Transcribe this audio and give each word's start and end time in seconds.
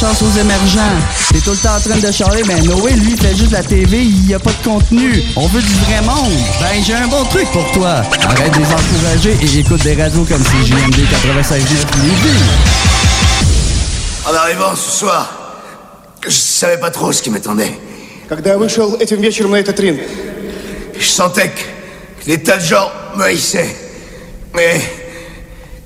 chance 0.00 0.21
aux 0.23 0.39
émergents. 0.39 0.97
T'es 1.31 1.39
tout 1.39 1.51
le 1.51 1.57
temps 1.57 1.75
en 1.75 1.79
train 1.79 1.97
de 1.99 2.11
charler, 2.11 2.41
mais 2.47 2.59
Noé, 2.61 2.93
lui, 2.93 3.15
fait 3.17 3.35
juste 3.35 3.51
la 3.51 3.61
TV, 3.61 3.99
il 4.01 4.29
y 4.29 4.33
a 4.33 4.39
pas 4.39 4.51
de 4.51 4.63
contenu. 4.63 5.21
On 5.35 5.45
veut 5.47 5.61
du 5.61 5.73
vrai 5.85 6.01
monde. 6.01 6.31
Ben, 6.59 6.83
j'ai 6.83 6.95
un 6.95 7.07
bon 7.07 7.23
truc 7.25 7.45
pour 7.51 7.71
toi. 7.71 8.01
Arrête 8.23 8.51
de 8.53 8.59
les 8.59 8.65
encourager 8.65 9.37
et 9.41 9.59
écoute 9.59 9.83
des 9.83 9.93
radios 10.01 10.23
comme 10.25 10.41
CJMD 10.43 10.95
96.9 10.95 11.61
Lévis. 12.03 12.41
En 14.27 14.33
arrivant 14.33 14.75
ce 14.75 14.99
soir, 14.99 15.29
je 16.25 16.31
savais 16.31 16.77
pas 16.79 16.89
trop 16.89 17.11
ce 17.11 17.21
qui 17.21 17.29
m'attendait. 17.29 17.77
Когда 18.27 18.51
я 18.51 18.57
вышел 18.57 18.95
этим 18.95 19.19
вечером 19.21 19.51
на 19.51 19.57
этот 19.57 19.77
ринг, 19.79 19.99
Je 20.97 21.05
sentais 21.05 21.49
que, 21.49 22.21
que 22.21 22.25
des 22.27 22.41
tas 22.41 22.57
de 22.57 22.63
gens 22.63 22.89
me 23.17 23.23
haïssaient. 23.23 23.75
Mais. 24.55 24.79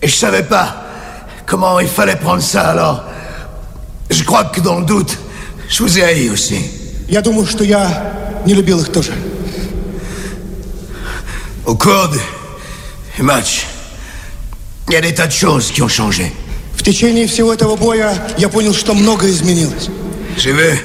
Et 0.02 0.08
je 0.08 0.16
savais 0.16 0.44
pas 0.44 0.84
comment 1.48 1.80
il 1.80 1.88
fallait 1.88 2.18
prendre 2.18 2.42
ça 2.44 2.70
alors. 2.70 3.04
Je 4.10 4.24
crois 4.24 4.46
que 4.46 4.62
dans 4.62 4.80
le 4.80 4.86
doute, 4.86 5.18
je 5.70 5.84
vous 5.84 5.98
ai 6.00 6.04
haï 6.04 6.30
aussi. 6.30 6.60
я 7.08 7.22
думаю, 7.22 7.46
что 7.46 7.64
я 7.64 8.42
не 8.46 8.54
любил 8.54 8.80
их 8.80 8.92
тоже. 8.92 9.12
Au 11.66 11.76
cours 11.76 12.10
du 12.10 13.24
match, 13.24 13.66
il 14.88 14.94
y 14.94 14.98
a 14.98 15.02
des 15.02 15.14
tas 15.14 15.28
de 15.28 15.32
choses 15.32 15.72
qui 15.72 15.82
ont 15.82 15.88
changé. 15.88 16.32
В 16.76 16.84
течение 16.84 17.28
всего 17.28 17.54
этого 17.54 17.76
боя 17.76 18.14
я 18.38 18.50
понял, 18.50 18.74
что 18.74 18.94
многое 18.94 19.32
изменилось. 19.32 19.90
J'ai 20.38 20.52
vu 20.52 20.80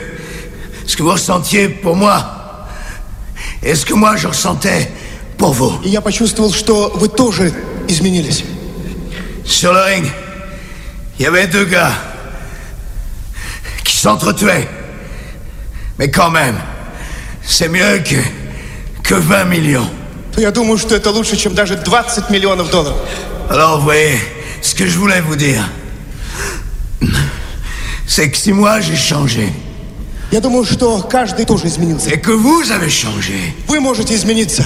ce 0.87 0.97
que 0.97 1.03
vous 1.03 1.13
ressentiez 1.13 1.69
pour 1.69 1.97
moi 1.97 2.67
et 3.63 3.75
ce 3.75 3.85
que 3.85 3.95
moi 3.95 4.17
je 4.17 4.29
ressentais 4.29 4.91
pour 5.37 5.53
vous. 5.53 5.79
И 5.85 5.91
я 5.91 6.01
почувствовал, 6.01 6.53
что 6.53 6.93
вы 6.95 7.09
тоже 7.09 7.53
изменились. 7.89 8.45
Sur 9.45 9.73
le 9.73 9.83
ring, 9.83 10.07
il 11.19 11.25
y 11.25 11.27
avait 11.27 11.47
deux 11.47 11.65
gars 11.65 11.93
s'entretuaient. 14.00 14.68
Mais 15.98 16.10
quand 16.12 16.30
même, 16.30 16.56
c'est 17.44 17.70
mieux 17.70 18.00
que, 18.00 18.16
que 19.04 19.16
20 19.16 19.46
millions. 19.46 19.90
Я 20.38 20.52
думаю, 20.52 20.78
что 20.78 20.96
это 20.96 21.12
лучше, 21.12 21.38
чем 21.38 21.54
даже 21.56 21.76
20 21.78 22.30
миллионов 22.30 22.70
долларов. 22.70 22.98
Alors 23.50 23.78
vous 23.78 23.84
voyez, 23.86 24.20
ce 24.62 24.76
que 24.76 24.86
je 24.88 24.98
voulais 24.98 25.22
vous 25.22 25.36
dire, 25.38 25.64
c'est 28.08 28.30
que 28.30 28.38
si 28.38 28.52
moi 28.54 28.82
j'ai 28.82 28.96
changé 28.96 29.52
Я 30.32 30.42
думаю, 30.42 30.66
что 30.66 31.02
каждый 31.04 31.46
тоже 31.46 31.68
изменился. 31.68 32.10
et 32.10 32.20
que 32.20 32.32
vous 32.32 32.72
avez 32.72 32.90
changé, 32.90 33.54
Вы 33.68 33.80
можете 33.80 34.14
измениться. 34.16 34.64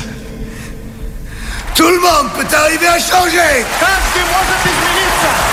tout 1.76 1.88
le 1.88 2.00
monde 2.00 2.32
peut 2.36 2.48
arriver 2.56 2.88
à 2.88 2.98
changer 3.00 3.64
Каждый 3.80 4.24
может 4.26 4.60
измениться! 4.66 5.53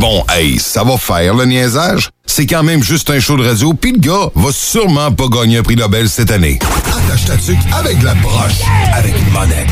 Bon, 0.00 0.24
hey, 0.30 0.58
ça 0.58 0.82
va 0.82 0.96
faire 0.96 1.34
le 1.34 1.44
niaisage. 1.44 2.08
C'est 2.24 2.46
quand 2.46 2.62
même 2.62 2.82
juste 2.82 3.10
un 3.10 3.20
show 3.20 3.36
de 3.36 3.46
radio, 3.46 3.74
puis 3.74 3.92
le 3.92 3.98
gars 3.98 4.30
va 4.34 4.50
sûrement 4.50 5.12
pas 5.12 5.26
gagner 5.28 5.58
un 5.58 5.62
prix 5.62 5.76
Nobel 5.76 6.08
cette 6.08 6.30
année. 6.30 6.58
Attache 6.86 7.26
ta 7.26 7.36
tuque 7.36 7.58
avec 7.70 7.98
de 7.98 8.06
la 8.06 8.14
broche, 8.14 8.62
avec 8.94 9.12
une 9.20 9.30
monette. 9.30 9.68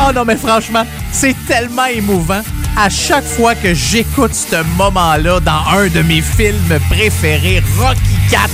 Oh 0.00 0.12
non, 0.14 0.24
mais 0.24 0.36
franchement, 0.36 0.86
c'est 1.12 1.36
tellement 1.46 1.84
émouvant. 1.84 2.40
À 2.74 2.88
chaque 2.88 3.26
fois 3.26 3.54
que 3.54 3.74
j'écoute 3.74 4.32
ce 4.32 4.56
moment-là 4.78 5.40
dans 5.40 5.78
un 5.78 5.88
de 5.88 6.00
mes 6.00 6.22
films 6.22 6.78
préférés, 6.88 7.62
Rocky 7.78 8.16
4, 8.30 8.50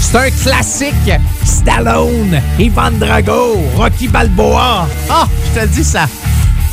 c'est 0.00 0.16
un 0.18 0.30
classique. 0.30 1.10
Stallone, 1.44 2.40
Ivan 2.60 2.92
Drago, 2.92 3.56
Rocky 3.74 4.06
Balboa. 4.06 4.86
Ah, 5.10 5.26
je 5.46 5.60
te 5.60 5.64
le 5.64 5.70
dis 5.72 5.84
ça. 5.84 6.06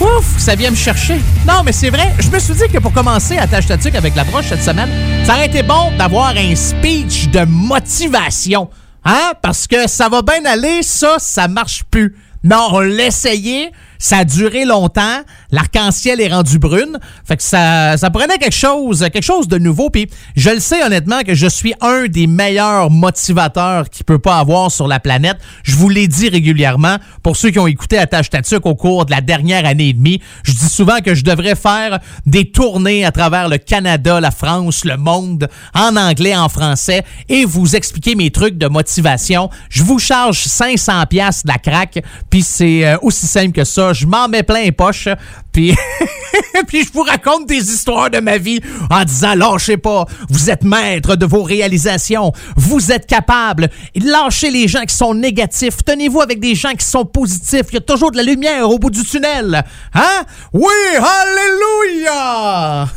Ouf, 0.02 0.38
ça 0.38 0.56
vient 0.56 0.72
me 0.72 0.76
chercher. 0.76 1.22
Non, 1.48 1.64
mais 1.64 1.72
c'est 1.72 1.90
vrai, 1.90 2.14
je 2.20 2.30
me 2.30 2.38
suis 2.38 2.54
dit 2.54 2.68
que 2.72 2.80
pour 2.80 2.92
commencer 2.92 3.38
à 3.38 3.48
tâche 3.48 3.66
avec 3.70 4.16
la 4.16 4.26
broche 4.26 4.48
cette 4.50 4.62
semaine, 4.62 4.90
ça 5.26 5.36
aurait 5.36 5.48
été 5.48 5.64
bon 5.64 5.92
d'avoir 5.98 6.34
un 6.36 6.56
speech 6.56 7.30
de 7.30 7.46
motivation. 7.46 8.70
Hein? 9.06 9.32
Parce 9.42 9.68
que 9.68 9.88
ça 9.88 10.10
va 10.10 10.22
bien 10.22 10.44
aller, 10.46 10.84
ça, 10.84 11.16
ça 11.18 11.48
marche 11.48 11.84
plus. 11.90 12.16
Non, 12.44 12.68
on 12.74 12.80
l'a 12.80 13.06
essayé, 13.06 13.72
ça 14.00 14.20
a 14.20 14.26
duré 14.26 14.66
longtemps, 14.66 15.22
l'arc-en-ciel 15.52 16.22
est 16.22 16.28
rendu 16.28 16.60
brune, 16.60 17.00
fait 17.26 17.38
que 17.38 17.44
ça, 17.44 17.98
ça 17.98 18.10
prenait 18.10 18.38
quelque 18.38 18.56
chose, 18.56 19.00
quelque 19.12 19.24
chose 19.24 19.48
de 19.48 19.58
nouveau, 19.58 19.90
puis 19.90 20.10
je 20.36 20.50
le 20.50 20.60
sais 20.60 20.84
honnêtement 20.84 21.22
que 21.22 21.34
je 21.34 21.48
suis 21.48 21.74
un 21.82 22.06
des 22.08 22.28
meilleurs 22.28 22.90
motivateurs 22.90 23.90
qu'il 23.90 24.06
peut 24.06 24.20
pas 24.20 24.40
avoir 24.40 24.72
sur 24.72 24.88
la 24.88 25.00
planète. 25.00 25.38
Je 25.64 25.76
vous 25.76 25.90
l'ai 25.90 26.08
dit 26.08 26.30
régulièrement, 26.30 26.98
pour 27.24 27.36
ceux 27.38 27.50
qui 27.50 27.60
ont 27.60 27.68
écouté 27.68 27.98
Attache 27.98 28.30
Tatuc 28.30 28.66
au 28.66 28.76
cours 28.76 29.06
de 29.06 29.12
la 29.12 29.22
dernière 29.22 29.66
année 29.66 29.90
et 29.90 29.94
demie, 29.94 30.22
je 30.44 30.54
dis 30.54 30.70
souvent 30.70 31.00
que 31.00 31.16
je 31.16 31.24
devrais 31.24 31.56
faire 31.56 32.00
des 32.26 32.52
tournées 32.52 33.06
à 33.06 33.12
travers 33.12 33.50
le 33.50 33.58
Canada, 33.58 34.20
la 34.20 34.32
France, 34.32 34.86
le 34.86 34.98
monde, 34.98 35.48
en 35.74 35.96
anglais, 35.96 36.36
en 36.36 36.50
français, 36.50 37.04
et 37.30 37.46
vous 37.46 37.76
expliquer 37.76 38.16
mes 38.16 38.32
trucs 38.32 38.58
de 38.58 38.68
motivation. 38.68 39.50
Je 39.70 39.84
vous 39.84 40.00
charge 40.00 40.44
500 40.44 41.06
pièces 41.08 41.44
de 41.44 41.50
la 41.50 41.58
craque, 41.58 42.00
puis 42.30 42.44
c'est 42.44 42.86
euh, 42.86 42.98
aussi 43.02 43.28
simple 43.28 43.52
que 43.52 43.64
ça. 43.64 43.85
Je 43.94 44.06
m'en 44.06 44.28
mets 44.28 44.44
plein 44.44 44.64
les 44.64 44.72
poches, 44.72 45.08
puis 45.52 45.76
puis 46.68 46.84
je 46.84 46.92
vous 46.92 47.04
raconte 47.04 47.48
des 47.48 47.72
histoires 47.72 48.10
de 48.10 48.20
ma 48.20 48.38
vie 48.38 48.60
en 48.90 49.04
disant 49.04 49.36
lâchez 49.36 49.78
pas, 49.78 50.06
vous 50.30 50.50
êtes 50.50 50.64
maître 50.64 51.16
de 51.16 51.26
vos 51.26 51.44
réalisations, 51.44 52.32
vous 52.56 52.92
êtes 52.92 53.08
capable. 53.08 53.70
Lâchez 53.96 54.52
les 54.52 54.68
gens 54.68 54.84
qui 54.84 54.96
sont 54.96 55.14
négatifs, 55.14 55.84
tenez-vous 55.86 56.22
avec 56.22 56.40
des 56.40 56.56
gens 56.56 56.74
qui 56.74 56.86
sont 56.86 57.06
positifs. 57.06 57.68
Il 57.70 57.76
y 57.76 57.78
a 57.78 57.82
toujours 57.82 58.12
de 58.12 58.18
la 58.18 58.24
lumière 58.24 58.70
au 58.70 58.80
bout 58.80 58.90
du 58.90 59.04
tunnel. 59.04 59.64
Hein? 59.94 60.24
Oui, 60.54 60.74
alléluia! 60.98 62.88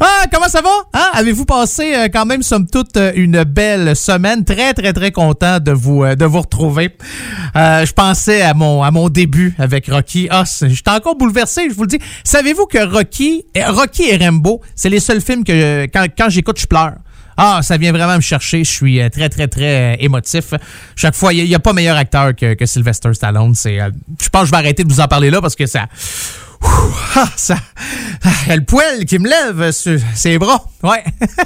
Ah, 0.00 0.24
comment 0.32 0.48
ça 0.48 0.62
va? 0.62 0.70
Hein? 0.94 1.10
Avez-vous 1.14 1.44
passé 1.44 1.94
euh, 1.94 2.08
quand 2.12 2.24
même, 2.24 2.42
somme 2.42 2.66
toute, 2.66 2.96
euh, 2.96 3.12
une 3.14 3.44
belle 3.44 3.94
semaine? 3.94 4.44
Très, 4.44 4.72
très, 4.74 4.92
très 4.92 5.12
content 5.12 5.58
de 5.60 5.72
vous, 5.72 6.02
euh, 6.02 6.14
de 6.14 6.24
vous 6.24 6.40
retrouver. 6.40 6.96
Je 7.54 7.92
pensais 7.92 8.42
à 8.42 8.54
mon, 8.54 8.82
à 8.82 8.90
mon 8.90 9.08
début 9.08 9.54
avec 9.58 9.88
Rocky. 9.88 10.28
Ah, 10.30 10.44
j'étais 10.62 10.90
encore 10.90 11.16
bouleversé, 11.16 11.68
je 11.68 11.74
vous 11.74 11.82
le 11.82 11.88
dis. 11.88 11.98
Savez-vous 12.24 12.66
que 12.66 12.78
Rocky, 12.78 13.44
Rocky 13.68 14.04
et 14.04 14.16
Rambo, 14.16 14.60
c'est 14.74 14.88
les 14.88 15.00
seuls 15.00 15.20
films 15.20 15.44
que 15.44 15.86
quand, 15.86 16.06
quand 16.16 16.30
j'écoute, 16.30 16.58
je 16.58 16.66
pleure. 16.66 16.94
Ah, 17.36 17.60
ça 17.62 17.76
vient 17.76 17.92
vraiment 17.92 18.16
me 18.16 18.20
chercher. 18.20 18.64
Je 18.64 18.70
suis 18.70 19.10
très, 19.10 19.28
très, 19.28 19.48
très 19.48 19.96
émotif. 20.00 20.54
Chaque 20.96 21.14
fois, 21.14 21.32
il 21.32 21.44
n'y 21.44 21.54
a, 21.54 21.58
pas 21.58 21.72
meilleur 21.72 21.96
acteur 21.96 22.34
que, 22.34 22.66
Sylvester 22.66 23.12
Stallone. 23.14 23.54
Je 23.54 24.28
pense 24.30 24.42
que 24.42 24.46
je 24.46 24.50
vais 24.50 24.56
arrêter 24.58 24.84
de 24.84 24.92
vous 24.92 25.00
en 25.00 25.08
parler 25.08 25.30
là 25.30 25.40
parce 25.40 25.56
que 25.56 25.66
ça... 25.66 25.86
Ah, 27.14 27.28
ça... 27.36 27.56
ah, 28.24 28.28
Il 28.44 28.48
y 28.48 28.52
a 28.52 28.56
le 28.56 28.64
poil 28.64 29.04
qui 29.04 29.18
me 29.18 29.28
lève 29.28 29.70
sur 29.72 29.98
ses 30.14 30.38
bras. 30.38 30.64
Ouais. 30.82 31.04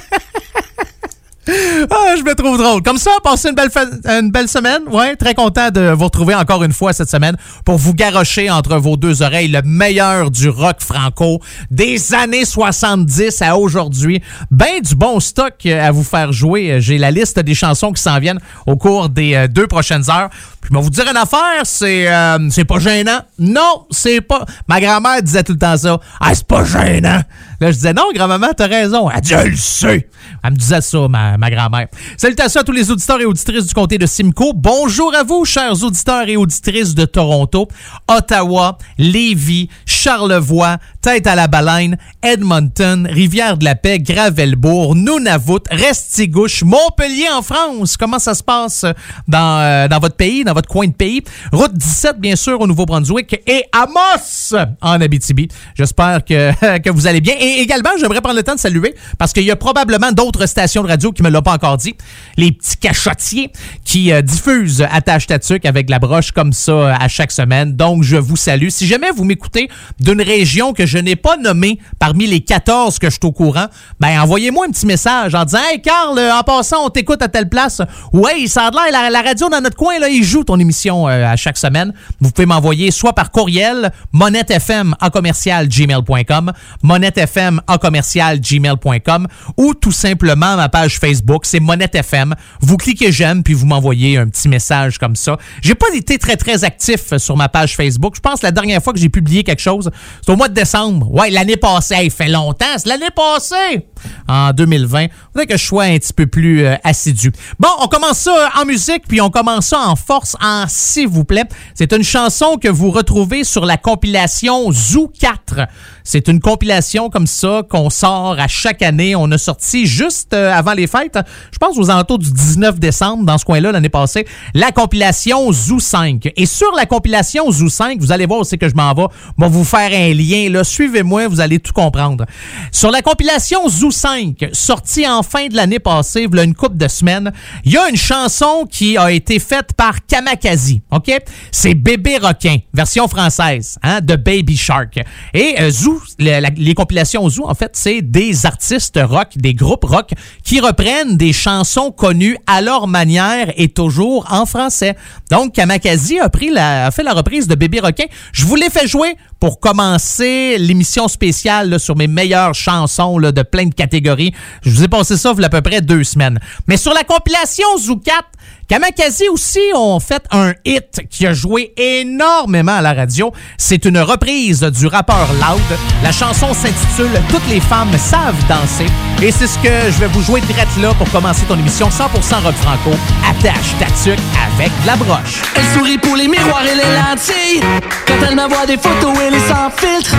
Ah, 1.49 2.15
je 2.17 2.23
me 2.23 2.35
trouve 2.35 2.57
drôle. 2.57 2.81
Comme 2.81 2.97
ça, 2.97 3.11
passez 3.23 3.49
une 3.49 3.55
belle, 3.55 3.69
une 4.05 4.31
belle 4.31 4.49
semaine. 4.49 4.81
Ouais, 4.91 5.15
très 5.15 5.33
content 5.33 5.69
de 5.71 5.91
vous 5.91 6.03
retrouver 6.03 6.35
encore 6.35 6.63
une 6.63 6.73
fois 6.73 6.91
cette 6.91 7.09
semaine 7.09 7.37
pour 7.63 7.77
vous 7.77 7.93
garrocher 7.93 8.49
entre 8.49 8.75
vos 8.77 8.97
deux 8.97 9.21
oreilles 9.21 9.47
le 9.47 9.61
meilleur 9.61 10.29
du 10.29 10.49
rock 10.49 10.77
franco 10.79 11.39
des 11.71 12.13
années 12.13 12.43
70 12.43 13.41
à 13.41 13.57
aujourd'hui. 13.57 14.21
Ben 14.51 14.81
du 14.81 14.95
bon 14.95 15.21
stock 15.21 15.65
à 15.65 15.91
vous 15.91 16.03
faire 16.03 16.33
jouer. 16.33 16.81
J'ai 16.81 16.97
la 16.97 17.11
liste 17.11 17.39
des 17.39 17.55
chansons 17.55 17.93
qui 17.93 18.01
s'en 18.01 18.19
viennent 18.19 18.39
au 18.65 18.75
cours 18.75 19.07
des 19.07 19.35
euh, 19.35 19.47
deux 19.47 19.67
prochaines 19.67 20.09
heures. 20.09 20.29
Je 20.69 20.75
vais 20.75 20.81
vous 20.81 20.89
dire 20.89 21.05
une 21.09 21.15
affaire, 21.15 21.61
c'est 21.63 22.11
euh, 22.11 22.49
c'est 22.49 22.65
pas 22.65 22.79
gênant. 22.79 23.21
Non, 23.39 23.85
c'est 23.89 24.19
pas. 24.19 24.43
Ma 24.67 24.81
grand-mère 24.81 25.23
disait 25.23 25.43
tout 25.43 25.53
le 25.53 25.57
temps 25.59 25.77
ça. 25.77 25.97
Ah, 26.19 26.35
c'est 26.35 26.45
pas 26.45 26.65
gênant. 26.65 27.21
Là, 27.59 27.71
je 27.71 27.75
disais 27.77 27.93
non, 27.93 28.03
grand-maman, 28.13 28.49
t'as 28.55 28.67
raison. 28.67 29.09
Elle 29.09 29.21
dit, 29.21 29.29
je 29.29 29.47
le 29.47 29.55
sais. 29.55 30.09
Elle 30.43 30.51
me 30.51 30.57
disait 30.57 30.81
ça, 30.81 31.07
ma, 31.07 31.37
ma 31.37 31.49
grand-mère. 31.49 31.87
Salutations 32.17 32.61
à 32.61 32.63
tous 32.63 32.71
les 32.71 32.91
auditeurs 32.91 33.19
et 33.19 33.25
auditrices 33.25 33.65
du 33.65 33.73
comté 33.73 33.97
de 33.97 34.05
Simcoe. 34.05 34.51
Bonjour 34.53 35.15
à 35.15 35.23
vous, 35.23 35.43
chers 35.45 35.81
auditeurs 35.83 36.27
et 36.27 36.37
auditrices 36.37 36.93
de 36.93 37.05
Toronto, 37.05 37.67
Ottawa, 38.07 38.77
Lévis, 38.97 39.69
Charlevoix, 39.85 40.77
Tête 41.01 41.25
à 41.25 41.35
la 41.35 41.47
Baleine, 41.47 41.97
Edmonton, 42.21 43.07
Rivière-de-la-Paix, 43.09 43.99
Gravelbourg, 43.99 44.95
Nunavut, 44.95 45.63
Restigouche, 45.71 46.63
Montpellier 46.63 47.29
en 47.33 47.41
France. 47.41 47.97
Comment 47.97 48.19
ça 48.19 48.35
se 48.35 48.43
passe 48.43 48.85
dans, 49.27 49.59
euh, 49.61 49.87
dans 49.87 49.99
votre 49.99 50.15
pays, 50.15 50.43
dans 50.43 50.53
votre 50.57 50.69
coin 50.69 50.87
de 50.87 50.93
pays. 50.93 51.21
Route 51.53 51.73
17, 51.73 52.19
bien 52.19 52.35
sûr, 52.35 52.59
au 52.59 52.65
Nouveau-Brunswick 52.65 53.41
et 53.45 53.63
Amos 53.71 54.57
en 54.81 54.99
Abitibi. 54.99 55.47
J'espère 55.75 56.25
que, 56.25 56.77
que 56.79 56.89
vous 56.89 57.05
allez 57.05 57.21
bien. 57.21 57.35
Et 57.39 57.61
également, 57.61 57.91
j'aimerais 57.99 58.21
prendre 58.21 58.37
le 58.37 58.41
temps 58.41 58.55
de 58.55 58.59
saluer 58.59 58.95
parce 59.19 59.33
qu'il 59.33 59.43
y 59.43 59.51
a 59.51 59.55
probablement 59.55 60.11
d'autres 60.11 60.47
stations 60.47 60.81
de 60.81 60.87
radio 60.87 61.11
qui 61.11 61.21
me 61.21 61.29
l'ont 61.29 61.43
pas 61.43 61.53
encore 61.53 61.77
dit. 61.77 61.95
Les 62.37 62.51
petits 62.51 62.77
cachotiers 62.77 63.51
qui 63.85 64.11
euh, 64.11 64.23
diffusent 64.23 64.83
Attache 64.91 65.27
Tatuc 65.27 65.63
avec 65.65 65.91
la 65.91 65.99
broche 65.99 66.31
comme 66.31 66.53
ça 66.53 66.71
euh, 66.71 66.93
à 66.99 67.07
chaque 67.07 67.31
semaine. 67.31 67.75
Donc, 67.75 68.01
je 68.01 68.17
vous 68.17 68.35
salue. 68.35 68.69
Si 68.69 68.87
jamais 68.87 69.11
vous 69.11 69.25
m'écoutez 69.25 69.69
d'une 69.99 70.23
région 70.23 70.73
que 70.73 70.87
je 70.87 70.97
n'ai 70.97 71.15
pas 71.15 71.37
nommée 71.37 71.77
parmi 71.99 72.25
les 72.25 72.39
14 72.39 72.97
que 72.97 73.11
je 73.11 73.11
suis 73.11 73.25
au 73.25 73.31
courant, 73.31 73.67
ben 73.99 74.19
envoyez-moi 74.19 74.65
un 74.67 74.71
petit 74.71 74.87
message 74.87 75.35
en 75.35 75.45
disant 75.45 75.59
Hey 75.69 75.83
Carl, 75.83 76.19
en 76.19 76.41
passant, 76.41 76.83
on 76.83 76.89
t'écoute 76.89 77.21
à 77.21 77.27
telle 77.27 77.47
place. 77.47 77.83
Ouais, 78.11 78.47
ça 78.47 78.67
a 78.67 78.71
l'air, 78.71 79.11
la, 79.11 79.21
radio 79.21 79.49
dans 79.49 79.61
notre 79.61 79.75
coin, 79.75 79.99
là, 79.99 80.09
il 80.09 80.23
joue 80.23 80.43
ton 80.47 80.59
émission 80.59 81.07
euh, 81.07 81.25
à 81.25 81.35
chaque 81.35 81.57
semaine. 81.57 81.93
Vous 82.19 82.31
pouvez 82.31 82.47
m'envoyer 82.47 82.89
soit 82.89 83.13
par 83.13 83.31
courriel, 83.31 83.91
monettefm 84.11 84.95
en 84.99 85.09
commercial 85.09 85.67
gmail.com, 85.69 86.51
monettefm 86.81 87.61
en 87.67 87.77
commercial 87.77 88.39
gmail.com 88.39 89.27
ou 89.57 89.73
tout 89.75 89.91
simplement 89.91 90.55
ma 90.55 90.69
page 90.69 90.99
Facebook, 90.99 91.45
c'est 91.45 91.59
monettefm. 91.59 92.33
Vous 92.61 92.77
cliquez 92.77 93.11
j'aime 93.11 93.43
puis 93.43 93.53
vous 93.53 93.67
m'envoyez 93.67 94.17
un 94.17 94.27
petit 94.27 94.49
message 94.49 94.97
comme 94.97 95.15
ça. 95.15 95.37
J'ai 95.61 95.75
pas 95.75 95.87
été 95.93 96.17
très 96.17 96.37
très 96.37 96.63
actif 96.63 97.15
sur 97.17 97.37
ma 97.37 97.49
page 97.49 97.75
Facebook. 97.75 98.15
Je 98.15 98.21
pense 98.21 98.39
que 98.39 98.45
la 98.45 98.51
dernière 98.51 98.81
fois 98.81 98.93
que 98.93 98.99
j'ai 98.99 99.09
publié 99.09 99.43
quelque 99.43 99.61
chose, 99.61 99.91
c'est 100.25 100.31
au 100.31 100.35
mois 100.35 100.47
de 100.47 100.53
décembre. 100.53 101.11
Ouais, 101.13 101.29
l'année 101.29 101.57
passée, 101.57 101.95
il 102.03 102.11
fait 102.11 102.29
longtemps, 102.29 102.65
c'est 102.77 102.87
l'année 102.87 103.11
passée 103.13 103.85
en 104.27 104.51
2020. 104.51 105.07
Que 105.45 105.57
je 105.57 105.65
sois 105.65 105.83
un 105.83 105.97
petit 105.97 106.13
peu 106.13 106.25
plus 106.25 106.65
euh, 106.65 106.75
assidu. 106.83 107.31
Bon, 107.59 107.69
on 107.79 107.87
commence 107.87 108.17
ça 108.19 108.49
en 108.59 108.65
musique, 108.65 109.03
puis 109.07 109.21
on 109.21 109.29
commence 109.29 109.67
ça 109.67 109.79
en 109.87 109.95
force, 109.95 110.35
en 110.41 110.65
s'il 110.67 111.07
vous 111.07 111.25
plaît. 111.25 111.43
C'est 111.75 111.93
une 111.93 112.03
chanson 112.03 112.57
que 112.57 112.67
vous 112.67 112.89
retrouvez 112.89 113.43
sur 113.43 113.65
la 113.65 113.77
compilation 113.77 114.71
Zoo 114.71 115.11
4. 115.19 115.67
C'est 116.03 116.27
une 116.27 116.39
compilation 116.39 117.09
comme 117.09 117.27
ça 117.27 117.61
qu'on 117.69 117.89
sort 117.89 118.37
à 118.39 118.47
chaque 118.47 118.81
année. 118.81 119.15
On 119.15 119.29
a 119.31 119.37
sorti 119.37 119.85
juste 119.85 120.33
euh, 120.33 120.51
avant 120.51 120.73
les 120.73 120.87
fêtes, 120.87 121.19
je 121.51 121.57
pense 121.57 121.77
aux 121.77 121.89
alentours 121.89 122.19
du 122.19 122.31
19 122.31 122.79
décembre, 122.79 123.23
dans 123.23 123.37
ce 123.37 123.45
coin-là, 123.45 123.71
l'année 123.71 123.89
passée, 123.89 124.25
la 124.53 124.71
compilation 124.71 125.51
Zoo 125.51 125.79
5. 125.79 126.31
Et 126.35 126.45
sur 126.45 126.71
la 126.75 126.85
compilation 126.85 127.51
Zoo 127.51 127.69
5, 127.69 127.99
vous 127.99 128.11
allez 128.11 128.25
voir 128.25 128.39
aussi 128.39 128.57
que 128.57 128.69
je 128.69 128.75
m'en 128.75 128.93
vais. 128.93 129.05
Moi, 129.37 129.47
vous 129.49 129.63
faire 129.63 129.91
un 129.91 130.13
lien. 130.13 130.63
Suivez-moi, 130.63 131.27
vous 131.27 131.41
allez 131.41 131.59
tout 131.59 131.73
comprendre. 131.73 132.25
Sur 132.71 132.91
la 132.91 133.01
compilation 133.01 133.67
Zoo 133.69 133.91
5, 133.91 134.49
sortie 134.53 135.07
en 135.07 135.23
fin 135.27 135.47
de 135.47 135.55
l'année 135.55 135.79
passée, 135.79 136.27
il 136.31 136.39
y 136.39 136.43
une 136.43 136.55
couple 136.55 136.77
de 136.77 136.87
semaines, 136.87 137.31
il 137.65 137.73
y 137.73 137.77
a 137.77 137.89
une 137.89 137.97
chanson 137.97 138.67
qui 138.69 138.97
a 138.97 139.11
été 139.11 139.39
faite 139.39 139.73
par 139.75 140.05
Kamakazi. 140.05 140.81
OK? 140.91 141.11
C'est 141.51 141.73
Bébé 141.73 142.17
Requin, 142.17 142.57
version 142.73 143.07
française, 143.07 143.77
hein, 143.83 144.01
de 144.01 144.15
Baby 144.15 144.57
Shark. 144.57 144.99
Et 145.33 145.55
euh, 145.59 145.69
Zoo 145.69 146.01
les 146.19 146.73
compilations 146.73 147.27
Zoo, 147.29 147.47
en 147.47 147.53
fait, 147.53 147.71
c'est 147.73 148.01
des 148.01 148.45
artistes 148.45 148.99
rock, 149.01 149.29
des 149.35 149.53
groupes 149.53 149.85
rock 149.85 150.11
qui 150.43 150.59
reprennent 150.59 151.17
des 151.17 151.33
chansons 151.33 151.91
connues 151.91 152.37
à 152.47 152.61
leur 152.61 152.87
manière 152.87 153.51
et 153.57 153.69
toujours 153.69 154.25
en 154.29 154.45
français. 154.45 154.95
Donc, 155.31 155.53
Kamakazi 155.53 156.19
a, 156.19 156.29
pris 156.29 156.49
la, 156.49 156.87
a 156.87 156.91
fait 156.91 157.03
la 157.03 157.13
reprise 157.13 157.47
de 157.47 157.55
Bébé 157.55 157.79
Requin. 157.79 158.05
Je 158.31 158.45
vous 158.45 158.55
l'ai 158.55 158.69
fait 158.69 158.87
jouer 158.87 159.15
pour 159.39 159.59
commencer 159.59 160.57
l'émission 160.57 161.07
spéciale 161.07 161.79
sur 161.79 161.95
mes 161.95 162.07
meilleures 162.07 162.55
chansons 162.55 163.17
là, 163.17 163.31
de 163.31 163.43
plein 163.43 163.65
de 163.65 163.73
catégories. 163.73 164.33
Je 164.63 164.71
vous 164.71 164.83
ai 164.83 164.87
passé 164.87 165.16
ça 165.17 165.33
il 165.35 165.41
y 165.41 165.43
a 165.43 165.47
à 165.47 165.49
peu 165.49 165.61
près 165.61 165.81
deux 165.81 166.03
semaines. 166.03 166.39
Mais 166.67 166.77
sur 166.77 166.93
la 166.93 167.03
compilation 167.03 167.65
4, 167.97 168.23
Kamakazi 168.67 169.29
aussi 169.29 169.61
ont 169.73 169.97
fait 170.01 170.23
un 170.29 170.51
hit 170.65 170.99
qui 171.09 171.25
a 171.25 171.33
joué 171.33 171.73
énormément 171.77 172.73
à 172.73 172.81
la 172.81 172.93
radio. 172.93 173.31
C'est 173.57 173.85
une 173.85 173.97
reprise 173.99 174.59
du 174.59 174.87
rappeur 174.87 175.29
Loud. 175.35 175.79
La 176.03 176.11
chanson 176.11 176.53
s'intitule 176.53 177.21
Toutes 177.29 177.47
les 177.49 177.61
femmes 177.61 177.97
savent 177.97 178.35
danser. 178.49 178.87
Et 179.21 179.31
c'est 179.31 179.47
ce 179.47 179.57
que 179.59 179.69
je 179.69 179.99
vais 179.99 180.07
vous 180.07 180.21
jouer 180.21 180.41
direct 180.41 180.69
là 180.81 180.93
pour 180.95 181.09
commencer 181.11 181.45
ton 181.47 181.57
émission 181.57 181.87
100% 181.87 182.43
rock 182.43 182.55
franco. 182.55 182.91
Attache 183.29 183.77
ta 183.79 183.85
tuque 183.85 184.19
avec 184.57 184.71
la 184.85 184.97
broche. 184.97 185.41
Elle 185.55 185.63
sourit 185.73 185.97
pour 185.97 186.17
les 186.17 186.27
miroirs 186.27 186.65
et 186.65 186.75
les 186.75 186.93
lentilles. 186.93 187.61
Quand 188.05 188.27
elle 188.27 188.35
m'envoie 188.35 188.65
des 188.65 188.77
photos, 188.77 189.17
elle 189.25 189.35
est 189.35 189.47
sans 189.47 189.69
filtre. 189.77 190.13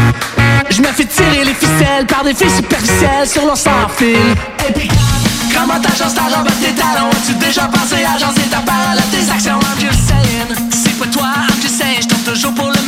Je 0.71 0.81
me 0.81 0.89
fais 0.89 1.05
tirer 1.05 1.45
les 1.45 1.55
ficelles 1.55 2.07
par 2.07 2.25
des 2.25 2.33
filles 2.33 2.51
superficielles 2.57 3.27
sur 3.27 3.45
leur 3.45 3.59
sans 3.59 3.89
fil. 3.97 4.17
Et 4.69 4.73
puis 4.73 4.89
Comment 5.55 5.81
t'agences 5.81 6.15
ta 6.15 6.23
robe 6.23 6.49
tes 6.61 6.73
talons? 6.73 7.11
As-tu 7.11 7.35
déjà 7.35 7.63
pensé 7.63 8.05
à 8.05 8.15
agencer 8.15 8.47
ta 8.51 8.59
parole 8.59 8.99
à 8.99 9.03
tes 9.11 9.31
actions? 9.31 9.59
I'm 9.59 9.81
just 9.81 10.09
saying 10.09 10.71
C'est 10.73 10.99
pas 10.99 11.07
toi, 11.07 11.29
I'm 11.49 11.61
just 11.63 11.79
saying 11.79 12.03
J'tombe 12.03 12.25
toujours 12.25 12.55
pour 12.55 12.69
le 12.69 12.88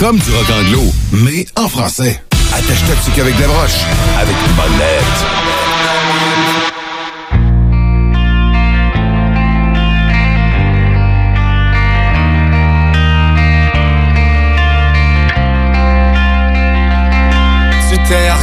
comme 0.00 0.18
du 0.18 0.30
rock 0.30 0.46
anglo, 0.50 0.82
mais 1.12 1.44
en 1.56 1.68
français. 1.68 2.22
Attache 2.54 2.80
ta 2.88 2.94
tuque 3.04 3.18
avec 3.18 3.36
des 3.36 3.44
broches, 3.44 3.84
avec 4.18 4.34
une 4.46 4.54
bonne 4.54 4.78
lettre. 4.78 5.26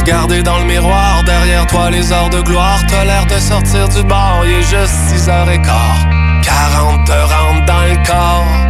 regarder 0.00 0.42
dans 0.42 0.58
le 0.60 0.64
miroir, 0.64 1.22
derrière 1.24 1.66
toi 1.66 1.90
les 1.90 2.12
heures 2.12 2.30
de 2.30 2.40
gloire, 2.40 2.80
t'as 2.88 3.04
l'air 3.04 3.26
de 3.26 3.38
sortir 3.38 3.88
du 3.88 4.02
bar, 4.04 4.42
il 4.46 4.52
est 4.52 4.62
juste 4.62 4.94
6 5.08 5.28
h 5.28 5.52
et 5.52 5.60
quart. 5.60 6.06
40 6.42 7.06
te 7.06 7.12
rentrent 7.12 7.66
dans 7.66 7.82
le 7.82 8.06
corps. 8.06 8.67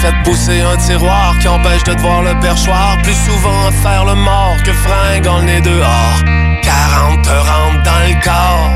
Fait 0.00 0.14
pousser 0.24 0.60
un 0.60 0.76
tiroir 0.76 1.36
qui 1.40 1.48
empêche 1.48 1.84
de 1.84 1.94
te 1.94 2.00
voir 2.00 2.22
le 2.22 2.38
perchoir, 2.40 2.96
plus 3.02 3.14
souvent 3.14 3.66
à 3.68 3.70
faire 3.70 4.04
le 4.04 4.14
mort 4.14 4.56
que 4.64 4.72
fringue 4.72 5.26
en 5.26 5.42
nez 5.42 5.60
dehors. 5.60 6.22
40 6.62 7.22
te 7.22 7.28
dans 7.28 8.00
le 8.08 8.24
corps. 8.24 8.70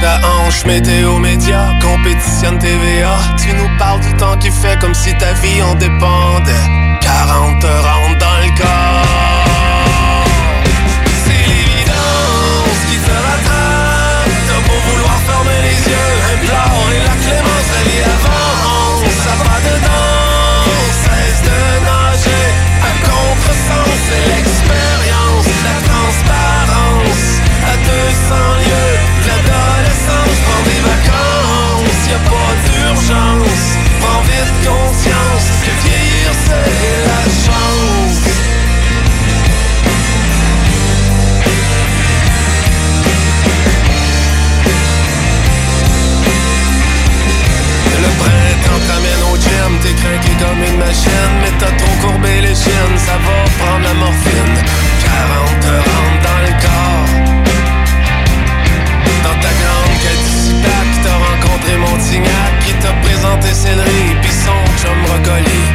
Ta 0.00 0.18
hanche 0.26 0.64
météo 0.64 1.18
média, 1.18 1.68
compétitionne 1.80 2.58
TVA. 2.58 3.16
Tu 3.36 3.54
nous 3.54 3.68
parles 3.78 4.00
du 4.00 4.12
temps 4.14 4.36
qui 4.38 4.50
fait 4.50 4.78
comme 4.80 4.94
si 4.94 5.16
ta 5.18 5.32
vie 5.34 5.62
en 5.62 5.74
dépendait. 5.76 6.66
40 7.00 7.60
te 7.60 7.66
dans 7.66 8.38
le 8.42 8.58
corps. 8.58 9.01
C'est 36.80 37.00
la 37.08 37.22
chance. 37.44 38.20
Le 48.02 48.08
printemps 48.18 48.82
t'amène 48.88 49.22
au 49.32 49.36
gym, 49.36 49.78
t'es 49.82 49.94
craqué 49.94 50.32
comme 50.40 50.62
une 50.64 50.78
machine 50.78 51.32
Mais 51.40 51.52
t'as 51.58 51.70
trop 51.76 51.96
courbé 52.00 52.40
les 52.40 52.54
chiennes, 52.54 52.98
ça 52.98 53.16
va 53.24 53.36
prendre 53.58 53.84
la 53.84 53.94
morphine 53.94 54.54
40 55.04 55.60
te 55.60 55.66
rentrent 55.66 56.22
dans 56.26 56.40
le 56.46 56.52
corps 56.64 57.10
Dans 59.24 59.38
ta 59.40 59.52
grande 59.60 59.94
quête 60.02 60.26
ici 60.26 60.54
t'as 61.04 61.18
rencontré 61.28 61.76
Montignac 61.76 62.52
Qui 62.66 62.72
t'a 62.74 62.92
présenté 63.02 63.54
Céleri, 63.54 64.16
pis 64.22 64.32
son 64.32 64.60
chum 64.80 64.96
Brocoli 65.04 65.71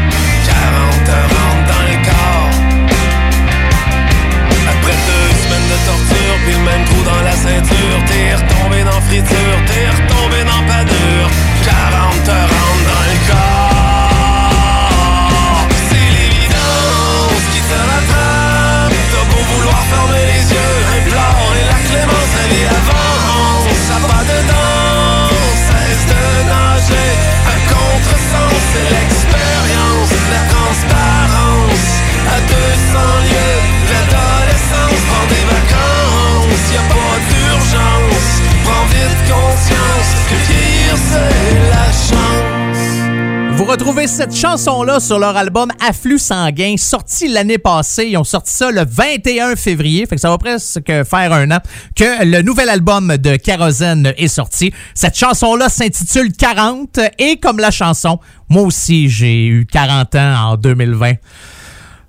cette 44.17 44.35
chanson-là 44.35 44.99
sur 44.99 45.19
leur 45.19 45.37
album 45.37 45.69
Afflux 45.79 46.17
sanguin, 46.17 46.73
sorti 46.75 47.27
l'année 47.27 47.59
passée. 47.59 48.07
Ils 48.07 48.17
ont 48.17 48.23
sorti 48.23 48.51
ça 48.51 48.71
le 48.71 48.83
21 48.83 49.55
février, 49.55 50.07
fait 50.07 50.15
que 50.15 50.21
ça 50.21 50.31
va 50.31 50.39
presque 50.39 50.87
faire 50.87 51.33
un 51.33 51.51
an 51.51 51.59
que 51.95 52.25
le 52.25 52.41
nouvel 52.41 52.69
album 52.69 53.15
de 53.17 53.35
Kérosène 53.35 54.13
est 54.17 54.27
sorti. 54.27 54.73
Cette 54.95 55.15
chanson-là 55.15 55.69
s'intitule 55.69 56.31
40 56.31 56.99
et 57.19 57.37
comme 57.37 57.59
la 57.59 57.69
chanson, 57.69 58.17
moi 58.49 58.63
aussi 58.63 59.07
j'ai 59.07 59.45
eu 59.45 59.67
40 59.67 60.15
ans 60.15 60.35
en 60.49 60.57
2020. 60.57 61.13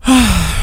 Ah, 0.06 0.12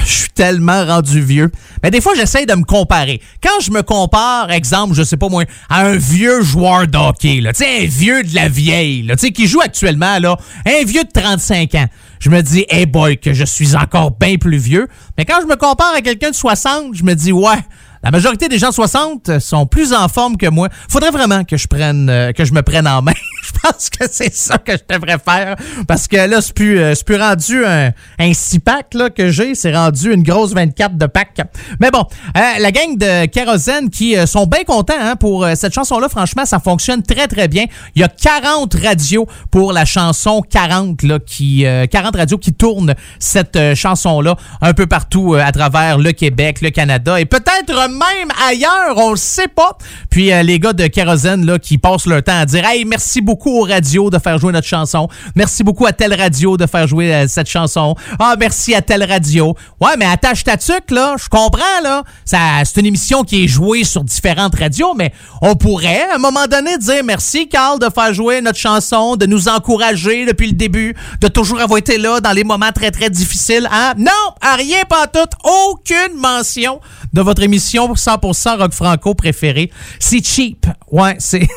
Je 0.05 0.13
suis 0.13 0.29
tellement 0.29 0.85
rendu 0.85 1.21
vieux. 1.21 1.51
Mais 1.83 1.91
des 1.91 2.01
fois, 2.01 2.13
j'essaye 2.15 2.45
de 2.45 2.53
me 2.53 2.63
comparer. 2.63 3.21
Quand 3.43 3.59
je 3.61 3.71
me 3.71 3.81
compare, 3.81 4.51
exemple, 4.51 4.93
je 4.93 5.03
sais 5.03 5.17
pas 5.17 5.29
moi, 5.29 5.43
à 5.69 5.85
un 5.85 5.95
vieux 5.95 6.41
joueur 6.41 6.87
d'hockey, 6.87 7.41
un 7.45 7.85
vieux 7.85 8.23
de 8.23 8.35
la 8.35 8.47
vieille, 8.47 9.03
là, 9.03 9.15
qui 9.15 9.47
joue 9.47 9.61
actuellement, 9.61 10.19
là, 10.19 10.37
un 10.65 10.85
vieux 10.85 11.03
de 11.03 11.11
35 11.11 11.75
ans, 11.75 11.87
je 12.19 12.29
me 12.29 12.41
dis, 12.41 12.65
hey 12.69 12.85
boy, 12.85 13.17
que 13.17 13.33
je 13.33 13.45
suis 13.45 13.75
encore 13.75 14.11
bien 14.11 14.37
plus 14.37 14.57
vieux. 14.57 14.87
Mais 15.17 15.25
quand 15.25 15.39
je 15.41 15.47
me 15.47 15.55
compare 15.55 15.93
à 15.95 16.01
quelqu'un 16.01 16.29
de 16.29 16.35
60, 16.35 16.95
je 16.95 17.03
me 17.03 17.13
dis, 17.13 17.31
ouais, 17.31 17.57
la 18.05 18.11
majorité 18.11 18.47
des 18.47 18.59
gens 18.59 18.69
de 18.69 18.73
60 18.75 19.39
sont 19.39 19.65
plus 19.65 19.91
en 19.91 20.07
forme 20.07 20.37
que 20.37 20.47
moi. 20.47 20.69
Faudrait 20.89 21.09
vraiment 21.09 21.43
que 21.43 21.57
je 21.57 21.67
prenne, 21.67 22.07
euh, 22.09 22.31
que 22.33 22.45
je 22.45 22.53
me 22.53 22.61
prenne 22.61 22.87
en 22.87 23.01
main. 23.01 23.13
je 23.43 23.51
pense 23.61 23.89
que 23.89 24.05
c'est 24.11 24.33
ça 24.33 24.59
que 24.59 24.73
je 24.73 24.95
devrais 24.95 25.17
faire. 25.17 25.55
Parce 25.87 26.07
que 26.07 26.17
là, 26.17 26.39
c'est 26.39 26.53
plus, 26.53 26.79
euh, 26.79 26.93
plus 27.03 27.17
rendu 27.17 27.65
un, 27.65 27.91
un 28.19 28.33
6 28.33 28.59
pack 28.59 28.93
là, 28.93 29.09
que 29.09 29.31
j'ai. 29.31 29.55
C'est 29.55 29.75
rendu 29.75 30.13
une 30.13 30.23
grosse 30.23 30.53
24 30.53 30.97
de 30.97 31.05
pack. 31.07 31.41
Mais 31.79 31.91
bon, 31.91 32.05
euh, 32.37 32.41
la 32.59 32.71
gang 32.71 32.97
de 32.97 33.25
Kérosène 33.25 33.89
qui 33.89 34.15
euh, 34.15 34.25
sont 34.25 34.45
bien 34.45 34.63
contents 34.63 34.93
hein, 34.99 35.15
pour 35.15 35.45
cette 35.55 35.73
chanson-là. 35.73 36.09
Franchement, 36.09 36.45
ça 36.45 36.59
fonctionne 36.59 37.03
très, 37.03 37.27
très 37.27 37.47
bien. 37.47 37.65
Il 37.95 38.01
y 38.01 38.03
a 38.03 38.07
40 38.07 38.73
radios 38.75 39.27
pour 39.51 39.73
la 39.73 39.85
chanson 39.85 40.41
40, 40.41 41.03
là, 41.03 41.19
qui, 41.19 41.65
euh, 41.65 41.85
40 41.87 42.15
radios 42.15 42.37
qui 42.37 42.53
tournent 42.53 42.93
cette 43.19 43.75
chanson-là 43.75 44.35
un 44.61 44.73
peu 44.73 44.85
partout 44.85 45.35
à 45.35 45.51
travers 45.51 45.97
le 45.97 46.11
Québec, 46.11 46.61
le 46.61 46.69
Canada 46.69 47.19
et 47.19 47.25
peut-être 47.25 47.89
même 47.95 48.29
ailleurs, 48.47 48.97
on 48.97 49.11
le 49.11 49.17
sait 49.17 49.47
pas. 49.47 49.77
Puis 50.09 50.31
euh, 50.31 50.43
les 50.43 50.59
gars 50.59 50.73
de 50.73 50.87
Kérosène 50.87 51.45
là, 51.45 51.59
qui 51.59 51.77
passent 51.77 52.05
leur 52.05 52.23
temps 52.23 52.39
à 52.39 52.45
dire 52.45 52.65
Hey, 52.65 52.85
merci 52.85 53.21
beaucoup 53.21 53.61
aux 53.61 53.63
radios 53.63 54.09
de 54.09 54.19
faire 54.19 54.37
jouer 54.37 54.51
notre 54.51 54.67
chanson. 54.67 55.07
Merci 55.35 55.63
beaucoup 55.63 55.85
à 55.85 55.93
telle 55.93 56.13
radio 56.13 56.57
de 56.57 56.65
faire 56.65 56.87
jouer 56.87 57.13
euh, 57.13 57.25
cette 57.27 57.49
chanson. 57.49 57.95
Ah, 58.19 58.35
merci 58.39 58.75
à 58.75 58.81
telle 58.81 59.03
radio. 59.03 59.55
Ouais, 59.79 59.97
mais 59.97 60.05
attache 60.05 60.43
ta 60.43 60.57
tuque, 60.57 60.91
là. 60.91 61.15
Je 61.21 61.29
comprends, 61.29 61.81
là. 61.83 62.03
Ça, 62.25 62.37
c'est 62.63 62.79
une 62.79 62.87
émission 62.87 63.23
qui 63.23 63.43
est 63.43 63.47
jouée 63.47 63.83
sur 63.83 64.03
différentes 64.03 64.55
radios, 64.55 64.93
mais 64.95 65.13
on 65.41 65.55
pourrait, 65.55 66.05
à 66.11 66.15
un 66.15 66.19
moment 66.19 66.47
donné, 66.47 66.77
dire 66.77 67.03
merci, 67.03 67.47
Carl, 67.47 67.79
de 67.79 67.87
faire 67.93 68.13
jouer 68.13 68.41
notre 68.41 68.59
chanson, 68.59 69.15
de 69.15 69.25
nous 69.25 69.47
encourager 69.47 70.25
depuis 70.25 70.47
le 70.47 70.53
début, 70.53 70.95
de 71.21 71.27
toujours 71.27 71.61
avoir 71.61 71.79
été 71.79 71.97
là 71.97 72.19
dans 72.19 72.31
les 72.31 72.43
moments 72.43 72.71
très, 72.73 72.91
très 72.91 73.09
difficiles. 73.09 73.67
Hein? 73.71 73.93
Non, 73.97 74.11
à 74.41 74.55
rien, 74.55 74.83
pas 74.87 75.07
tout. 75.07 75.19
Aucune 75.43 76.15
mention 76.17 76.79
de 77.13 77.21
votre 77.21 77.41
émission 77.43 77.84
100% 77.93 78.57
rock 78.57 78.73
franco 78.73 79.13
préférée. 79.13 79.71
C'est 79.99 80.25
cheap. 80.25 80.65
Ouais, 80.91 81.15
c'est... 81.19 81.47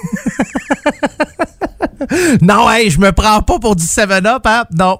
non, 2.42 2.70
hey, 2.70 2.90
je 2.90 2.98
me 2.98 3.12
prends 3.12 3.42
pas 3.42 3.58
pour 3.58 3.76
du 3.76 3.84
7-Up, 3.84 4.42
hein? 4.46 4.64
Non. 4.76 4.98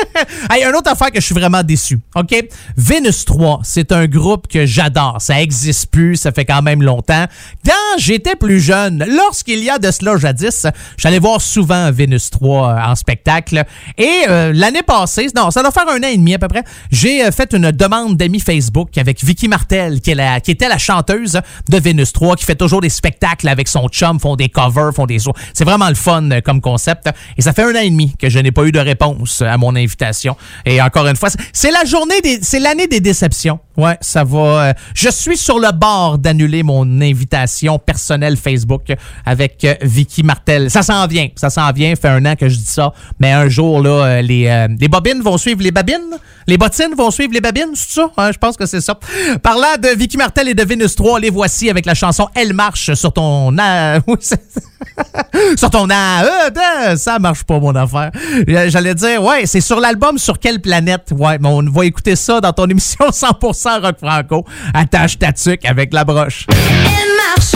hey, 0.50 0.64
une 0.64 0.74
autre 0.74 0.90
affaire 0.90 1.10
que 1.10 1.20
je 1.20 1.26
suis 1.26 1.34
vraiment 1.34 1.62
déçu, 1.62 2.00
OK? 2.14 2.34
Venus 2.76 3.24
3, 3.24 3.60
c'est 3.64 3.92
un 3.92 4.06
groupe 4.06 4.48
que 4.48 4.66
j'adore. 4.66 5.16
Ça 5.20 5.40
existe 5.40 5.90
plus, 5.90 6.16
ça 6.16 6.32
fait 6.32 6.44
quand 6.44 6.62
même 6.62 6.82
longtemps. 6.82 7.26
Quand 7.64 7.98
j'étais 7.98 8.36
plus 8.36 8.60
jeune, 8.60 9.04
lorsqu'il 9.08 9.62
y 9.62 9.70
a 9.70 9.78
de 9.78 9.90
cela 9.90 10.16
jadis, 10.16 10.66
j'allais 10.96 11.18
voir 11.18 11.40
souvent 11.40 11.90
Venus 11.92 12.30
3 12.30 12.68
euh, 12.68 12.90
en 12.90 12.94
spectacle. 12.94 13.64
Et 13.96 14.24
euh, 14.28 14.52
l'année 14.54 14.82
passée, 14.82 15.28
non, 15.36 15.50
ça 15.50 15.62
doit 15.62 15.70
faire 15.70 15.88
un 15.88 15.98
an 15.98 16.08
et 16.08 16.16
demi 16.16 16.34
à 16.34 16.38
peu 16.38 16.48
près, 16.48 16.64
j'ai 16.90 17.24
euh, 17.24 17.30
fait 17.30 17.52
une 17.52 17.70
demande 17.70 18.16
d'amis 18.16 18.40
Facebook 18.40 18.96
avec 18.98 19.22
Vicky 19.22 19.48
Martel, 19.48 20.00
qui, 20.00 20.10
est 20.12 20.14
la- 20.14 20.40
qui 20.40 20.50
était 20.58 20.68
la 20.68 20.78
chanteuse 20.78 21.40
de 21.68 21.78
Vénus 21.78 22.12
3 22.12 22.34
qui 22.34 22.44
fait 22.44 22.56
toujours 22.56 22.80
des 22.80 22.88
spectacles 22.88 23.46
avec 23.46 23.68
son 23.68 23.86
chum, 23.88 24.18
font 24.18 24.34
des 24.34 24.48
covers, 24.48 24.92
font 24.92 25.06
des. 25.06 25.18
C'est 25.54 25.64
vraiment 25.64 25.88
le 25.88 25.94
fun 25.94 26.30
euh, 26.30 26.40
comme 26.40 26.60
concept. 26.60 27.08
Et 27.36 27.42
ça 27.42 27.52
fait 27.52 27.62
un 27.62 27.70
an 27.76 27.80
et 27.80 27.90
demi 27.90 28.14
que 28.16 28.28
je 28.28 28.40
n'ai 28.40 28.50
pas 28.50 28.64
eu 28.64 28.72
de 28.72 28.80
réponse 28.80 29.40
euh, 29.40 29.46
à 29.46 29.56
mon 29.56 29.76
invitation. 29.76 30.36
Et 30.64 30.82
encore 30.82 31.06
une 31.06 31.14
fois, 31.14 31.28
c'est 31.52 31.70
la 31.70 31.84
journée 31.84 32.20
des, 32.22 32.40
c'est 32.42 32.58
l'année 32.58 32.88
des 32.88 32.98
déceptions. 32.98 33.60
Ouais, 33.76 33.96
ça 34.00 34.24
va. 34.24 34.38
Euh, 34.38 34.72
je 34.94 35.08
suis 35.08 35.36
sur 35.36 35.60
le 35.60 35.70
bord 35.70 36.18
d'annuler 36.18 36.64
mon 36.64 37.00
invitation 37.00 37.78
personnelle 37.78 38.36
Facebook 38.36 38.92
avec 39.24 39.64
Vicky 39.82 40.24
Martel. 40.24 40.68
Ça 40.70 40.82
s'en 40.82 41.06
vient, 41.06 41.28
ça 41.36 41.50
s'en 41.50 41.70
vient. 41.70 41.94
Ça 41.94 42.00
Fait 42.00 42.08
un 42.08 42.26
an 42.26 42.34
que 42.34 42.48
je 42.48 42.56
dis 42.56 42.66
ça, 42.66 42.92
mais 43.20 43.30
un 43.30 43.48
jour 43.48 43.80
là, 43.80 44.20
les, 44.22 44.66
les 44.80 44.88
bobines 44.88 45.20
vont 45.22 45.38
suivre 45.38 45.62
les 45.62 45.70
babines, 45.70 46.18
les 46.48 46.58
bottines 46.58 46.94
vont 46.96 47.10
suivre 47.12 47.32
les 47.32 47.40
babines, 47.40 47.74
c'est 47.74 47.92
ça? 47.92 48.32
Je 48.32 48.38
pense 48.38 48.56
que 48.56 48.66
c'est 48.66 48.80
ça. 48.80 48.98
Parlant 49.42 49.76
de 49.80 49.96
Vicky 49.96 50.16
Martel 50.16 50.47
et 50.48 50.54
de 50.54 50.64
Vénus 50.64 50.94
3, 50.94 51.20
les 51.20 51.30
voici 51.30 51.68
avec 51.68 51.84
la 51.84 51.94
chanson 51.94 52.28
Elle 52.34 52.54
marche 52.54 52.94
sur 52.94 53.12
ton 53.12 53.56
a... 53.58 53.98
sur 55.56 55.70
ton 55.70 55.88
a... 55.90 56.96
ça 56.96 57.18
marche 57.18 57.44
pas 57.44 57.58
mon 57.60 57.74
affaire. 57.74 58.10
Euh, 58.48 58.70
j'allais 58.70 58.94
dire 58.94 59.22
ouais, 59.22 59.46
c'est 59.46 59.60
sur 59.60 59.80
l'album 59.80 60.18
sur 60.18 60.38
quelle 60.38 60.60
planète? 60.60 61.12
Ouais, 61.16 61.38
mais 61.38 61.48
on 61.48 61.62
va 61.62 61.84
écouter 61.84 62.16
ça 62.16 62.40
dans 62.40 62.52
ton 62.52 62.66
émission 62.66 63.06
100% 63.10 63.82
rock 63.82 63.96
franco. 63.98 64.44
Attache 64.72 65.18
ta 65.18 65.32
tuque 65.32 65.64
avec 65.64 65.92
la 65.92 66.04
broche. 66.04 66.46
Elle 66.50 67.16
marche. 67.16 67.54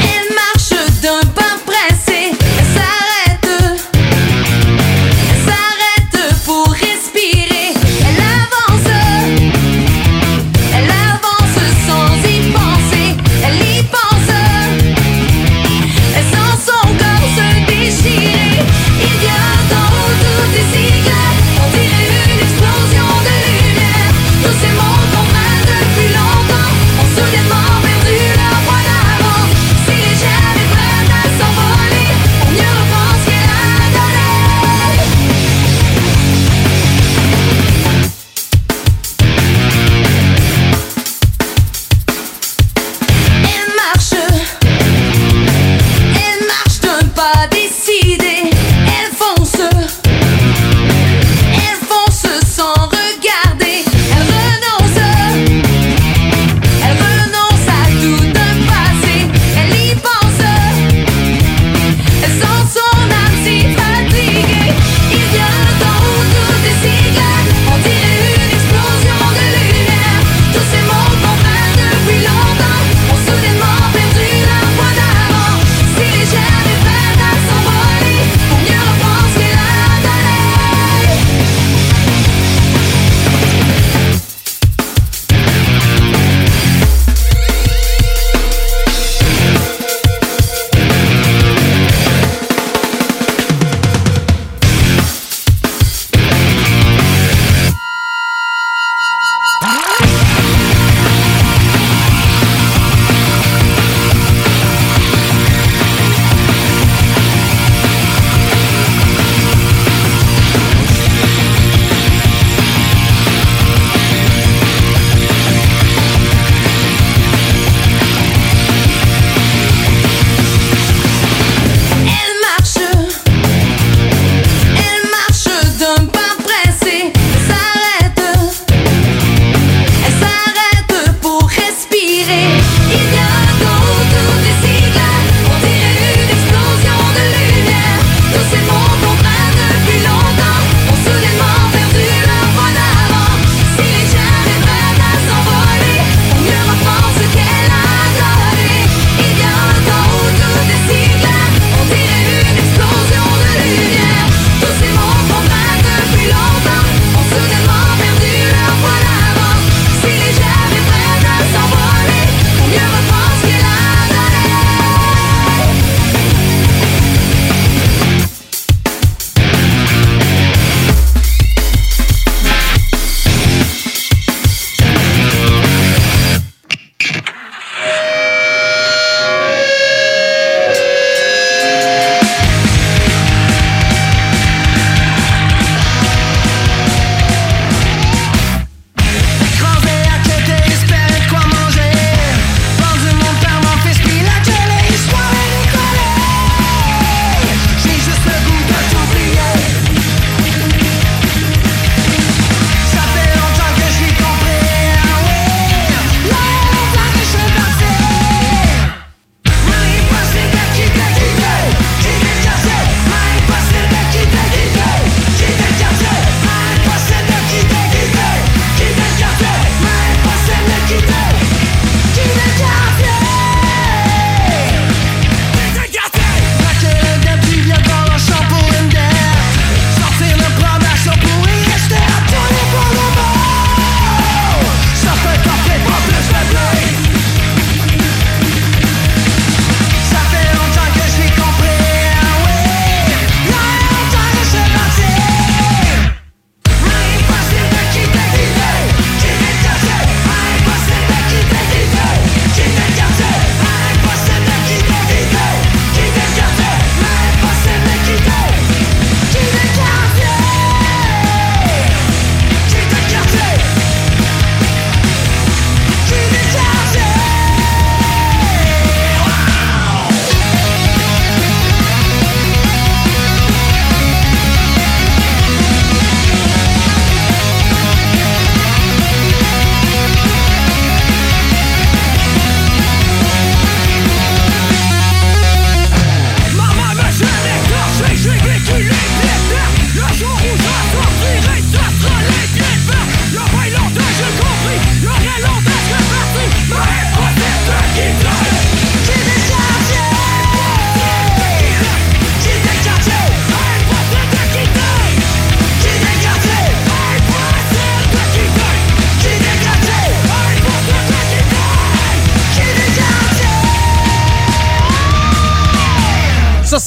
Elle 0.00 0.34
marche 0.34 1.02
d'un 1.02 1.28
pas 1.34 1.45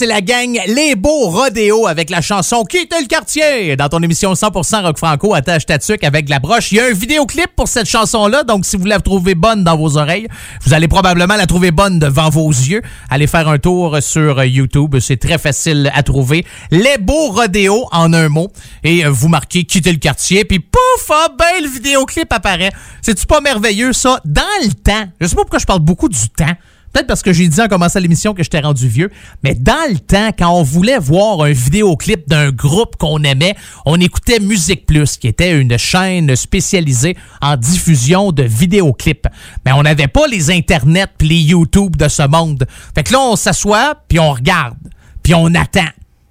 la 0.10 0.22
gang 0.22 0.60
Les 0.65 0.95
Beaux 0.95 1.30
Rodéo 1.30 1.86
avec 1.86 2.10
la 2.10 2.19
chanson 2.19 2.63
Quitte 2.63 2.91
le 3.00 3.06
quartier? 3.06 3.76
Dans 3.76 3.89
ton 3.89 4.02
émission 4.02 4.34
100% 4.34 4.82
rock 4.82 4.98
franco 4.98 5.36
attache 5.36 5.67
ta 5.67 5.78
avec 6.02 6.30
la 6.30 6.39
broche. 6.39 6.72
Il 6.72 6.78
y 6.78 6.80
a 6.80 6.86
un 6.86 6.93
vidéoclip 6.93 7.56
pour 7.56 7.67
cette 7.67 7.88
chanson-là, 7.88 8.43
donc 8.43 8.65
si 8.65 8.76
vous 8.76 8.86
la 8.86 9.00
trouvez 9.00 9.36
bonne 9.36 9.63
dans 9.63 9.78
vos 9.78 9.98
oreilles, 9.98 10.28
vous 10.65 10.74
allez 10.74 10.88
probablement 10.88 11.36
la 11.36 11.45
trouver 11.45 11.69
bonne 11.69 12.00
devant 12.00 12.30
vos 12.30 12.50
yeux. 12.50 12.82
Allez 13.12 13.28
faire 13.28 13.48
un 13.48 13.60
tour 13.60 14.02
sur 14.02 14.43
YouTube, 14.43 14.98
c'est 15.00 15.17
très 15.17 15.38
facile 15.38 15.91
à 15.93 16.02
trouver. 16.02 16.43
Les 16.72 16.98
Beaux 16.98 17.30
Rodéo 17.30 17.86
en 17.91 18.12
un 18.12 18.30
mot 18.30 18.52
et 18.84 19.06
vous 19.06 19.28
marquez 19.28 19.63
Quitter 19.63 19.91
le 19.91 20.00
quartier 20.00 20.43
puis 20.43 20.60
pouf, 20.60 21.12
ah 21.12 21.28
ben 21.38 21.62
le 21.62 21.69
vidéoclip 21.69 22.34
apparaît. 22.34 22.72
C'est-tu 23.04 23.28
pas 23.28 23.41
merveilleux 23.41 23.93
ça? 23.93 24.19
Dans 24.26 24.41
le 24.63 24.74
temps. 24.74 25.08
Je 25.22 25.28
sais 25.28 25.36
pas 25.36 25.41
pourquoi 25.41 25.60
je 25.60 25.65
parle 25.65 25.82
beaucoup 25.82 26.10
du 26.10 26.30
temps. 26.30 26.56
Peut-être 26.93 27.08
parce 27.08 27.21
que 27.21 27.34
j'ai 27.34 27.47
dit 27.47 27.62
en 27.62 27.67
commençant 27.67 27.99
l'émission 27.99 28.34
que 28.34 28.43
j'étais 28.43 28.60
rendu 28.60 28.88
vieux, 28.88 29.12
mais 29.43 29.54
dans 29.54 29.89
le 29.91 29.99
temps, 29.99 30.32
quand 30.38 30.49
on 30.49 30.63
voulait 30.63 30.97
voir 30.97 31.41
un 31.41 31.52
vidéoclip 31.52 32.28
d'un 32.28 32.52
groupe 32.52 32.95
qu'on 32.97 33.23
aimait, 33.23 33.56
on 33.86 33.99
écoutait 33.99 34.39
Musique 34.39 34.86
Plus, 34.86 35.17
qui 35.17 35.28
était 35.28 35.60
une 35.60 35.78
chaîne 35.78 36.36
spécialisée 36.36 37.15
en 37.41 37.58
diffusion 37.58 38.32
de 38.32 38.43
vidéoclips. 38.43 39.28
Mais 39.65 39.71
on 39.71 39.84
n'avait 39.84 40.08
pas 40.08 40.28
les 40.28 40.49
internets 40.52 41.08
puis 41.17 41.28
les 41.28 41.41
YouTube 41.41 41.95
de 41.95 42.08
ce 42.08 42.28
monde. 42.28 42.65
Fait 42.95 43.04
que 43.04 43.13
là, 43.13 43.19
on 43.19 43.36
s'assoit, 43.36 43.95
puis 44.08 44.19
on 44.19 44.32
regarde, 44.32 44.78
puis 45.21 45.34
on 45.36 45.54
attend. 45.54 45.89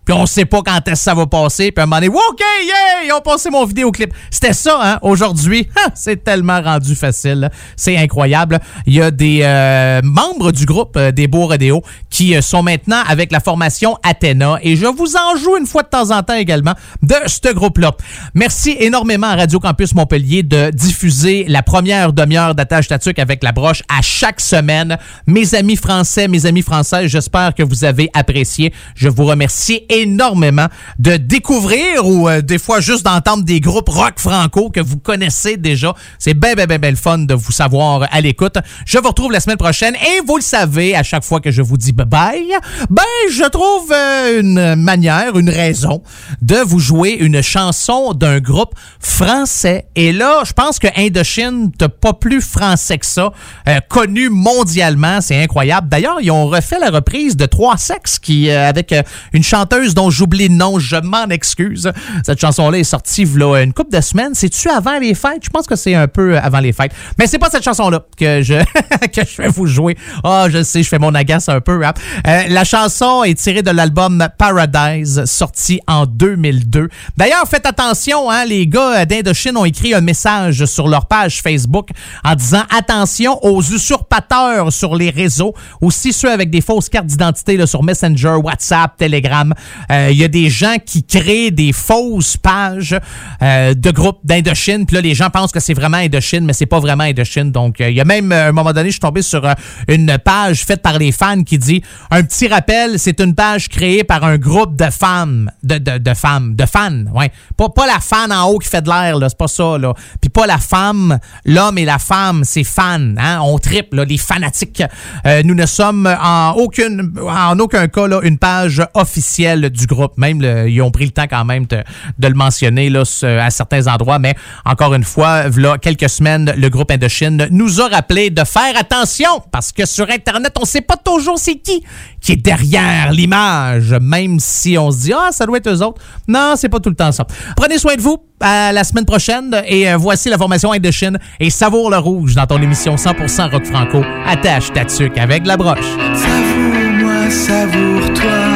Puis 0.09 0.17
on 0.17 0.25
sait 0.25 0.47
pas 0.47 0.63
quand 0.63 0.79
est-ce 0.89 0.93
que 0.93 0.99
ça 1.01 1.15
va 1.15 1.27
passer. 1.27 1.71
Puis 1.71 1.83
à 1.83 1.83
un 1.83 1.87
moment 1.87 2.01
donné, 2.01 2.09
OK, 2.09 2.41
yeah, 2.65 3.05
ils 3.05 3.13
ont 3.13 3.21
passé 3.21 3.51
mon 3.51 3.67
vidéoclip. 3.67 4.11
C'était 4.31 4.55
ça, 4.55 4.81
hein, 4.83 4.99
aujourd'hui. 5.03 5.69
C'est 5.95 6.25
tellement 6.25 6.63
rendu 6.63 6.95
facile. 6.95 7.51
C'est 7.77 7.95
incroyable. 7.99 8.59
Il 8.87 8.95
y 8.95 9.03
a 9.03 9.11
des 9.11 9.41
euh, 9.43 10.01
membres 10.03 10.51
du 10.51 10.65
groupe 10.65 10.97
euh, 10.97 11.13
des 11.13 11.27
Beaux 11.27 11.47
Rodéo 11.47 11.83
qui 12.09 12.35
euh, 12.35 12.41
sont 12.41 12.63
maintenant 12.63 13.03
avec 13.07 13.31
la 13.31 13.41
formation 13.41 13.99
Athéna. 14.03 14.59
Et 14.63 14.77
je 14.77 14.87
vous 14.87 15.15
en 15.15 15.37
joue 15.37 15.59
une 15.59 15.67
fois 15.67 15.83
de 15.83 15.89
temps 15.89 16.11
en 16.11 16.23
temps 16.23 16.37
également 16.37 16.73
de 17.03 17.15
ce 17.27 17.53
groupe-là. 17.53 17.93
Merci 18.33 18.79
énormément 18.81 19.27
à 19.27 19.37
Radio 19.37 19.61
Campus 19.61 19.95
Montpellier 19.95 20.43
de 20.43 20.71
diffuser 20.71 21.45
la 21.49 21.63
première 21.63 22.15
demi-heure 22.15 22.55
d'attache 22.55 22.89
tatuc 22.89 23.19
avec 23.19 23.45
la 23.45 23.53
broche 23.53 23.83
à 23.95 24.01
chaque 24.01 24.41
semaine. 24.41 24.97
Mes 25.27 25.55
amis 25.55 25.77
français, 25.77 26.29
mes 26.29 26.47
amis 26.47 26.63
françaises, 26.63 27.09
j'espère 27.09 27.55
que 27.55 27.63
vous 27.63 27.85
avez 27.85 28.09
apprécié. 28.15 28.73
Je 28.95 29.11
vous 29.11 29.27
remercie 29.27 29.83
énormément 29.91 29.98
de 30.07 31.17
découvrir 31.17 32.07
ou 32.07 32.29
euh, 32.29 32.41
des 32.43 32.59
fois 32.59 32.81
juste 32.81 33.05
d'entendre 33.05 33.45
des 33.45 33.61
groupes 33.61 33.89
rock 33.89 34.15
franco 34.19 34.71
que 34.71 34.81
vous 34.81 34.99
connaissez 34.99 35.57
déjà. 35.57 35.95
C'est 36.19 36.35
bien, 36.35 36.55
bien, 36.55 36.67
bien, 36.67 36.79
bien 36.79 36.91
le 36.91 36.97
fun 36.97 37.19
de 37.19 37.35
vous 37.35 37.53
savoir 37.53 38.07
à 38.11 38.21
l'écoute. 38.21 38.57
Je 38.87 38.99
vous 38.99 39.09
retrouve 39.09 39.33
la 39.33 39.41
semaine 39.41 39.57
prochaine 39.57 39.95
et 39.95 40.21
vous 40.27 40.37
le 40.37 40.43
savez, 40.43 40.95
à 40.95 41.03
chaque 41.03 41.25
fois 41.25 41.41
que 41.41 41.51
je 41.51 41.63
vous 41.63 41.77
dis 41.77 41.93
bye-bye, 41.93 42.59
ben, 42.91 43.03
je 43.31 43.49
trouve 43.49 43.93
euh, 43.93 44.41
une 44.41 44.75
manière, 44.77 45.39
une 45.39 45.51
raison 45.51 46.03
de 46.43 46.57
vous 46.57 46.79
jouer 46.79 47.13
une 47.13 47.43
chanson 47.43 48.13
d'un 48.13 48.41
groupe 48.41 48.75
français. 49.01 49.87
Et 49.95 50.13
là, 50.13 50.43
je 50.45 50.53
pense 50.53 50.79
que 50.79 50.89
Indochine, 50.97 51.71
t'as 51.77 51.89
pas 51.89 52.13
plus 52.13 52.41
français 52.41 52.99
que 52.99 53.07
ça, 53.07 53.33
euh, 53.69 53.81
connu 53.89 54.29
mondialement, 54.29 55.21
c'est 55.21 55.43
incroyable. 55.43 55.89
D'ailleurs, 55.89 56.19
ils 56.21 56.31
ont 56.31 56.47
refait 56.47 56.79
la 56.79 56.91
reprise 56.91 57.37
de 57.37 57.47
Trois 57.47 57.77
Sexes 57.77 58.19
qui, 58.19 58.51
euh, 58.51 58.69
avec 58.69 58.93
euh, 58.93 59.03
une 59.33 59.43
chanteuse 59.43 59.88
dont 59.95 60.11
j'oublie 60.11 60.49
le 60.49 60.55
nom, 60.55 60.79
je 60.79 60.97
m'en 60.97 61.27
excuse. 61.27 61.91
Cette 62.25 62.41
chanson-là 62.41 62.79
est 62.79 62.85
sortie 62.85 63.25
là, 63.25 63.63
une 63.63 63.73
couple 63.73 63.95
de 63.97 64.01
semaines. 64.01 64.35
C'est-tu 64.35 64.69
avant 64.69 64.99
les 64.99 65.15
fêtes? 65.15 65.45
Je 65.45 65.51
pense 65.51 65.67
que 65.67 65.77
c'est 65.77 65.95
un 65.95 66.09
peu 66.09 66.37
avant 66.39 66.61
les 66.61 66.73
fêtes. 66.73 66.93
Mais 67.19 67.27
c'est 67.27 67.39
pas 67.39 67.51
cette 67.51 67.65
chanson-là 67.65 68.05
que 68.17 68.43
je, 68.43 68.55
que 69.13 69.27
je 69.27 69.43
vais 69.43 69.49
vous 69.49 69.67
jouer. 69.67 69.97
Ah, 70.25 70.47
je 70.51 70.63
sais, 70.63 70.83
je 70.83 70.89
fais 70.89 70.99
mon 70.99 71.15
agace 71.15 71.49
un 71.49 71.61
peu. 71.61 71.85
hein. 71.85 71.93
Euh, 72.27 72.43
la 72.49 72.65
chanson 72.65 73.25
est 73.25 73.35
tirée 73.35 73.63
de 73.63 73.71
l'album 73.71 74.27
Paradise, 74.39 75.25
sorti 75.25 75.81
en 75.87 76.07
2002. 76.07 76.89
D'ailleurs, 77.17 77.47
faites 77.49 77.67
attention, 77.67 78.31
hein, 78.31 78.45
les 78.45 78.67
gars 78.67 79.05
d'Indochine 79.05 79.57
ont 79.57 79.65
écrit 79.65 79.95
un 79.95 80.01
message 80.01 80.65
sur 80.65 80.89
leur 80.89 81.07
page 81.07 81.41
Facebook 81.43 81.91
en 82.25 82.35
disant 82.35 82.63
attention 82.77 83.39
aux 83.45 83.63
usurpateurs 83.63 84.73
sur 84.73 84.95
les 84.97 85.11
réseaux, 85.11 85.55
aussi 85.81 86.13
ceux 86.13 86.31
avec 86.31 86.51
des 86.51 86.61
fausses 86.61 86.89
cartes 86.89 87.07
d'identité 87.07 87.65
sur 87.67 87.83
Messenger, 87.83 88.37
WhatsApp, 88.43 88.97
Telegram. 88.97 89.53
Euh, 89.91 90.09
Il 90.11 90.17
y 90.19 90.25
a 90.25 90.29
des 90.29 90.51
gens 90.51 90.77
qui 90.85 91.05
créent 91.05 91.51
des 91.51 91.73
fausses 91.73 92.37
pages 92.37 92.97
euh, 93.43 93.75
de 93.75 93.91
groupes 93.91 94.21
d'Indochine, 94.25 94.87
puis 94.87 94.97
là 94.97 95.03
les 95.03 95.15
gens 95.15 95.31
pensent 95.31 95.53
que 95.53 95.61
c'est 95.61 95.75
vraiment 95.75 95.99
Indochine, 95.99 96.45
mais 96.45 96.53
c'est 96.53 96.67
pas 96.67 96.81
vraiment 96.81 97.05
Indochine. 97.05 97.53
Donc 97.53 97.81
euh, 97.81 97.91
il 97.91 97.97
y 97.97 98.01
a 98.01 98.05
même 98.05 98.33
euh, 98.33 98.47
à 98.47 98.49
un 98.49 98.53
moment 98.53 98.73
donné, 98.73 98.89
je 98.89 98.93
suis 98.93 99.01
tombé 99.01 99.23
sur 99.23 99.45
euh, 99.45 99.53
une 99.89 100.19
page 100.19 100.65
faite 100.65 100.83
par 100.83 100.99
les 100.99 101.13
fans 101.13 101.43
qui 101.43 101.59
dit 101.59 101.83
un 102.11 102.23
petit 102.23 102.49
rappel, 102.49 102.99
c'est 102.99 103.21
une 103.21 103.35
page 103.35 103.69
créée 103.69 104.05
par 104.05 104.25
un 104.25 104.37
groupe 104.37 104.77
de 104.77 104.91
femmes, 104.91 105.51
de, 105.63 105.79
de, 105.79 106.15
femmes, 106.15 106.55
de 106.55 106.67
fans, 106.67 107.05
ouais. 107.15 107.31
Pas, 107.57 107.69
pas 107.69 107.87
la 107.87 108.01
fan 108.01 108.33
en 108.33 108.47
haut 108.49 108.59
qui 108.59 108.69
fait 108.69 108.83
de 108.83 108.89
l'air, 108.89 109.19
là, 109.19 109.29
c'est 109.29 109.39
pas 109.39 109.49
ça, 109.49 109.79
là. 109.79 109.95
Puis 110.21 110.31
pas 110.31 110.47
la 110.47 110.59
femme, 110.59 111.19
l'homme 111.45 111.79
et 111.79 111.85
la 111.85 111.99
femme, 111.99 112.45
c'est 112.45 112.65
fan, 112.65 113.19
hein. 113.21 113.41
On 113.43 113.59
triple, 113.59 114.03
les 114.03 114.19
fanatiques. 114.19 114.83
Euh, 115.27 115.43
nous 115.45 115.55
ne 115.55 115.67
sommes 115.67 116.07
en 116.07 116.53
aucune, 116.53 117.13
en 117.21 117.59
aucun 117.59 117.89
cas, 117.89 118.07
là, 118.07 118.21
une 118.23 118.39
page 118.39 118.83
officielle 118.95 119.58
du 119.61 119.87
groupe. 119.87 120.17
Même, 120.17 120.43
ils 120.69 120.81
ont 120.83 120.91
pris 120.91 121.05
le 121.07 121.11
temps 121.11 121.27
quand 121.29 121.45
même 121.45 121.67
de, 121.67 121.83
le 122.29 122.35
mentionner, 122.35 122.91
là, 122.91 123.03
à 123.23 123.51
certains 123.51 123.87
endroits. 123.87 124.19
Mais 124.19 124.35
encore 124.65 124.95
une 124.95 125.05
fois, 125.05 125.49
là, 125.49 125.79
quelques 125.79 126.09
semaines, 126.09 126.53
le 126.57 126.69
groupe 126.69 126.91
Indochine 126.91 127.49
nous 127.51 127.81
a 127.81 127.89
rappelé 127.89 128.31
de 128.31 128.45
faire 128.45 128.77
attention 128.77 129.43
parce 129.51 129.73
que 129.73 129.87
sur 129.87 130.09
Internet, 130.11 130.55
on 130.61 130.65
sait 130.65 130.81
pas 130.81 130.97
toujours 130.97 131.39
c'est 131.39 131.57
qui 131.57 131.83
qui 132.21 132.33
est 132.33 132.37
derrière 132.37 133.13
l'image, 133.13 133.95
même 134.01 134.39
si 134.41 134.77
on 134.79 134.91
se 134.91 134.99
dit 134.99 135.13
ah 135.13 135.29
ça 135.31 135.47
doit 135.47 135.59
être 135.59 135.71
eux 135.71 135.83
autres. 135.83 136.03
Non, 136.27 136.55
c'est 136.57 136.69
pas 136.69 136.81
tout 136.81 136.91
le 136.91 136.97
temps 136.97 137.13
ça. 137.13 137.27
Prenez 137.57 137.79
soin 137.79 137.95
de 137.97 138.01
vous. 138.01 138.19
À 138.41 138.73
la 138.73 138.85
semaine 138.85 139.05
prochaine 139.05 139.63
et 139.67 139.91
euh, 139.91 139.97
voici 139.97 140.29
la 140.29 140.39
formation 140.39 140.71
Indochine 140.71 141.19
et 141.41 141.51
savoure 141.51 141.91
le 141.91 141.99
rouge 141.99 142.37
dans 142.37 142.47
ton 142.47 142.63
émission 142.63 142.95
100% 142.95 143.51
rock 143.51 143.65
franco. 143.65 144.01
Attache 144.29 144.73
ta 144.73 144.85
tuque 144.85 145.19
avec 145.19 145.45
la 145.45 145.57
broche. 145.57 145.81
Savoure-moi, 146.15 147.31
savoure-toi, 147.31 148.48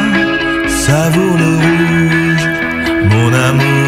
savoure 0.87 1.37
le 1.39 1.53
rouge, 1.65 2.47
mon 3.13 3.33
amour. 3.33 3.82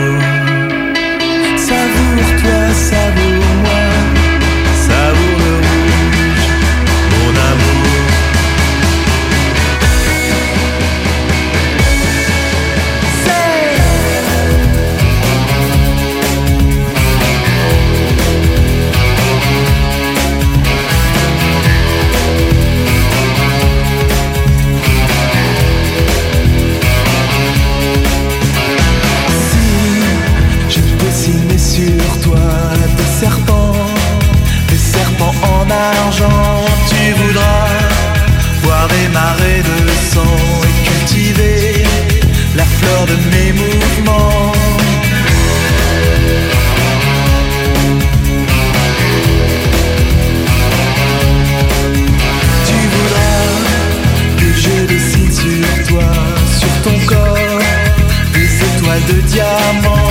De 59.06 59.20
diamant. 59.22 60.03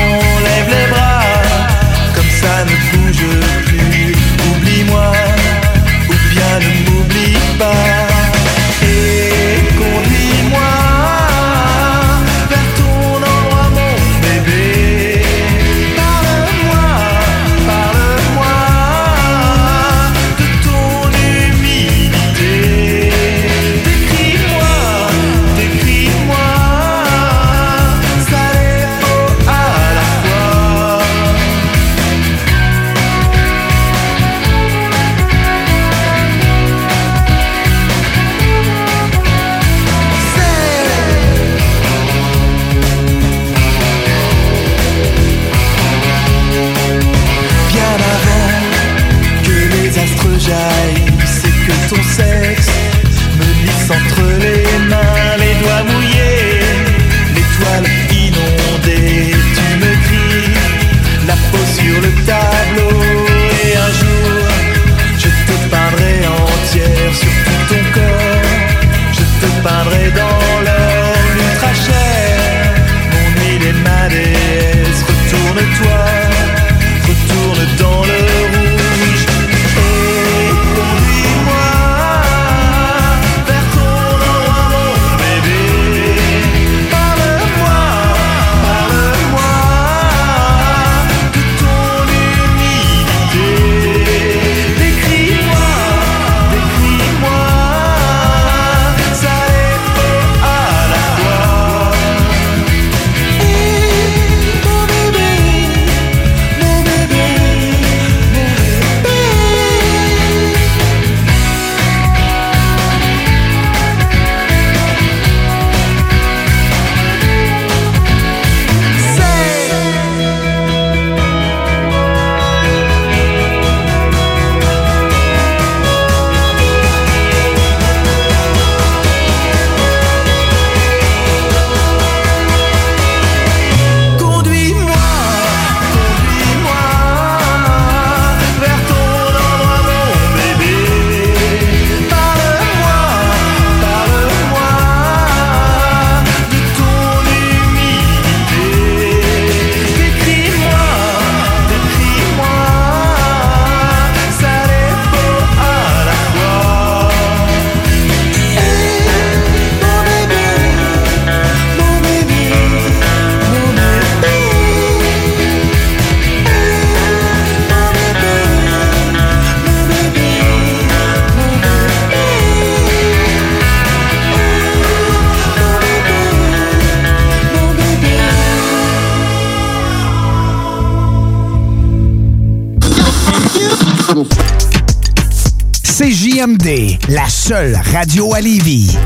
Seule 187.53 187.79
radio 187.93 188.33
à 188.33 188.41
Lévis. 188.41 188.97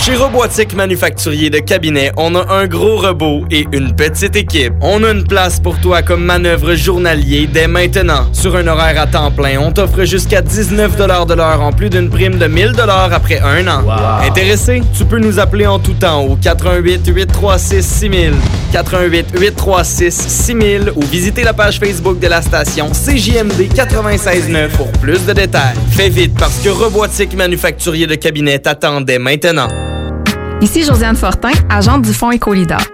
Chez 0.00 0.14
Robotique 0.14 0.76
Manufacturier 0.76 1.50
de 1.50 1.58
Cabinet, 1.58 2.12
on 2.16 2.36
a 2.36 2.54
un 2.54 2.68
gros 2.68 2.98
robot 2.98 3.44
et 3.50 3.66
une 3.72 3.96
petite 3.96 4.36
équipe. 4.36 4.74
On 4.80 5.02
a 5.02 5.10
une 5.10 5.24
place 5.24 5.58
pour 5.58 5.80
toi 5.80 6.02
comme 6.02 6.24
manœuvre 6.24 6.76
journalier 6.76 7.48
dès 7.52 7.66
maintenant. 7.66 8.28
Sur 8.32 8.54
un 8.54 8.68
horaire 8.68 9.00
à 9.00 9.08
temps 9.08 9.32
plein, 9.32 9.58
on 9.58 9.72
t'offre 9.72 10.04
jusqu'à 10.04 10.40
19 10.40 10.96
de 10.96 11.34
l'heure 11.34 11.60
en 11.60 11.72
plus 11.72 11.90
d'une 11.90 12.10
prime 12.10 12.38
de 12.38 12.46
1000 12.46 12.74
après 13.10 13.40
un 13.40 13.66
an. 13.66 13.82
Intéressé? 14.22 14.82
Tu 14.96 15.04
peux 15.04 15.18
nous 15.18 15.40
appeler 15.40 15.66
en 15.66 15.80
tout 15.80 15.94
temps 15.94 16.20
au 16.20 16.36
88 16.36 17.08
836 17.08 17.82
6000, 17.82 18.34
88 18.74 19.38
836 19.38 20.10
6000 20.10 20.92
ou 20.96 21.02
visiter 21.02 21.44
la 21.44 21.52
page 21.52 21.78
Facebook 21.78 22.18
de 22.18 22.26
la 22.26 22.42
station 22.42 22.90
CJMD 22.90 23.68
969 23.76 24.76
pour 24.76 24.90
plus 24.92 25.24
de 25.24 25.32
détails. 25.32 25.76
Fais 25.92 26.08
vite 26.08 26.34
parce 26.36 26.58
que 26.58 26.70
Robotique 26.70 27.36
Manufacturier 27.36 28.08
de 28.08 28.16
Cabinet 28.16 28.58
t'attendait 28.58 29.20
maintenant. 29.20 29.68
Ici 30.60 30.82
Josiane 30.82 31.14
Fortin, 31.14 31.52
agente 31.70 32.02
du 32.02 32.12
Fonds 32.12 32.32
Écolidar. 32.32 32.93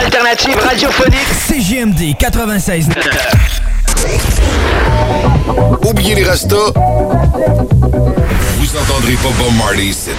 L'alternative 0.01 0.57
radiophonique 0.57 1.27
CJMD 1.47 2.17
96. 2.17 2.89
Oubliez 5.85 6.15
les 6.15 6.23
restos. 6.23 6.73
Vous 8.57 8.77
entendrez 8.77 9.13
pas 9.13 9.29
Bob 9.37 9.53
Marley 9.59 9.85
ici. 9.85 10.09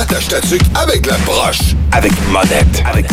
Attache 0.00 0.28
ta 0.28 0.40
tuque 0.40 0.62
avec 0.76 1.06
la 1.06 1.16
broche. 1.26 1.74
Avec 1.90 2.12
monette. 2.30 2.84
Avec 2.88 3.06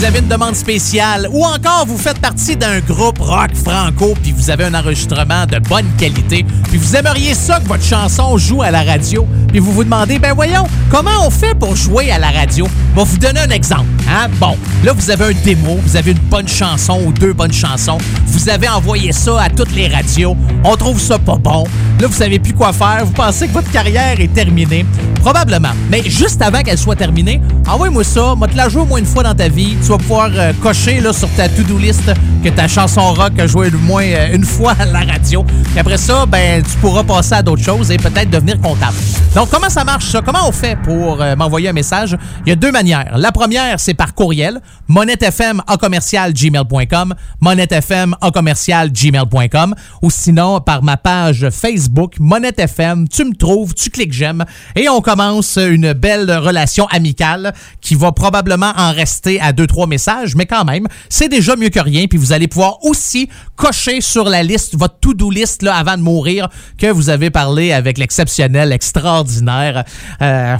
Vous 0.00 0.06
avez 0.06 0.20
une 0.20 0.28
demande 0.28 0.56
spéciale 0.56 1.28
ou 1.30 1.44
encore 1.44 1.84
vous 1.86 1.98
faites 1.98 2.18
partie 2.20 2.56
d'un 2.56 2.80
groupe 2.80 3.18
rock 3.18 3.50
franco 3.54 4.14
puis 4.22 4.32
vous 4.32 4.48
avez 4.48 4.64
un 4.64 4.72
enregistrement 4.72 5.44
de 5.44 5.58
bonne 5.58 5.84
qualité 5.98 6.46
puis 6.70 6.78
vous 6.78 6.96
aimeriez 6.96 7.34
ça 7.34 7.60
que 7.60 7.68
votre 7.68 7.84
chanson 7.84 8.38
joue 8.38 8.62
à 8.62 8.70
la 8.70 8.82
radio 8.82 9.26
puis 9.48 9.58
vous 9.58 9.72
vous 9.72 9.84
demandez 9.84 10.18
ben 10.18 10.32
voyons 10.32 10.66
comment 10.90 11.26
on 11.26 11.28
fait 11.28 11.54
pour 11.54 11.76
jouer 11.76 12.10
à 12.10 12.18
la 12.18 12.30
radio? 12.30 12.66
Va 12.96 13.04
vous 13.04 13.18
donner 13.18 13.40
un 13.40 13.50
exemple 13.50 13.88
hein? 14.08 14.28
Bon 14.40 14.56
là 14.84 14.94
vous 14.94 15.10
avez 15.10 15.34
un 15.34 15.44
démo 15.44 15.78
vous 15.84 15.96
avez 15.96 16.12
une 16.12 16.18
bonne 16.30 16.48
chanson 16.48 17.02
ou 17.04 17.12
deux 17.12 17.34
bonnes 17.34 17.52
chansons 17.52 17.98
vous 18.24 18.48
avez 18.48 18.70
envoyé 18.70 19.12
ça 19.12 19.42
à 19.42 19.50
toutes 19.50 19.74
les 19.74 19.88
radios 19.88 20.34
on 20.64 20.76
trouve 20.76 20.98
ça 20.98 21.18
pas 21.18 21.36
bon 21.36 21.64
là 22.00 22.06
vous 22.06 22.16
savez 22.16 22.38
plus 22.38 22.54
quoi 22.54 22.72
faire 22.72 23.04
vous 23.04 23.12
pensez 23.12 23.48
que 23.48 23.52
votre 23.52 23.70
carrière 23.70 24.18
est 24.18 24.32
terminée 24.32 24.86
probablement. 25.20 25.70
Mais 25.90 26.02
juste 26.04 26.42
avant 26.42 26.62
qu'elle 26.62 26.78
soit 26.78 26.96
terminée, 26.96 27.40
envoie-moi 27.68 28.04
ça, 28.04 28.34
moi 28.34 28.48
te 28.48 28.56
la 28.56 28.68
jouer 28.68 28.82
au 28.82 28.86
moins 28.86 28.98
une 28.98 29.06
fois 29.06 29.22
dans 29.22 29.34
ta 29.34 29.48
vie. 29.48 29.76
Tu 29.84 29.89
vas 29.90 29.98
pouvoir 29.98 30.30
euh, 30.36 30.52
cocher 30.62 31.00
là, 31.00 31.12
sur 31.12 31.28
ta 31.30 31.48
to-do 31.48 31.76
list 31.76 32.12
que 32.44 32.48
ta 32.48 32.68
chanson 32.68 33.12
rock 33.12 33.36
a 33.40 33.48
joué 33.48 33.74
au 33.74 33.78
moins 33.78 34.04
euh, 34.04 34.34
une 34.36 34.44
fois 34.44 34.76
à 34.78 34.84
la 34.84 35.00
radio. 35.00 35.42
Puis 35.42 35.78
après 35.80 35.98
ça, 35.98 36.26
ben 36.26 36.62
tu 36.62 36.76
pourras 36.78 37.02
passer 37.02 37.34
à 37.34 37.42
d'autres 37.42 37.64
choses 37.64 37.90
et 37.90 37.96
peut-être 37.96 38.30
devenir 38.30 38.60
comptable. 38.60 38.96
Donc 39.34 39.50
comment 39.50 39.68
ça 39.68 39.82
marche 39.82 40.04
ça? 40.04 40.22
Comment 40.22 40.46
on 40.48 40.52
fait 40.52 40.78
pour 40.84 41.20
euh, 41.20 41.34
m'envoyer 41.34 41.70
un 41.70 41.72
message? 41.72 42.16
Il 42.46 42.50
y 42.50 42.52
a 42.52 42.56
deux 42.56 42.70
manières. 42.70 43.18
La 43.18 43.32
première, 43.32 43.80
c'est 43.80 43.94
par 43.94 44.14
courriel, 44.14 44.60
monettefm 44.86 45.60
commercial 45.80 46.32
gmail.com, 46.32 47.14
monettefm 47.40 48.14
commercial 48.32 48.92
gmail.com 48.92 49.74
ou 50.02 50.10
sinon 50.10 50.60
par 50.60 50.84
ma 50.84 50.98
page 50.98 51.48
Facebook, 51.50 52.14
Monette 52.20 52.60
FM. 52.60 53.08
Tu 53.08 53.24
me 53.24 53.34
trouves, 53.34 53.74
tu 53.74 53.90
cliques 53.90 54.12
j'aime 54.12 54.44
et 54.76 54.88
on 54.88 55.00
commence 55.00 55.56
une 55.56 55.94
belle 55.94 56.30
relation 56.30 56.86
amicale 56.86 57.54
qui 57.80 57.96
va 57.96 58.12
probablement 58.12 58.72
en 58.76 58.92
rester 58.92 59.40
à 59.40 59.52
deux, 59.52 59.66
trois 59.66 59.79
messages, 59.86 60.34
mais 60.34 60.46
quand 60.46 60.64
même, 60.64 60.86
c'est 61.08 61.28
déjà 61.28 61.56
mieux 61.56 61.68
que 61.68 61.80
rien. 61.80 62.06
Puis 62.06 62.18
vous 62.18 62.32
allez 62.32 62.48
pouvoir 62.48 62.84
aussi 62.84 63.28
cocher 63.56 64.00
sur 64.00 64.24
la 64.24 64.42
liste, 64.42 64.76
votre 64.76 64.98
to-do 64.98 65.30
list 65.30 65.64
avant 65.66 65.96
de 65.96 66.02
mourir, 66.02 66.48
que 66.78 66.90
vous 66.90 67.10
avez 67.10 67.30
parlé 67.30 67.72
avec 67.72 67.98
l'exceptionnel, 67.98 68.72
extraordinaire, 68.72 69.84
euh, 70.22 70.56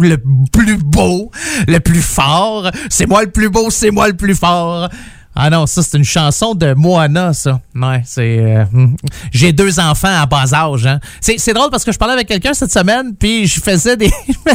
le 0.00 0.16
plus 0.52 0.76
beau, 0.76 1.30
le 1.66 1.78
plus 1.78 2.02
fort. 2.02 2.70
C'est 2.90 3.06
moi 3.06 3.22
le 3.22 3.30
plus 3.30 3.48
beau, 3.48 3.70
c'est 3.70 3.90
moi 3.90 4.08
le 4.08 4.14
plus 4.14 4.34
fort. 4.34 4.88
Ah 5.34 5.48
non, 5.48 5.66
ça, 5.66 5.82
c'est 5.82 5.96
une 5.96 6.04
chanson 6.04 6.54
de 6.54 6.74
Moana, 6.74 7.32
ça. 7.32 7.60
Ouais, 7.74 8.02
c'est... 8.04 8.38
euh, 8.38 8.64
hmm. 8.70 8.96
J'ai 9.30 9.52
deux 9.52 9.80
enfants 9.80 10.14
à 10.14 10.26
bas 10.26 10.52
âge, 10.52 10.86
hein. 10.86 11.00
C'est, 11.20 11.54
drôle 11.54 11.70
parce 11.70 11.84
que 11.84 11.92
je 11.92 11.98
parlais 11.98 12.12
avec 12.12 12.28
quelqu'un 12.28 12.52
cette 12.52 12.72
semaine, 12.72 13.14
puis 13.18 13.46
je 13.46 13.60
faisais 13.60 13.96
des... 13.96 14.10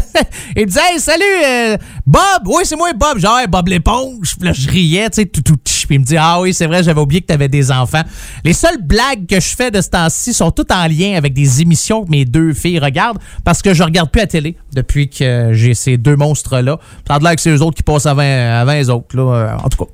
Il 0.56 0.62
me 0.62 0.66
disait 0.68 0.80
«Hey, 0.92 1.00
salut, 1.00 1.24
euh, 1.46 1.78
Bob! 2.06 2.44
Oui, 2.46 2.64
c'est 2.64 2.76
moi, 2.76 2.94
Bob!» 2.94 3.18
Genre, 3.20 3.40
hey, 3.40 3.48
Bob 3.48 3.68
l'éponge! 3.68 4.36
Puis 4.40 4.54
je 4.54 4.70
riais, 4.70 5.10
tu 5.10 5.22
sais, 5.22 5.26
tout, 5.26 5.42
tout. 5.42 5.56
Puis 5.56 5.96
il 5.96 6.00
me 6.00 6.06
dit 6.06 6.18
«Ah 6.20 6.40
oui, 6.42 6.54
c'est 6.54 6.68
vrai, 6.68 6.84
j'avais 6.84 7.00
oublié 7.00 7.22
que 7.22 7.28
t'avais 7.28 7.48
des 7.48 7.72
enfants.» 7.72 8.04
Les 8.44 8.54
seules 8.54 8.82
blagues 8.82 9.26
que 9.26 9.40
je 9.40 9.56
fais 9.56 9.72
de 9.72 9.82
ce 9.82 9.90
temps-ci 9.90 10.34
sont 10.34 10.52
toutes 10.52 10.72
en 10.72 10.86
lien 10.88 11.16
avec 11.16 11.34
des 11.34 11.62
émissions 11.62 12.06
que 12.06 12.12
mes 12.12 12.26
deux 12.26 12.54
filles 12.54 12.80
regardent, 12.80 13.20
parce 13.44 13.64
que 13.64 13.74
je 13.74 13.82
regarde 13.84 14.12
plus 14.12 14.20
la 14.20 14.28
télé 14.28 14.58
depuis 14.74 15.10
que 15.10 15.50
j'ai 15.54 15.74
ces 15.74 15.98
deux 15.98 16.16
monstres-là. 16.16 16.78
Ça 17.08 17.16
a 17.16 17.20
l'air 17.20 17.36
que 17.36 17.42
c'est 17.42 17.52
eux 17.52 17.62
autres 17.62 17.78
qui 17.78 17.84
passent 17.84 18.06
avant, 18.06 18.22
avant 18.22 18.74
les 18.74 18.90
autres, 18.90 19.16
là. 19.16 19.34
Euh, 19.34 19.58
En 19.64 19.70
tout 19.70 19.86
cas... 19.86 19.92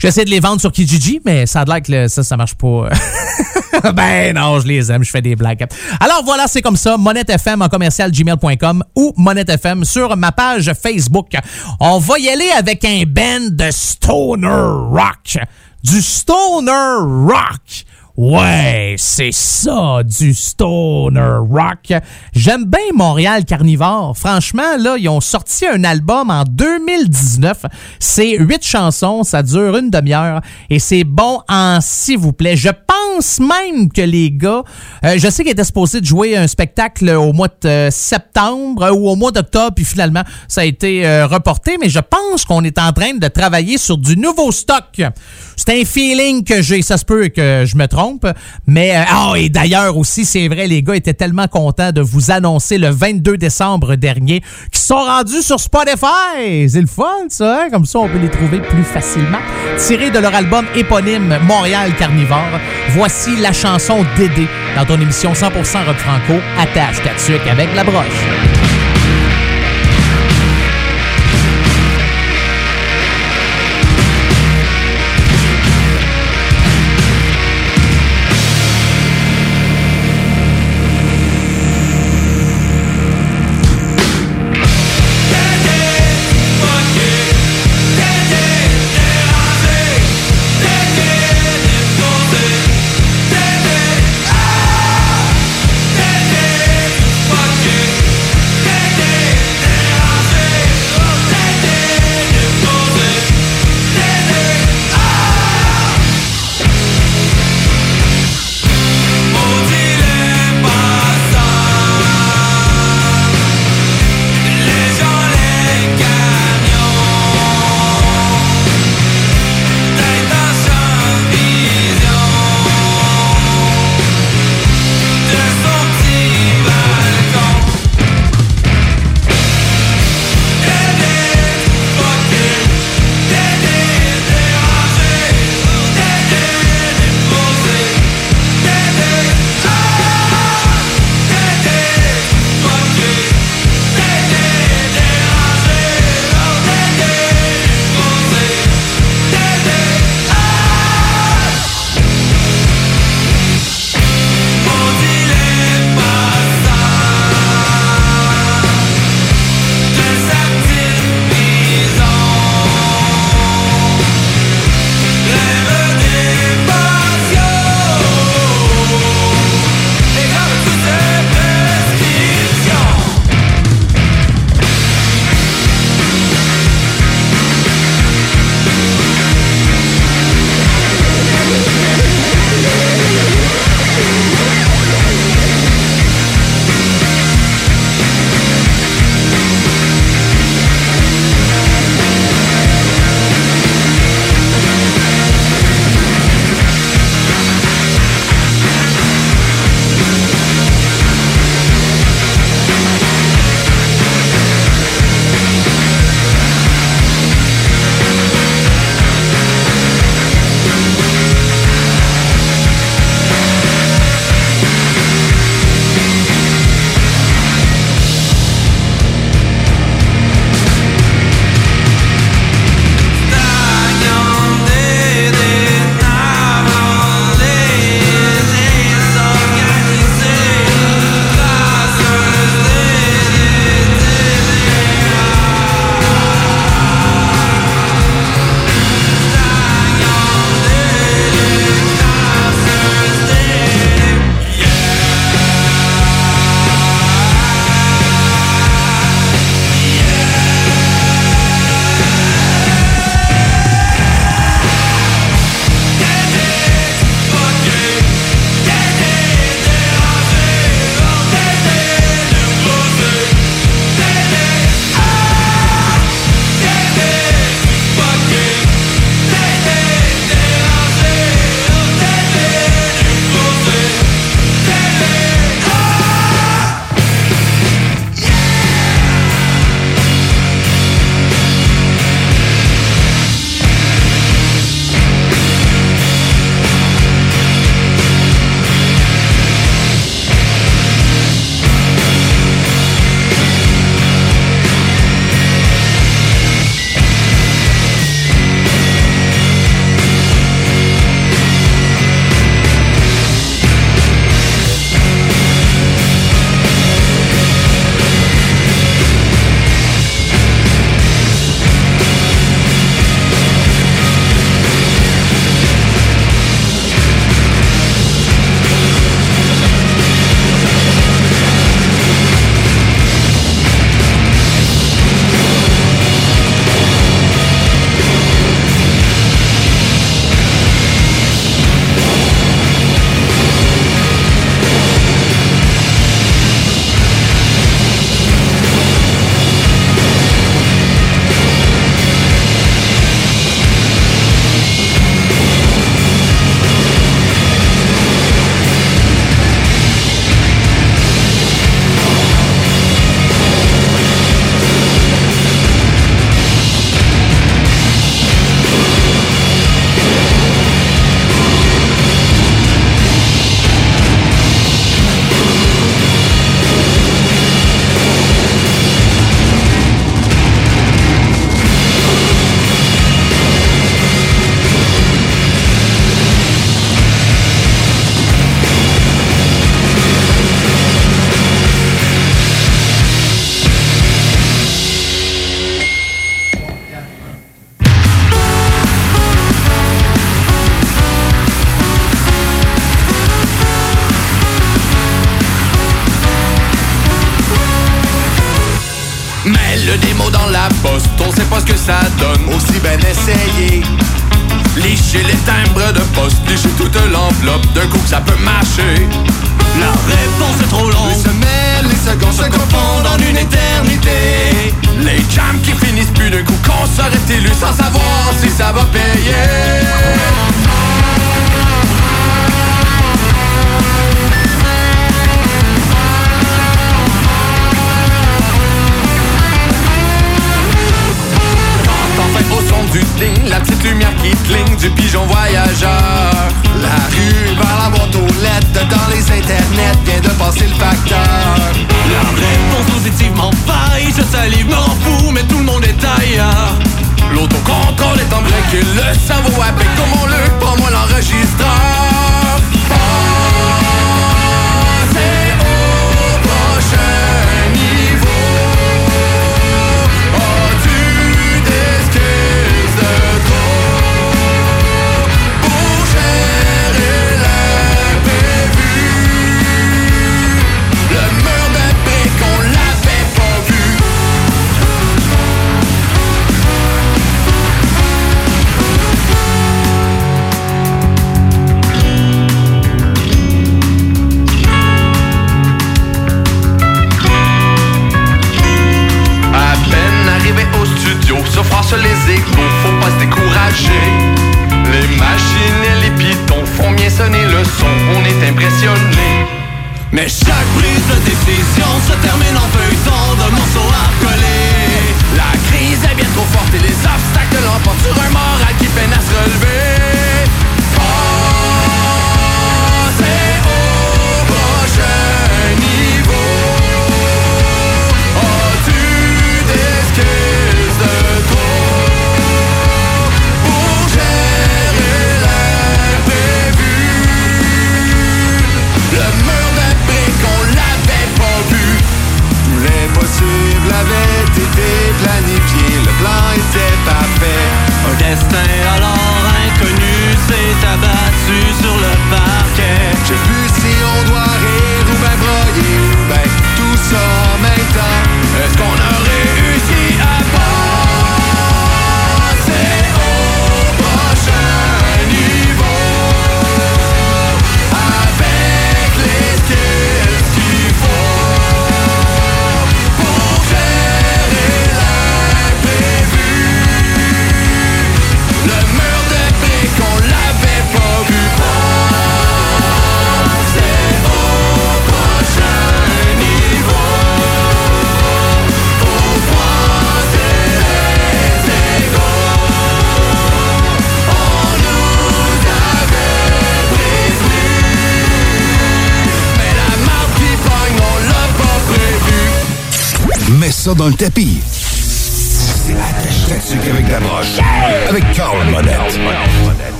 J'essaie 0.00 0.24
de 0.24 0.30
les 0.30 0.40
vendre 0.40 0.60
sur 0.60 0.70
Kijiji, 0.72 1.20
mais 1.24 1.46
ça 1.46 1.62
a 1.68 1.80
que 1.80 1.90
le- 1.92 2.08
ça, 2.08 2.22
ça 2.22 2.36
marche 2.36 2.54
pas. 2.54 2.88
ben 3.94 4.34
non, 4.34 4.60
je 4.60 4.66
les 4.66 4.90
aime, 4.92 5.02
je 5.04 5.10
fais 5.10 5.22
des 5.22 5.36
blagues. 5.36 5.66
Alors 6.00 6.22
voilà, 6.24 6.46
c'est 6.48 6.62
comme 6.62 6.76
ça, 6.76 6.96
Monette 6.96 7.30
FM 7.30 7.62
en 7.62 7.68
commercial 7.68 8.10
gmail.com 8.10 8.84
ou 8.96 9.12
Monette 9.16 9.50
FM 9.50 9.84
sur 9.84 10.16
ma 10.16 10.32
page 10.32 10.72
Facebook. 10.80 11.32
On 11.80 11.98
va 11.98 12.18
y 12.18 12.28
aller 12.28 12.50
avec 12.56 12.84
un 12.84 13.02
band 13.06 13.48
de 13.50 13.70
stoner 13.70 14.48
rock. 14.48 15.38
Du 15.82 16.02
stoner 16.02 16.72
rock. 17.00 17.84
Ouais, 18.18 18.96
c'est 18.98 19.30
ça, 19.30 20.00
du 20.02 20.34
stoner 20.34 21.38
rock. 21.48 21.92
J'aime 22.32 22.64
bien 22.64 22.80
Montréal 22.92 23.44
Carnivore. 23.44 24.18
Franchement, 24.18 24.76
là, 24.76 24.96
ils 24.98 25.08
ont 25.08 25.20
sorti 25.20 25.68
un 25.68 25.84
album 25.84 26.28
en 26.28 26.42
2019. 26.42 27.66
C'est 28.00 28.36
huit 28.38 28.64
chansons, 28.66 29.22
ça 29.22 29.44
dure 29.44 29.76
une 29.76 29.90
demi-heure 29.90 30.40
et 30.68 30.80
c'est 30.80 31.04
bon 31.04 31.42
en 31.48 31.78
s'il 31.80 32.18
vous 32.18 32.32
plaît. 32.32 32.56
Je 32.56 32.70
pense 32.70 33.38
même 33.38 33.88
que 33.92 34.02
les 34.02 34.32
gars, 34.32 34.64
euh, 35.04 35.14
je 35.16 35.28
sais 35.30 35.44
qu'ils 35.44 35.52
étaient 35.52 35.62
supposés 35.62 36.00
de 36.00 36.06
jouer 36.06 36.36
un 36.36 36.48
spectacle 36.48 37.08
au 37.10 37.32
mois 37.32 37.46
de 37.46 37.68
euh, 37.68 37.90
septembre 37.92 38.90
ou 38.96 39.08
au 39.08 39.14
mois 39.14 39.30
d'octobre, 39.30 39.74
puis 39.76 39.84
finalement, 39.84 40.22
ça 40.48 40.62
a 40.62 40.64
été 40.64 41.06
euh, 41.06 41.28
reporté, 41.28 41.76
mais 41.80 41.88
je 41.88 42.00
pense 42.00 42.44
qu'on 42.44 42.64
est 42.64 42.78
en 42.78 42.92
train 42.92 43.14
de 43.14 43.28
travailler 43.28 43.78
sur 43.78 43.96
du 43.96 44.16
nouveau 44.16 44.50
stock. 44.50 45.02
C'est 45.56 45.80
un 45.80 45.84
feeling 45.84 46.44
que 46.44 46.62
j'ai, 46.62 46.82
ça 46.82 46.96
se 46.96 47.04
peut 47.04 47.28
que 47.28 47.64
je 47.66 47.76
me 47.76 47.86
trompe, 47.86 48.07
mais 48.66 48.94
ah 49.08 49.32
et 49.36 49.48
d'ailleurs 49.48 49.96
aussi, 49.96 50.24
c'est 50.24 50.48
vrai, 50.48 50.66
les 50.66 50.82
gars 50.82 50.96
étaient 50.96 51.14
tellement 51.14 51.48
contents 51.48 51.92
de 51.92 52.00
vous 52.00 52.30
annoncer 52.30 52.78
le 52.78 52.88
22 52.88 53.36
décembre 53.36 53.96
dernier 53.96 54.40
qu'ils 54.70 54.80
sont 54.80 54.96
rendus 54.96 55.42
sur 55.42 55.60
Spotify. 55.60 56.68
C'est 56.68 56.80
le 56.80 56.86
fun, 56.86 57.04
ça, 57.28 57.62
hein? 57.62 57.68
comme 57.70 57.84
ça 57.84 57.98
on 58.00 58.08
peut 58.08 58.18
les 58.18 58.30
trouver 58.30 58.60
plus 58.60 58.84
facilement. 58.84 59.38
Tiré 59.78 60.10
de 60.10 60.18
leur 60.18 60.34
album 60.34 60.66
éponyme 60.74 61.38
Montréal 61.46 61.92
Carnivore, 61.98 62.60
voici 62.90 63.36
la 63.36 63.52
chanson 63.52 64.04
Dédé 64.16 64.46
dans 64.76 64.84
ton 64.84 65.00
émission 65.00 65.32
100% 65.32 65.50
rock 65.86 65.96
franco. 65.96 66.40
Attache 66.58 67.02
ta 67.02 67.50
avec 67.50 67.74
la 67.74 67.84
broche. 67.84 68.47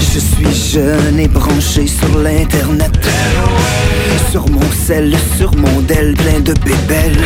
Je 0.00 0.18
suis 0.18 0.72
jeune 0.72 1.20
et 1.20 1.28
branché 1.28 1.86
sur 1.86 2.18
l'internet. 2.18 2.92
Sur 4.30 4.48
mon 4.50 4.70
sel, 4.86 5.16
sur 5.36 5.54
mon 5.56 5.80
del, 5.82 6.14
plein 6.14 6.40
de 6.40 6.52
bébelles. 6.64 7.24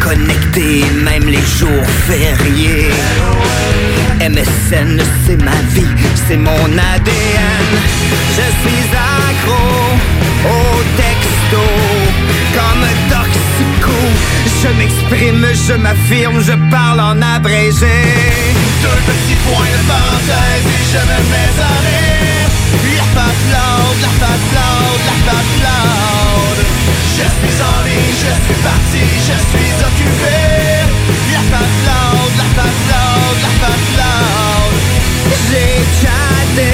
Connecté 0.00 0.84
même 1.04 1.28
les 1.28 1.46
jours 1.58 1.86
fériés. 2.06 2.90
MSN, 4.20 5.00
c'est 5.26 5.42
ma 5.42 5.60
vie, 5.74 5.94
c'est 6.28 6.36
mon 6.36 6.50
ADN 6.50 7.68
Je 8.36 8.46
suis 8.62 8.88
accro 8.96 9.62
au 10.44 10.82
texto 10.96 12.35
comme 12.56 12.86
toxico. 13.12 13.96
Je 14.62 14.68
m'exprime, 14.78 15.46
je 15.68 15.74
m'affirme, 15.74 16.40
je 16.40 16.56
parle 16.70 17.00
en 17.00 17.20
abrégé. 17.20 17.96
Deux 18.82 19.00
petits 19.08 19.38
points 19.44 19.72
de 19.76 19.82
parenthèse 19.92 20.66
et 20.76 20.84
je 20.92 21.00
me 21.10 21.18
mets 21.32 21.56
à 21.70 21.74
rire. 21.84 22.48
La 22.96 23.06
face 23.14 23.44
lourde, 23.52 24.00
la 24.06 24.12
face 24.20 24.48
lourde, 24.56 25.02
la 25.10 25.16
face 25.26 25.56
lourde 25.64 26.62
Je 27.16 27.26
suis 27.36 27.56
en 27.70 27.78
ligne, 27.86 28.14
je 28.24 28.32
suis 28.44 28.60
parti, 28.68 29.04
je 29.28 29.36
suis 29.50 29.72
occupé. 29.88 30.38
La 31.34 31.42
face 31.52 31.78
lourde, 31.88 32.34
la 32.40 32.48
face 32.56 32.84
lourde, 32.90 33.40
la 33.46 33.52
face 33.60 33.90
lourde 34.00 34.78
J'ai 35.46 35.74
chaté 36.00 36.72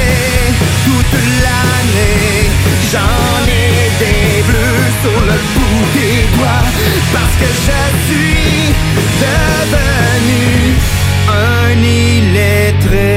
toute 0.87 1.17
l'année. 1.43 2.51
J'en 2.93 3.47
ai 3.49 3.91
des 4.03 4.43
bleus 4.49 4.87
sur 5.03 5.21
le 5.21 5.39
bout 5.55 5.62
parce 7.13 7.37
que 7.39 7.47
je 7.47 7.81
suis 8.07 8.75
devenu 9.21 10.45
un 11.29 11.77
illettré. 11.83 13.13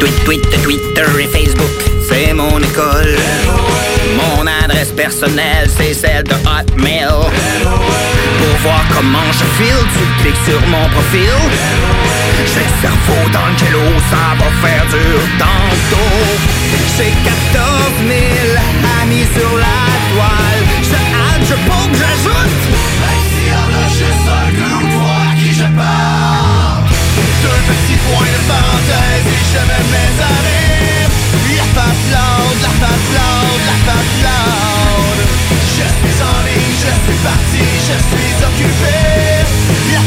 Tweet, 0.00 0.18
tweet, 0.24 0.62
Twitter 0.62 1.06
et 1.20 1.26
Facebook, 1.26 1.78
c'est 2.08 2.32
mon 2.32 2.58
école. 2.58 3.16
Mon 4.16 4.46
adresse 4.46 4.92
personnelle, 4.92 5.68
c'est 5.76 5.94
celle 5.94 6.24
de 6.24 6.34
Hotmail 6.34 8.17
pour 8.38 8.54
voir 8.62 8.82
comment 8.94 9.30
je 9.32 9.46
file. 9.56 9.84
Tu 9.94 10.04
cliques 10.22 10.42
sur 10.48 10.60
mon 10.68 10.88
profil. 10.94 11.38
J'ai 12.52 12.66
le 12.70 12.76
cerveau 12.82 13.22
dans 13.36 13.46
le 13.50 13.56
jello, 13.58 13.86
ça 14.10 14.24
va 14.38 14.48
faire 14.62 14.84
dur 14.94 15.18
dans 15.38 15.62
le 15.70 15.78
dos 15.92 16.24
J'ai 16.96 17.12
14 17.52 17.98
000 18.06 18.18
amis 19.02 19.26
sur 19.36 19.52
la 19.64 19.80
toile. 20.12 20.62
Je 20.90 20.98
hâte, 21.18 21.44
je 21.50 21.56
pompe, 21.68 21.94
j'ajoute. 22.00 22.62
Même 23.02 23.22
s'il 23.28 23.48
y 23.48 23.58
en 23.64 23.70
a 23.82 23.86
juste 24.00 24.28
un 24.38 24.50
ou 24.76 24.88
trois 24.94 25.22
à 25.28 25.34
qui 25.38 25.50
je 25.60 25.68
parle. 25.76 26.84
Deux 27.44 27.60
petits 27.70 28.00
points 28.06 28.32
de 28.36 28.42
parenthèse 28.52 29.26
et 29.36 29.44
je 29.52 29.62
me 29.70 29.78
mets 29.92 30.16
à 30.22 30.34
rire. 30.46 30.78
La 31.58 31.64
face 31.74 32.06
lourde, 32.12 32.58
la 32.62 32.68
face 32.80 33.08
lourde, 33.16 33.62
la 33.66 33.76
face 33.86 34.16
lourde 34.22 35.22
Je 35.76 35.86
suis 35.98 36.18
en 36.22 36.38
ligne, 36.46 36.76
je 36.84 36.92
suis 37.04 37.18
parti, 37.26 37.64
je 37.88 37.96
suis 38.08 38.17
la 38.60 38.64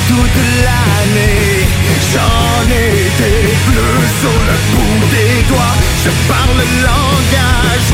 toute 0.08 0.40
l'année. 0.64 1.64
J'en 2.12 2.60
ai 2.68 2.92
des 3.18 3.48
bleus 3.66 4.06
sur 4.20 4.36
le 4.48 4.56
bout 4.72 5.00
des 5.10 5.34
doigts. 5.48 5.76
Je 6.04 6.10
parle 6.28 6.56
le 6.58 6.66
langage 6.82 7.88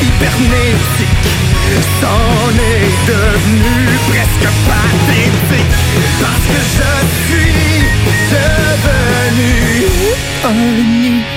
hypernétique 0.00 1.28
C'en 2.00 2.54
est 2.54 2.94
devenu 3.08 3.76
presque 4.08 4.48
pathétique. 4.68 5.76
Parce 6.20 6.46
que 6.46 6.60
je 6.76 6.90
suis 7.26 7.82
devenu 8.30 9.48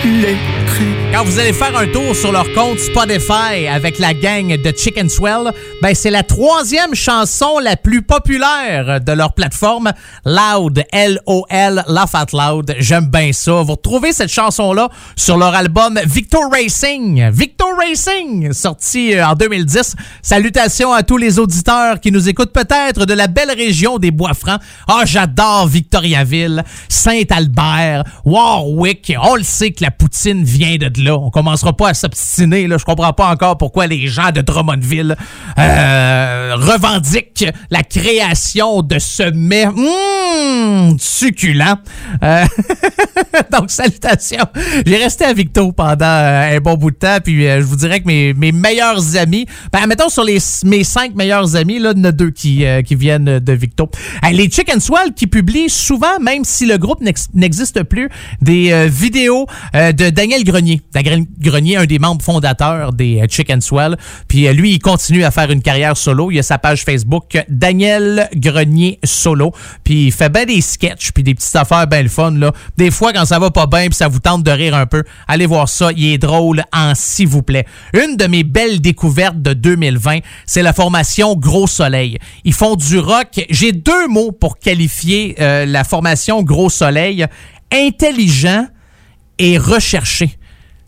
électrique 0.03 0.60
Quand 1.13 1.25
vous 1.25 1.39
allez 1.39 1.53
faire 1.53 1.77
un 1.77 1.87
tour 1.87 2.15
sur 2.15 2.31
leur 2.31 2.51
compte 2.53 2.79
Spotify 2.79 3.67
avec 3.69 3.99
la 3.99 4.13
gang 4.13 4.47
de 4.47 4.73
Chicken 4.75 5.09
Swell, 5.09 5.51
ben 5.81 5.93
c'est 5.93 6.09
la 6.09 6.23
troisième 6.23 6.95
chanson 6.95 7.59
la 7.59 7.75
plus 7.75 8.01
populaire 8.01 9.01
de 9.01 9.11
leur 9.11 9.33
plateforme, 9.33 9.91
Loud, 10.25 10.83
L-O-L, 10.91 11.83
Laugh 11.87 12.15
Out 12.15 12.31
Loud. 12.31 12.75
J'aime 12.79 13.07
bien 13.07 13.33
ça. 13.33 13.61
Vous 13.61 13.73
retrouvez 13.73 14.13
cette 14.13 14.31
chanson-là 14.31 14.89
sur 15.15 15.37
leur 15.37 15.53
album 15.53 15.99
Victor 16.05 16.49
Racing. 16.49 17.29
Victor 17.29 17.69
Racing, 17.77 18.53
sorti 18.53 19.13
euh, 19.13 19.27
en 19.27 19.35
2010. 19.35 19.95
Salutations 20.21 20.93
à 20.93 21.03
tous 21.03 21.17
les 21.17 21.39
auditeurs 21.39 21.99
qui 21.99 22.11
nous 22.11 22.29
écoutent 22.29 22.53
peut-être 22.53 23.05
de 23.05 23.13
la 23.13 23.27
belle 23.27 23.51
région 23.51 23.97
des 23.97 24.11
Bois-Francs. 24.11 24.61
Ah, 24.87 25.03
j'adore 25.05 25.67
Victoriaville, 25.67 26.63
Saint-Albert, 26.87 28.05
Warwick. 28.23 29.13
On 29.21 29.35
le 29.35 29.43
sait 29.43 29.71
que 29.71 29.83
la 29.83 29.91
poutine 29.91 30.43
vient 30.43 30.70
de 30.77 31.03
là. 31.03 31.17
On 31.17 31.29
commencera 31.29 31.75
pas 31.75 31.89
à 31.89 31.93
s'obstiner. 31.93 32.67
Je 32.69 32.83
comprends 32.83 33.13
pas 33.13 33.27
encore 33.27 33.57
pourquoi 33.57 33.87
les 33.87 34.07
gens 34.07 34.31
de 34.31 34.41
Drummondville 34.41 35.15
euh, 35.57 36.55
revendiquent 36.55 37.45
la 37.69 37.83
création 37.83 38.81
de 38.81 38.99
ce 38.99 39.23
mets 39.31 39.67
mmh, 39.67 40.97
succulent. 40.99 41.75
Euh, 42.23 42.45
donc, 43.51 43.69
salutations. 43.71 44.45
J'ai 44.85 44.97
resté 44.97 45.25
à 45.25 45.33
Victo 45.33 45.71
pendant 45.71 46.05
euh, 46.05 46.57
un 46.57 46.59
bon 46.59 46.75
bout 46.75 46.91
de 46.91 46.95
temps, 46.95 47.17
puis 47.23 47.43
je 47.43 47.61
vous 47.61 47.75
dirais 47.75 48.01
que 48.01 48.07
mes, 48.07 48.33
mes 48.33 48.51
meilleurs 48.51 49.17
amis, 49.17 49.45
ben, 49.71 49.87
mettons 49.87 50.09
sur 50.09 50.23
les, 50.23 50.37
mes 50.65 50.83
cinq 50.83 51.15
meilleurs 51.15 51.55
amis, 51.55 51.79
là, 51.79 51.93
il 51.95 51.99
y 51.99 52.01
en 52.01 52.05
a 52.05 52.11
deux 52.11 52.31
qui, 52.31 52.63
qui 52.85 52.95
viennent 52.95 53.39
de 53.39 53.53
Victo. 53.53 53.89
Les 54.31 54.49
Chicken 54.49 54.79
Swell 54.79 55.13
qui 55.15 55.27
publient 55.27 55.69
souvent, 55.69 56.19
même 56.19 56.43
si 56.43 56.65
le 56.65 56.77
groupe 56.77 57.01
n'ex- 57.01 57.29
n'existe 57.33 57.83
plus, 57.83 58.09
des 58.41 58.87
vidéos 58.87 59.47
de 59.73 60.09
Daniel 60.09 60.43
Grenier. 60.51 60.81
Daniel 60.93 61.23
Grenier, 61.39 61.77
un 61.77 61.85
des 61.85 61.97
membres 61.97 62.21
fondateurs 62.21 62.91
des 62.91 63.21
euh, 63.21 63.25
Chicken 63.29 63.61
Swell. 63.61 63.95
Puis 64.27 64.47
euh, 64.47 64.53
lui, 64.53 64.71
il 64.73 64.79
continue 64.79 65.23
à 65.23 65.31
faire 65.31 65.49
une 65.49 65.61
carrière 65.61 65.95
solo. 65.95 66.29
Il 66.29 66.39
a 66.39 66.43
sa 66.43 66.57
page 66.57 66.83
Facebook 66.83 67.37
Daniel 67.47 68.29
Grenier 68.35 68.99
Solo. 69.03 69.53
Puis 69.85 70.07
il 70.07 70.11
fait 70.11 70.29
bien 70.29 70.45
des 70.45 70.59
sketchs 70.59 71.11
puis 71.13 71.23
des 71.23 71.35
petites 71.35 71.55
affaires 71.55 71.87
bien 71.87 72.03
le 72.03 72.09
fun. 72.09 72.31
Là. 72.31 72.51
Des 72.77 72.91
fois, 72.91 73.13
quand 73.13 73.25
ça 73.25 73.39
va 73.39 73.49
pas 73.49 73.65
bien 73.65 73.85
puis 73.87 73.95
ça 73.95 74.09
vous 74.09 74.19
tente 74.19 74.43
de 74.43 74.51
rire 74.51 74.75
un 74.75 74.85
peu, 74.85 75.03
allez 75.27 75.45
voir 75.45 75.69
ça. 75.69 75.91
Il 75.95 76.05
est 76.05 76.17
drôle 76.17 76.63
en 76.73 76.93
s'il 76.95 77.27
vous 77.27 77.43
plaît. 77.43 77.65
Une 77.93 78.17
de 78.17 78.27
mes 78.27 78.43
belles 78.43 78.81
découvertes 78.81 79.41
de 79.41 79.53
2020, 79.53 80.19
c'est 80.45 80.63
la 80.63 80.73
formation 80.73 81.35
Gros 81.35 81.67
Soleil. 81.67 82.17
Ils 82.43 82.53
font 82.53 82.75
du 82.75 82.99
rock. 82.99 83.45
J'ai 83.49 83.71
deux 83.71 84.07
mots 84.09 84.33
pour 84.33 84.59
qualifier 84.59 85.35
euh, 85.39 85.65
la 85.65 85.85
formation 85.85 86.43
Gros 86.43 86.69
Soleil. 86.69 87.25
Intelligent 87.71 88.67
et 89.37 89.57
recherché. 89.57 90.37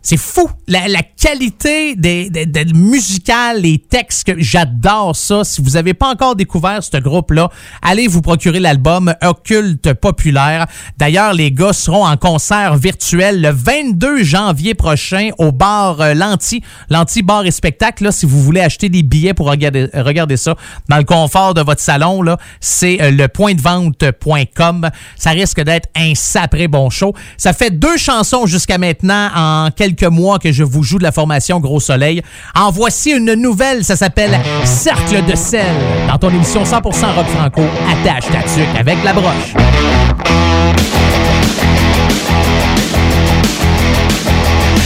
C'est 0.04 0.18
fou. 0.18 0.50
La, 0.68 0.82
qualité 1.02 1.96
des, 1.96 2.28
des, 2.28 2.44
des 2.44 2.66
musicales, 2.74 3.62
les 3.62 3.78
textes, 3.78 4.24
que 4.24 4.34
j'adore 4.36 5.16
ça. 5.16 5.44
Si 5.44 5.62
vous 5.62 5.70
n'avez 5.70 5.94
pas 5.94 6.08
encore 6.08 6.36
découvert 6.36 6.84
ce 6.84 6.98
groupe-là, 6.98 7.48
allez 7.80 8.06
vous 8.06 8.20
procurer 8.20 8.60
l'album 8.60 9.14
Occulte 9.22 9.94
Populaire. 9.94 10.66
D'ailleurs, 10.98 11.32
les 11.32 11.50
gars 11.50 11.72
seront 11.72 12.06
en 12.06 12.18
concert 12.18 12.76
virtuel 12.76 13.40
le 13.40 13.48
22 13.48 14.22
janvier 14.24 14.74
prochain 14.74 15.30
au 15.38 15.52
bar 15.52 16.02
euh, 16.02 16.12
Lanty. 16.12 16.62
Lanty 16.90 17.22
Bar 17.22 17.46
et 17.46 17.50
Spectacle. 17.50 18.04
Là, 18.04 18.12
si 18.12 18.26
vous 18.26 18.42
voulez 18.42 18.60
acheter 18.60 18.90
des 18.90 19.02
billets 19.02 19.32
pour 19.32 19.46
regarder, 19.46 19.88
regarder 19.94 20.36
ça 20.36 20.54
dans 20.90 20.98
le 20.98 21.04
confort 21.04 21.54
de 21.54 21.62
votre 21.62 21.80
salon, 21.80 22.20
là, 22.20 22.36
c'est 22.60 23.00
euh, 23.00 23.10
le 23.10 23.26
point 23.28 23.54
de 23.54 23.62
vente.com. 23.62 24.90
Ça 25.16 25.30
risque 25.30 25.62
d'être 25.62 25.88
un 25.96 26.14
sapré 26.14 26.68
bon 26.68 26.90
show. 26.90 27.14
Ça 27.38 27.54
fait 27.54 27.70
deux 27.70 27.96
chansons 27.96 28.44
jusqu'à 28.44 28.76
maintenant 28.76 29.30
en 29.34 29.70
quelques 29.70 29.93
mois 30.02 30.38
que 30.38 30.52
je 30.52 30.64
vous 30.64 30.82
joue 30.82 30.98
de 30.98 31.02
la 31.02 31.12
formation 31.12 31.60
Gros 31.60 31.80
Soleil. 31.80 32.22
En 32.54 32.70
voici 32.70 33.10
une 33.12 33.34
nouvelle, 33.34 33.84
ça 33.84 33.96
s'appelle 33.96 34.38
Cercle 34.64 35.24
de 35.24 35.36
sel. 35.36 35.64
Dans 36.08 36.18
ton 36.18 36.30
émission 36.30 36.62
100% 36.64 36.74
rock 36.82 37.26
franco, 37.26 37.62
attache 37.90 38.24
ta 38.30 38.42
tuque 38.42 38.78
avec 38.78 39.02
la 39.04 39.12
broche. 39.12 39.54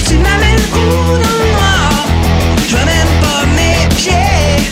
Tu 0.07 0.15
m'amènes 0.15 0.57
dans 0.73 1.13
le 1.13 1.53
noir 1.53 2.07
Je 2.67 2.77
vois 2.77 2.85
même 2.85 3.09
pas 3.21 3.45
mes 3.57 3.95
pieds 3.97 4.69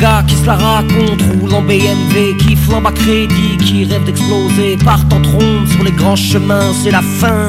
gars 0.00 0.22
qui 0.26 0.36
se 0.36 0.46
la 0.46 0.54
racontent, 0.54 1.24
roulent 1.40 1.54
en 1.54 1.62
BMW, 1.62 2.36
qui 2.38 2.56
flambent 2.56 2.86
à 2.86 2.92
crédit, 2.92 3.56
qui 3.58 3.84
rêvent 3.84 4.04
d'exploser, 4.04 4.76
partent 4.84 5.12
en 5.12 5.20
trombe 5.20 5.66
sur 5.68 5.84
les 5.84 5.92
grands 5.92 6.16
chemins, 6.16 6.72
c'est 6.82 6.90
la 6.90 7.02
fin. 7.02 7.48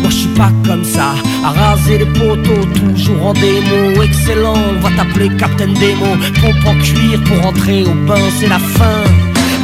Moi 0.00 0.10
je 0.10 0.16
suis 0.16 0.28
pas 0.28 0.50
comme 0.66 0.84
ça, 0.84 1.14
à 1.44 1.50
raser 1.50 1.98
les 1.98 2.06
poteaux, 2.06 2.64
toujours 2.74 3.26
en 3.26 3.32
démo, 3.34 4.02
excellent, 4.02 4.56
on 4.70 4.80
va 4.80 4.90
t'appeler 4.96 5.28
Captain 5.36 5.68
Demo, 5.68 6.16
pompe 6.40 6.66
en 6.66 6.74
cuir 6.80 7.22
pour 7.24 7.46
entrer 7.46 7.84
au 7.84 7.94
bain, 8.06 8.30
c'est 8.38 8.48
la 8.48 8.58
fin. 8.58 9.04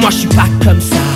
Moi 0.00 0.10
je 0.10 0.16
suis 0.16 0.28
pas 0.28 0.48
comme 0.62 0.80
ça. 0.80 1.15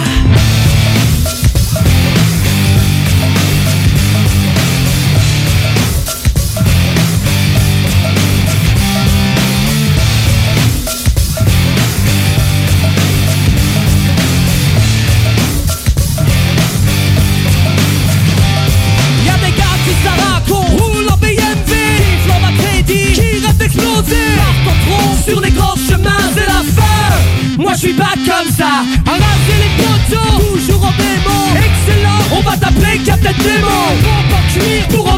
On 32.81 32.87
va 32.87 32.89
t'appeler 32.89 33.05
Captain 33.05 33.33
Démo, 33.43 33.69
pompe 34.03 34.33
en 34.33 34.53
cuir 34.53 34.89
pour 34.89 35.10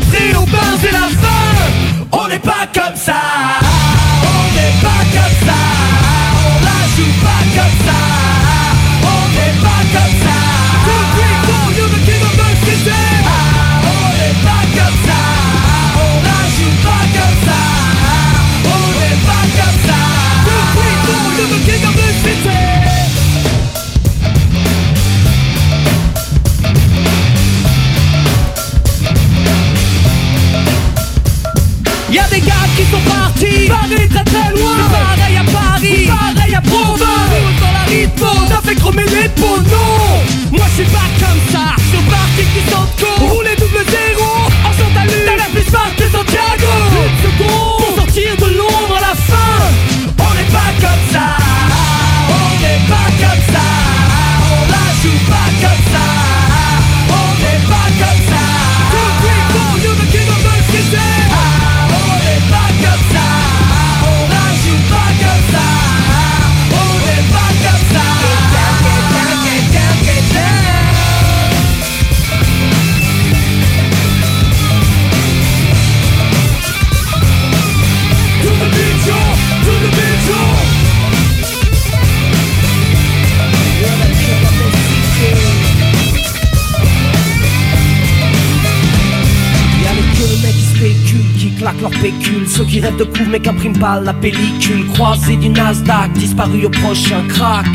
de 93.52 93.62
qu'impriment 93.62 93.78
pas 93.78 94.00
la 94.00 94.12
pellicule 94.12 94.86
Croisé 94.94 95.36
du 95.36 95.48
Nasdaq, 95.48 96.12
disparu 96.14 96.66
au 96.66 96.70
prochain 96.70 97.22
crack. 97.28 97.66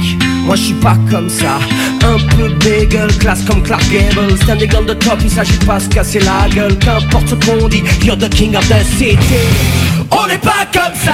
Moi 0.45 0.55
je 0.55 0.61
suis 0.61 0.73
pas 0.75 0.95
comme 1.09 1.30
ça, 1.30 1.59
un 2.03 2.17
peu 2.36 2.49
bagel 2.49 3.07
Classe 3.19 3.43
comme 3.43 3.61
Clark 3.63 3.84
Gable, 3.91 4.38
standing 4.43 4.69
on 4.78 4.86
the 4.86 4.97
top 4.99 5.19
Il 5.21 5.30
s'agit 5.30 5.57
pas 5.65 5.78
de 5.78 5.84
se 5.84 5.89
casser 5.89 6.19
la 6.19 6.47
gueule. 6.53 6.78
Qu'importe 6.80 7.30
ce 7.30 7.36
qu'on 7.36 7.67
dit, 7.67 7.84
you're 8.03 8.17
the 8.17 8.30
king 8.30 8.55
of 8.55 8.67
the 8.67 8.84
city. 8.97 9.17
On 10.11 10.28
n'est 10.28 10.38
pas 10.38 10.65
comme 10.71 10.95
ça, 11.03 11.13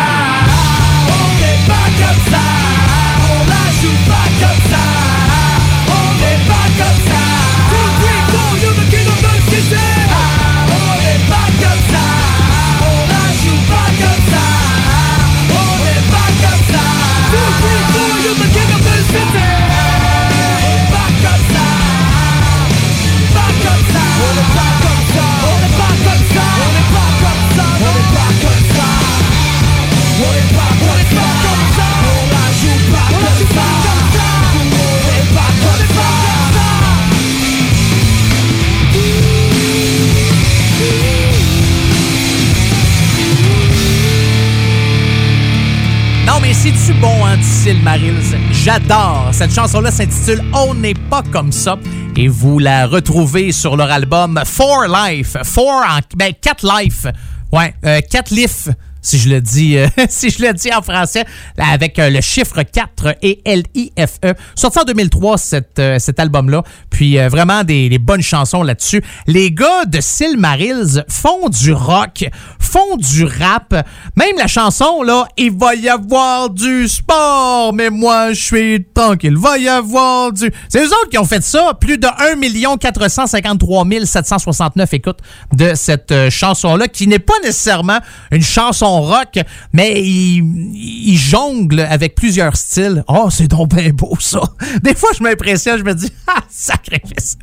c'est-tu 46.63 46.93
bon, 47.01 47.25
hein, 47.25 47.35
du 47.35 47.43
Silmarils? 47.43 48.37
J'adore. 48.53 49.31
Cette 49.33 49.53
chanson-là 49.53 49.91
s'intitule 49.91 50.41
On 50.53 50.73
n'est 50.73 50.93
pas 50.93 51.21
comme 51.21 51.51
ça. 51.51 51.77
Et 52.15 52.29
vous 52.29 52.57
la 52.57 52.87
retrouvez 52.87 53.51
sur 53.51 53.75
leur 53.75 53.91
album 53.91 54.41
Four 54.45 54.85
Life. 54.85 55.35
Four 55.43 55.81
en. 55.81 55.99
Ben, 56.15 56.31
Quatre 56.39 56.65
Life. 56.65 57.05
Ouais, 57.51 57.75
euh, 57.83 57.99
Quatre 58.09 58.31
Life. 58.31 58.69
Si 59.03 59.19
je 59.19 59.29
le 59.29 59.41
dis, 59.41 59.77
euh, 59.77 59.87
si 60.09 60.29
je 60.29 60.41
le 60.41 60.53
dis 60.53 60.73
en 60.73 60.81
français, 60.81 61.25
avec 61.57 61.99
euh, 61.99 62.09
le 62.09 62.21
chiffre 62.21 62.63
4 62.63 63.17
et 63.21 63.41
L-I-F-E. 63.45 64.33
Sorti 64.55 64.79
en 64.79 64.83
2003, 64.83 65.37
cet, 65.37 65.79
euh, 65.79 65.99
cet 65.99 66.19
album-là. 66.19 66.63
Puis 66.89 67.19
euh, 67.19 67.27
vraiment 67.27 67.63
des, 67.63 67.89
des 67.89 67.97
bonnes 67.97 68.21
chansons 68.21 68.63
là-dessus. 68.63 69.03
Les 69.27 69.51
gars 69.51 69.85
de 69.85 69.99
Silmarils 70.01 71.03
font 71.09 71.49
du 71.49 71.73
rock, 71.73 72.25
font 72.59 72.97
du 72.97 73.25
rap. 73.25 73.73
Même 74.15 74.37
la 74.37 74.47
chanson, 74.47 75.03
là, 75.03 75.27
il 75.37 75.51
va 75.51 75.75
y 75.75 75.89
avoir 75.89 76.49
du 76.49 76.87
sport, 76.87 77.73
mais 77.73 77.89
moi, 77.89 78.33
je 78.33 78.41
suis 78.41 78.85
tranquille. 78.93 79.33
Il 79.33 79.37
va 79.37 79.57
y 79.57 79.67
avoir 79.67 80.31
du... 80.31 80.51
C'est 80.69 80.79
eux 80.79 80.87
autres 80.87 81.09
qui 81.09 81.17
ont 81.17 81.25
fait 81.25 81.43
ça. 81.43 81.73
Plus 81.79 81.97
de 81.97 82.07
1 82.07 82.77
453 82.77 83.85
769 84.05 84.93
écoutes 84.93 85.19
de 85.53 85.73
cette 85.75 86.29
chanson-là, 86.29 86.87
qui 86.87 87.07
n'est 87.07 87.19
pas 87.19 87.33
nécessairement 87.43 87.99
une 88.31 88.41
chanson 88.41 88.92
rock, 89.01 89.39
mais 89.71 90.01
il, 90.01 91.17
jongle 91.17 91.81
avec 91.81 92.15
plusieurs 92.15 92.55
styles. 92.55 93.03
Oh, 93.07 93.29
c'est 93.29 93.47
donc 93.47 93.73
bien 93.73 93.89
beau, 93.91 94.15
ça. 94.19 94.41
Des 94.83 94.95
fois, 94.95 95.09
je 95.17 95.23
m'impressionne, 95.23 95.77
je 95.79 95.83
me 95.83 95.93
dis, 95.93 96.11
ah, 96.27 96.41
sacrifice. 96.49 97.37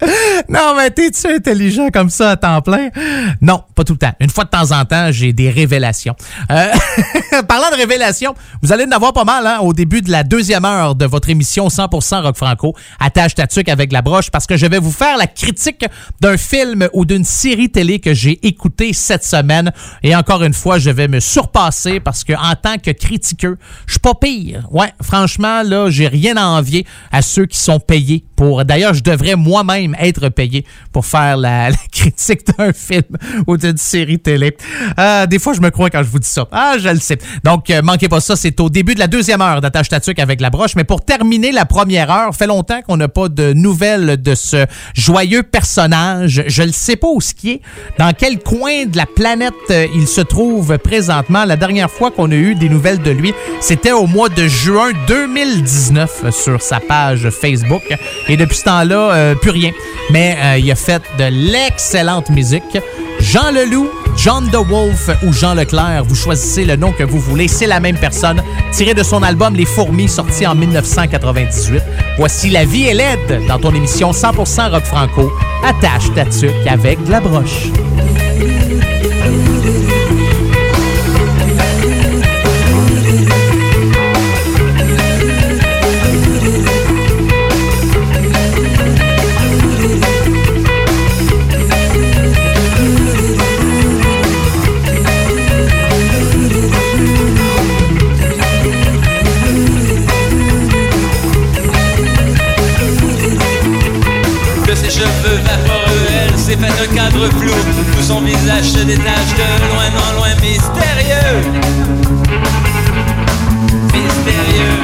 Non, 0.48 0.74
mais 0.76 0.90
t'es-tu 0.90 1.26
intelligent 1.26 1.88
comme 1.92 2.10
ça 2.10 2.32
à 2.32 2.36
temps 2.36 2.60
plein? 2.62 2.88
Non, 3.40 3.62
pas 3.74 3.84
tout 3.84 3.94
le 3.94 3.98
temps. 3.98 4.12
Une 4.20 4.30
fois 4.30 4.44
de 4.44 4.50
temps 4.50 4.72
en 4.72 4.84
temps, 4.84 5.10
j'ai 5.10 5.32
des 5.32 5.50
révélations. 5.50 6.14
Euh, 6.50 6.66
parlant 7.48 7.70
de 7.70 7.76
révélations, 7.76 8.34
vous 8.62 8.72
allez 8.72 8.84
en 8.84 8.92
avoir 8.92 9.12
pas 9.12 9.24
mal 9.24 9.46
hein, 9.46 9.58
au 9.60 9.72
début 9.72 10.02
de 10.02 10.10
la 10.10 10.22
deuxième 10.22 10.64
heure 10.64 10.94
de 10.94 11.06
votre 11.06 11.30
émission 11.30 11.68
100% 11.68 12.22
Rock 12.22 12.36
Franco. 12.36 12.74
Attache 12.98 13.34
ta 13.34 13.46
tuque 13.46 13.68
avec 13.68 13.92
la 13.92 14.02
broche 14.02 14.30
parce 14.30 14.46
que 14.46 14.56
je 14.56 14.66
vais 14.66 14.78
vous 14.78 14.92
faire 14.92 15.16
la 15.16 15.26
critique 15.26 15.84
d'un 16.20 16.36
film 16.36 16.88
ou 16.92 17.04
d'une 17.04 17.24
série 17.24 17.70
télé 17.70 18.00
que 18.00 18.14
j'ai 18.14 18.46
écouté 18.46 18.92
cette 18.92 19.24
semaine. 19.24 19.72
Et 20.02 20.14
encore 20.14 20.42
une 20.42 20.54
fois, 20.54 20.78
je 20.78 20.90
vais 20.90 21.08
me 21.08 21.20
surpassé 21.40 22.00
parce 22.00 22.22
que 22.22 22.34
en 22.34 22.54
tant 22.54 22.76
que 22.76 22.90
critiqueur, 22.90 23.54
je 23.86 23.92
suis 23.92 24.00
pas 24.00 24.14
pire. 24.14 24.66
Ouais, 24.70 24.92
franchement, 25.02 25.62
là, 25.62 25.88
j'ai 25.88 26.06
rien 26.06 26.36
à 26.36 26.44
envier 26.44 26.86
à 27.10 27.22
ceux 27.22 27.46
qui 27.46 27.58
sont 27.58 27.80
payés 27.80 28.24
pour. 28.36 28.64
D'ailleurs, 28.64 28.94
je 28.94 29.02
devrais 29.02 29.36
moi-même 29.36 29.96
être 29.98 30.28
payé 30.28 30.66
pour 30.92 31.06
faire 31.06 31.36
la, 31.38 31.70
critique 31.92 32.46
d'un 32.56 32.72
film 32.72 33.16
ou 33.46 33.56
d'une 33.56 33.76
série 33.76 34.18
télé. 34.18 34.56
Euh, 34.98 35.26
des 35.26 35.38
fois, 35.38 35.54
je 35.54 35.60
me 35.60 35.70
crois 35.70 35.90
quand 35.90 36.02
je 36.02 36.08
vous 36.08 36.18
dis 36.18 36.28
ça. 36.28 36.46
Ah, 36.52 36.74
je 36.78 36.88
le 36.88 37.00
sais. 37.00 37.18
Donc, 37.44 37.70
euh, 37.70 37.80
manquez 37.82 38.08
pas 38.08 38.20
ça. 38.20 38.36
C'est 38.36 38.58
au 38.60 38.68
début 38.68 38.94
de 38.94 38.98
la 38.98 39.06
deuxième 39.06 39.40
heure 39.40 39.60
d'Attache 39.60 39.88
Tatuc 39.88 40.18
avec 40.18 40.40
la 40.40 40.50
broche. 40.50 40.76
Mais 40.76 40.84
pour 40.84 41.04
terminer 41.04 41.52
la 41.52 41.64
première 41.64 42.10
heure, 42.10 42.34
fait 42.34 42.46
longtemps 42.46 42.82
qu'on 42.82 42.96
n'a 42.96 43.08
pas 43.08 43.28
de 43.28 43.52
nouvelles 43.52 44.20
de 44.20 44.34
ce 44.34 44.66
joyeux 44.94 45.42
personnage. 45.42 46.44
Je 46.46 46.62
ne 46.62 46.72
sais 46.72 46.96
pas 46.96 47.08
où 47.08 47.20
ce 47.20 47.34
qui 47.34 47.50
est, 47.50 47.60
dans 47.98 48.12
quel 48.12 48.38
coin 48.38 48.86
de 48.86 48.96
la 48.96 49.06
planète 49.06 49.54
euh, 49.70 49.86
il 49.94 50.06
se 50.06 50.20
trouve 50.20 50.76
présentement. 50.78 51.29
La 51.32 51.56
dernière 51.56 51.90
fois 51.90 52.10
qu'on 52.10 52.30
a 52.32 52.34
eu 52.34 52.56
des 52.56 52.68
nouvelles 52.68 53.00
de 53.00 53.10
lui, 53.10 53.32
c'était 53.60 53.92
au 53.92 54.06
mois 54.06 54.28
de 54.28 54.48
juin 54.48 54.90
2019 55.06 56.30
sur 56.30 56.60
sa 56.60 56.80
page 56.80 57.30
Facebook. 57.30 57.82
Et 58.28 58.36
depuis 58.36 58.56
ce 58.56 58.64
temps-là, 58.64 59.12
euh, 59.12 59.34
plus 59.36 59.50
rien. 59.50 59.70
Mais 60.10 60.36
euh, 60.42 60.58
il 60.58 60.70
a 60.70 60.74
fait 60.74 61.00
de 61.18 61.24
l'excellente 61.30 62.30
musique. 62.30 62.78
Jean 63.20 63.52
Leloup, 63.52 63.88
John 64.16 64.50
the 64.50 64.56
Wolf 64.56 65.08
ou 65.24 65.32
Jean 65.32 65.54
Leclerc, 65.54 66.02
vous 66.04 66.16
choisissez 66.16 66.64
le 66.64 66.74
nom 66.74 66.90
que 66.90 67.04
vous 67.04 67.20
voulez, 67.20 67.48
c'est 67.48 67.66
la 67.66 67.78
même 67.78 67.96
personne, 67.96 68.42
tiré 68.72 68.94
de 68.94 69.02
son 69.02 69.22
album 69.22 69.54
Les 69.54 69.66
Fourmis, 69.66 70.08
sorti 70.08 70.46
en 70.46 70.54
1998. 70.56 71.82
Voici 72.18 72.50
La 72.50 72.64
vie 72.64 72.86
est 72.86 72.94
laide 72.94 73.46
dans 73.46 73.58
ton 73.58 73.72
émission 73.72 74.10
100% 74.10 74.70
rock 74.70 74.84
franco. 74.84 75.32
Attache 75.64 76.12
ta 76.14 76.24
tuque 76.24 76.66
avec 76.66 77.02
de 77.04 77.10
la 77.10 77.20
broche. 77.20 77.68
Fait 106.60 106.82
un 106.82 106.94
cadre 106.94 107.28
flou. 107.38 107.52
Tout 107.96 108.02
son 108.02 108.20
visage 108.20 108.64
se 108.64 108.78
détache 108.78 109.32
de 109.36 109.48
loin 109.72 109.90
en 110.08 110.12
loin 110.16 110.34
mystérieux. 110.42 111.40
Mystérieux. 113.94 114.78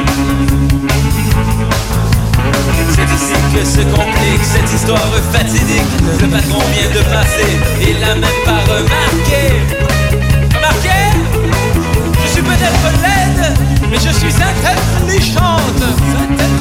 C'est 2.95 3.11
ici 3.17 3.37
que 3.55 3.65
se 3.65 3.83
complique 3.95 4.45
cette 4.45 4.73
histoire 4.73 5.11
fatidique. 5.33 5.93
Le 6.21 6.29
patron 6.29 6.61
vient 6.73 6.91
de 6.91 7.03
passer, 7.11 7.53
il 7.81 8.01
l'a 8.01 8.15
même 8.15 8.41
pas 8.45 8.63
remarqué. 8.73 9.43
Remarqué? 10.55 10.99
Je 12.25 12.31
suis 12.33 12.43
peut-être 12.43 12.87
laide, 13.03 13.55
mais 13.91 13.97
je 13.97 14.13
suis 14.19 14.35
intelligente. 14.35 15.83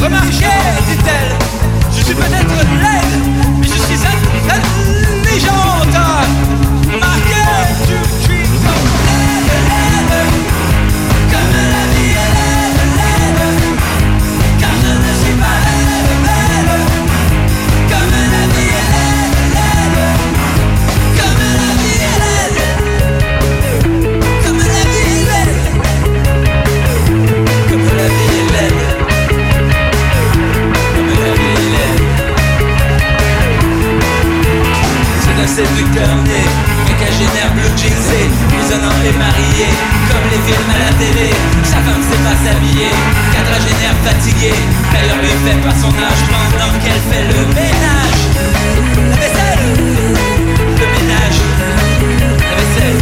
Remarquez, 0.01 0.59
dit-elle, 0.89 1.35
je 1.97 2.03
suis 2.03 2.15
peut-être 2.15 2.57
laide, 2.81 3.15
mais 3.59 3.67
je 3.67 3.81
suis 3.81 3.95
intelligente. 3.95 4.84
intelligente. 5.35 6.54
Séducteur 35.55 36.11
né, 36.27 36.43
mécagénaire 36.83 37.47
blue 37.55 37.71
jeansé, 37.79 38.27
prisonnant 38.51 38.99
et 39.07 39.15
marié, 39.15 39.67
comme 40.11 40.27
les 40.27 40.41
films 40.43 40.67
à 40.67 40.79
la 40.83 40.91
télé. 40.99 41.31
Sa 41.63 41.79
femme 41.79 42.03
sait 42.03 42.23
pas 42.27 42.35
s'habiller, 42.43 42.91
quadragénaire 43.31 43.95
fatigué, 44.03 44.51
d'ailleurs 44.91 45.21
lui 45.23 45.31
fait 45.47 45.59
pas 45.63 45.75
son 45.79 45.95
âge. 45.95 46.21
Pendant 46.27 46.75
qu'elle 46.83 47.03
fait 47.07 47.23
le 47.31 47.39
ménage. 47.55 48.21
La 49.11 49.15
vaisselle, 49.15 49.63
le 50.75 50.87
ménage, 50.91 51.39
la 52.19 52.55
vaisselle. 52.59 52.99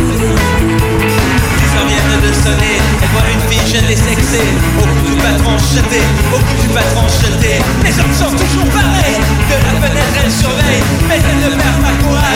Ils 1.57 1.73
en 1.73 1.85
viennent 1.89 2.21
de 2.21 2.31
sonner, 2.37 2.77
elle 3.01 3.09
voit 3.17 3.29
une 3.33 3.43
fille 3.49 3.65
jeune 3.65 3.89
et 3.89 3.97
sexée, 3.97 4.49
au 4.77 4.85
cou 4.85 5.01
du 5.09 5.15
patron 5.17 5.57
jeté, 5.57 6.05
au 6.29 6.37
cou 6.37 6.53
du 6.61 6.69
patron 6.69 7.09
jeté. 7.09 7.65
Les 7.83 7.97
hommes 7.97 8.13
sont 8.13 8.29
toujours 8.29 8.69
pareils, 8.69 9.17
de 9.49 9.57
la 9.57 9.73
fenêtre 9.81 10.15
elle 10.23 10.31
surveille, 10.31 10.83
mais 11.09 11.17
elle 11.17 11.49
ne 11.49 11.55
perd 11.57 11.81
pas 11.81 11.97
courage. 12.05 12.32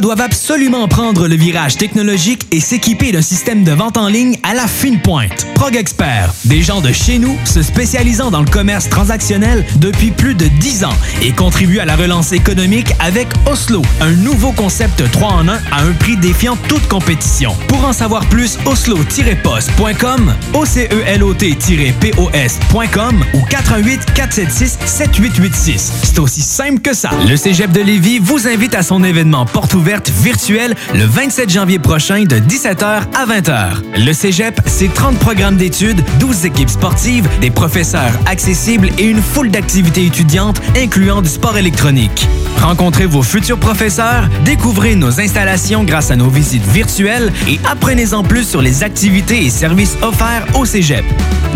Doivent 0.00 0.29
absolument 0.50 0.88
prendre 0.88 1.28
le 1.28 1.36
virage 1.36 1.76
technologique 1.76 2.48
et 2.50 2.58
s'équiper 2.58 3.12
d'un 3.12 3.22
système 3.22 3.62
de 3.62 3.70
vente 3.70 3.96
en 3.96 4.08
ligne 4.08 4.36
à 4.42 4.52
la 4.52 4.66
fine 4.66 5.00
pointe. 5.00 5.46
Prog 5.54 5.76
Expert, 5.76 6.34
des 6.44 6.60
gens 6.60 6.80
de 6.80 6.90
chez 6.90 7.20
nous 7.20 7.38
se 7.44 7.62
spécialisant 7.62 8.32
dans 8.32 8.40
le 8.40 8.50
commerce 8.50 8.88
transactionnel 8.88 9.64
depuis 9.76 10.10
plus 10.10 10.34
de 10.34 10.46
10 10.46 10.86
ans 10.86 10.96
et 11.22 11.30
contribuent 11.30 11.78
à 11.78 11.84
la 11.84 11.94
relance 11.94 12.32
économique 12.32 12.92
avec 12.98 13.28
Oslo, 13.46 13.82
un 14.00 14.10
nouveau 14.10 14.50
concept 14.50 15.08
3 15.12 15.28
en 15.28 15.46
1 15.46 15.52
à 15.52 15.82
un 15.82 15.92
prix 15.92 16.16
défiant 16.16 16.58
toute 16.66 16.88
compétition. 16.88 17.54
Pour 17.68 17.84
en 17.84 17.92
savoir 17.92 18.26
plus, 18.26 18.58
oslo-post.com, 18.64 20.34
OCELOT-POS.com 20.54 23.24
ou 23.34 23.42
88 23.42 24.00
476 24.14 24.78
7886. 24.84 25.92
C'est 26.02 26.18
aussi 26.18 26.42
simple 26.42 26.80
que 26.80 26.92
ça. 26.92 27.10
Le 27.28 27.36
Cégep 27.36 27.70
de 27.70 27.82
Lévis 27.82 28.18
vous 28.18 28.48
invite 28.48 28.74
à 28.74 28.82
son 28.82 29.04
événement 29.04 29.46
porte 29.46 29.74
ouverte 29.74 30.10
le 30.48 31.04
27 31.04 31.50
janvier 31.50 31.78
prochain 31.78 32.24
de 32.24 32.36
17h 32.36 32.84
à 32.84 33.26
20h. 33.26 34.04
Le 34.06 34.12
Cégep, 34.14 34.58
c'est 34.64 34.92
30 34.92 35.18
programmes 35.18 35.56
d'études, 35.56 36.02
12 36.18 36.46
équipes 36.46 36.70
sportives, 36.70 37.28
des 37.42 37.50
professeurs 37.50 38.12
accessibles 38.24 38.88
et 38.98 39.04
une 39.04 39.20
foule 39.20 39.50
d'activités 39.50 40.06
étudiantes 40.06 40.60
incluant 40.76 41.20
du 41.20 41.28
sport 41.28 41.58
électronique. 41.58 42.26
Rencontrez 42.62 43.04
vos 43.06 43.22
futurs 43.22 43.58
professeurs, 43.58 44.28
découvrez 44.44 44.94
nos 44.94 45.20
installations 45.20 45.84
grâce 45.84 46.10
à 46.10 46.16
nos 46.16 46.28
visites 46.28 46.66
virtuelles 46.66 47.32
et 47.46 47.60
apprenez-en 47.70 48.22
plus 48.22 48.48
sur 48.48 48.62
les 48.62 48.82
activités 48.82 49.44
et 49.44 49.50
services 49.50 49.98
offerts 50.02 50.46
au 50.54 50.64
Cégep. 50.64 51.04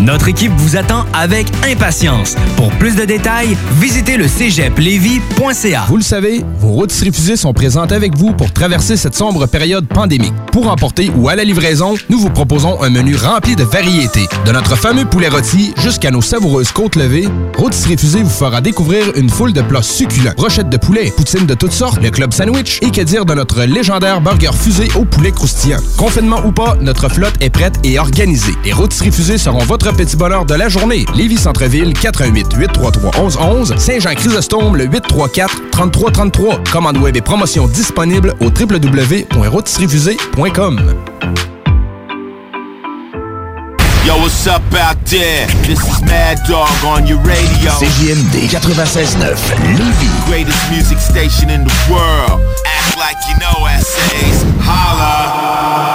Notre 0.01 0.27
équipe 0.27 0.51
vous 0.57 0.75
attend 0.75 1.05
avec 1.13 1.47
impatience. 1.65 2.35
Pour 2.57 2.69
plus 2.71 2.95
de 2.95 3.05
détails, 3.05 3.57
visitez 3.79 4.17
le 4.17 4.27
cégeplevy.ca. 4.27 5.85
Vous 5.87 5.97
le 5.97 6.03
savez, 6.03 6.43
vos 6.59 6.69
routes 6.69 6.91
refusées 6.91 7.37
sont 7.37 7.53
présentes 7.53 7.93
avec 7.93 8.15
vous 8.17 8.33
pour 8.33 8.51
traverser 8.51 8.97
cette 8.97 9.15
sombre 9.15 9.45
période 9.45 9.87
pandémique. 9.87 10.33
Pour 10.51 10.67
emporter 10.67 11.11
ou 11.15 11.29
à 11.29 11.35
la 11.35 11.43
livraison, 11.43 11.95
nous 12.09 12.19
vous 12.19 12.29
proposons 12.29 12.81
un 12.83 12.89
menu 12.89 13.15
rempli 13.15 13.55
de 13.55 13.63
variétés. 13.63 14.27
De 14.45 14.51
notre 14.51 14.75
fameux 14.75 15.05
poulet 15.05 15.29
rôti 15.29 15.73
jusqu'à 15.77 16.11
nos 16.11 16.21
savoureuses 16.21 16.71
côtes 16.71 16.97
levées, 16.97 17.27
Rôtisserie 17.57 17.95
Refusée 17.95 18.23
vous 18.23 18.29
fera 18.29 18.59
découvrir 18.59 19.05
une 19.15 19.29
foule 19.29 19.53
de 19.53 19.61
plats 19.61 19.81
succulents. 19.81 20.33
Brochettes 20.35 20.69
de 20.69 20.77
poulet, 20.77 21.11
poutines 21.15 21.45
de 21.45 21.53
toutes 21.53 21.71
sortes, 21.71 22.01
le 22.01 22.09
club 22.09 22.33
sandwich 22.33 22.79
et 22.81 22.91
que 22.91 23.01
dire 23.01 23.25
de 23.25 23.33
notre 23.33 23.63
légendaire 23.63 24.19
burger 24.19 24.51
fusé 24.53 24.89
au 24.95 25.05
poulet 25.05 25.31
croustillant. 25.31 25.79
Confinement 25.97 26.41
ou 26.45 26.51
pas, 26.51 26.77
notre 26.81 27.09
flotte 27.09 27.35
est 27.39 27.49
prête 27.49 27.75
et 27.83 27.97
organisée. 27.97 28.53
Les 28.65 28.73
Rôtisseries 28.73 29.11
Fusées 29.11 29.37
seront 29.37 29.63
votre 29.63 29.84
petit 29.93 30.15
bonheur 30.15 30.45
de 30.45 30.55
la 30.55 30.69
journée. 30.69 31.05
Lévis 31.15 31.37
Centreville, 31.37 31.93
88 31.93 32.53
833 32.55 33.11
1111 33.21 33.75
Saint-Jean-Chrysostome, 33.77 34.77
le 34.77 34.85
834 34.85 35.69
3333. 35.71 36.59
Commande 36.71 36.97
web 36.97 37.15
et 37.17 37.21
promotion 37.21 37.67
disponible 37.67 38.33
au 38.39 38.45
www.rôtisseriefusée.com. 38.45 40.95
Yo, 44.05 44.13
what's 44.17 44.45
up 44.45 44.61
out 44.73 45.03
there? 45.05 45.47
This 45.63 45.79
is 45.79 46.01
Mad 46.03 46.37
Dog 46.47 46.69
on 46.85 47.07
your 47.07 47.17
radio. 47.23 47.71
CJMD 47.71 48.47
96.9, 48.49 49.35
Lévis. 49.77 50.11
Greatest 50.27 50.69
music 50.71 50.99
station 50.99 51.49
in 51.49 51.63
the 51.63 51.73
world. 51.89 52.39
Act 52.65 52.97
like 52.97 53.17
you 53.27 53.35
know 53.39 53.65
essays. 53.65 54.43
Holla. 54.61 55.94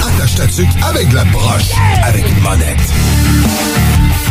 Avec 0.83 1.11
la 1.13 1.23
broche, 1.25 1.71
avec 2.03 2.29
une 2.29 2.41
monette. 2.41 2.77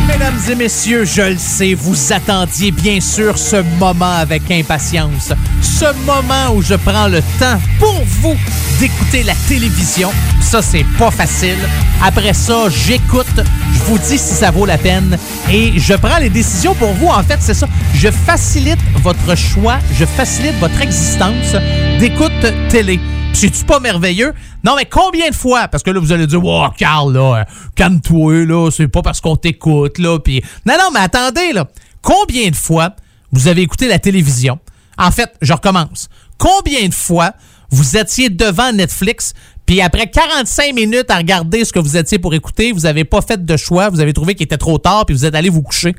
Mesdames 0.07 0.38
et 0.49 0.55
messieurs, 0.55 1.05
je 1.05 1.22
le 1.22 1.36
sais, 1.36 1.74
vous 1.74 2.12
attendiez 2.12 2.70
bien 2.70 3.01
sûr 3.01 3.36
ce 3.36 3.57
moment 3.80 4.12
avec 4.12 4.49
impatience. 4.53 5.32
Ce 5.61 5.93
moment 6.07 6.55
où 6.55 6.62
je 6.62 6.74
prends 6.74 7.09
le 7.09 7.20
temps 7.41 7.59
pour 7.80 8.05
vous 8.05 8.36
d'écouter 8.78 9.24
la 9.24 9.34
télévision. 9.49 10.12
Ça, 10.41 10.62
c'est 10.62 10.86
pas 10.97 11.11
facile. 11.11 11.59
Après 12.01 12.34
ça, 12.34 12.68
j'écoute, 12.68 13.41
je 13.72 13.78
vous 13.80 13.99
dis 13.99 14.18
si 14.18 14.34
ça 14.34 14.53
vaut 14.53 14.66
la 14.66 14.78
peine 14.78 15.18
et 15.51 15.72
je 15.76 15.95
prends 15.95 16.18
les 16.18 16.30
décisions 16.30 16.74
pour 16.74 16.93
vous. 16.93 17.09
En 17.09 17.24
fait, 17.24 17.38
c'est 17.41 17.55
ça. 17.55 17.68
Je 17.95 18.11
facilite 18.11 18.78
votre 19.03 19.34
choix, 19.36 19.78
je 19.99 20.05
facilite 20.05 20.55
votre 20.61 20.80
existence 20.80 21.57
d'écoute 22.01 22.32
télé. 22.70 22.98
C'est-tu 23.34 23.62
pas 23.66 23.78
merveilleux? 23.78 24.32
Non, 24.64 24.74
mais 24.74 24.86
combien 24.86 25.28
de 25.28 25.34
fois? 25.34 25.68
Parce 25.68 25.82
que 25.82 25.90
là, 25.90 26.01
vous 26.01 26.12
allez 26.12 26.26
dire, 26.26 26.42
wow, 26.42 26.70
Carl, 26.70 27.12
là, 27.12 27.44
calme-toi, 27.74 28.46
là, 28.46 28.70
c'est 28.70 28.88
pas 28.88 29.03
parce 29.03 29.20
qu'on 29.20 29.36
t'écoute, 29.36 29.98
là. 29.98 30.18
Puis... 30.18 30.42
Non, 30.64 30.76
non, 30.78 30.90
mais 30.94 31.01
attendez, 31.01 31.53
là. 31.53 31.68
Combien 32.01 32.48
de 32.48 32.57
fois 32.57 32.96
vous 33.32 33.48
avez 33.48 33.61
écouté 33.61 33.86
la 33.86 33.98
télévision? 33.98 34.59
En 34.96 35.11
fait, 35.11 35.30
je 35.42 35.53
recommence. 35.53 36.09
Combien 36.38 36.88
de 36.88 36.94
fois 36.94 37.32
vous 37.70 37.98
étiez 37.98 38.30
devant 38.30 38.72
Netflix, 38.72 39.34
puis 39.66 39.82
après 39.82 40.09
45 40.09 40.74
minutes 40.74 41.11
à 41.11 41.18
regarder 41.18 41.66
ce 41.66 41.72
que 41.74 41.80
vous 41.80 41.98
étiez 41.98 42.18
pour 42.18 42.32
écouter, 42.32 42.72
vous 42.72 42.86
avez 42.86 43.05
pas 43.05 43.20
fait 43.20 43.44
de 43.44 43.57
choix, 43.59 43.90
vous 43.90 44.01
avez 44.01 44.14
trouvé 44.14 44.34
qu'il 44.34 44.44
était 44.44 44.57
trop 44.57 44.78
tard, 44.78 45.05
puis 45.05 45.14
vous 45.14 45.26
êtes 45.26 45.34
allé 45.34 45.51
vous 45.51 45.61
coucher? 45.61 45.94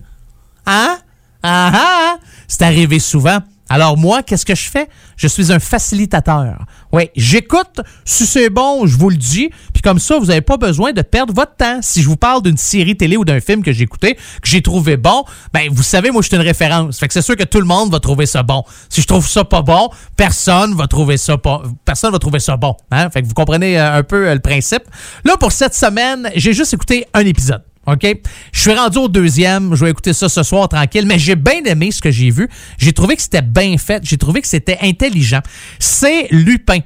Hein? 0.66 0.98
Ah 1.44 1.72
ah! 1.76 2.18
C'est 2.48 2.64
arrivé 2.64 2.98
souvent. 2.98 3.38
Alors 3.72 3.98
moi, 3.98 4.22
qu'est-ce 4.22 4.46
que 4.46 4.54
je 4.54 4.70
fais? 4.70 4.90
Je 5.16 5.30
suis 5.30 5.54
un 5.54 5.60
facilitateur. 5.60 6.66
Oui, 6.92 7.10
j'écoute, 7.16 7.80
si 8.04 8.26
c'est 8.26 8.50
bon, 8.50 8.86
je 8.86 8.98
vous 8.98 9.10
le 9.10 9.16
dis, 9.16 9.50
puis 9.72 9.82
comme 9.82 9.98
ça, 9.98 10.20
vous 10.20 10.26
n'avez 10.26 10.42
pas 10.42 10.58
besoin 10.58 10.92
de 10.92 11.02
perdre 11.02 11.34
votre 11.34 11.56
temps. 11.56 11.80
Si 11.82 12.02
je 12.02 12.10
vous 12.10 12.18
parle 12.18 12.42
d'une 12.42 12.58
série 12.58 12.98
télé 12.98 13.16
ou 13.16 13.24
d'un 13.24 13.40
film 13.40 13.64
que 13.64 13.72
j'ai 13.72 13.84
écouté, 13.84 14.16
que 14.16 14.20
j'ai 14.44 14.62
trouvé 14.62 14.98
bon, 14.98 15.24
ben 15.54 15.70
vous 15.72 15.84
savez, 15.84 16.12
moi, 16.12 16.22
je 16.22 16.28
suis 16.28 16.36
une 16.36 16.44
référence. 16.44 17.00
Fait 17.00 17.08
que 17.08 17.14
c'est 17.14 17.22
sûr 17.22 17.38
que 17.38 17.46
tout 17.46 17.60
le 17.60 17.66
monde 17.66 17.90
va 17.92 18.02
trouver 18.02 18.26
ça 18.26 18.44
bon. 18.44 18.64
Si 18.90 19.02
je 19.02 19.08
trouve 19.08 19.26
ça 19.26 19.46
pas 19.46 19.62
bon, 19.62 19.90
personne 20.18 20.76
va 20.76 20.88
trouver 20.88 21.16
ça 21.16 21.38
pas, 21.38 21.62
personne 21.86 22.12
va 22.12 22.20
trouver 22.20 22.40
ça 22.40 22.58
bon. 22.58 22.76
Hein? 22.92 23.10
Fait 23.10 23.22
que 23.22 23.28
vous 23.28 23.34
comprenez 23.34 23.80
euh, 23.80 24.00
un 24.00 24.04
peu 24.04 24.28
euh, 24.28 24.34
le 24.34 24.42
principe. 24.42 24.84
Là, 25.24 25.38
pour 25.38 25.54
cette 25.54 25.76
semaine, 25.76 26.30
j'ai 26.36 26.52
juste 26.52 26.74
écouté 26.74 27.06
un 27.14 27.26
épisode. 27.26 27.64
OK? 27.88 28.06
Je 28.52 28.60
suis 28.60 28.74
rendu 28.74 28.98
au 29.00 29.08
deuxième. 29.08 29.76
Je 29.76 29.84
vais 29.84 29.92
écouter 29.92 30.14
ça 30.14 30.30
ce 30.30 30.44
soir 30.44 30.70
tranquille. 30.70 31.06
Mais 31.06 31.18
j'ai 31.18 31.36
bien 31.36 31.64
aimé 31.66 31.92
ce 31.92 32.02
que 32.02 32.12
j'ai 32.12 32.30
vu. 32.30 32.48
J'ai 32.78 32.94
trouvé 32.94 33.16
que 33.16 33.22
c'était 33.22 33.42
bien 33.42 33.78
fait. 33.78 34.02
J'ai 34.06 34.18
trouvé 34.18 34.42
que 34.42 34.48
c'était 34.48 34.78
intelligent. 34.82 35.42
C'est 35.80 36.28
Lupin. 36.32 36.80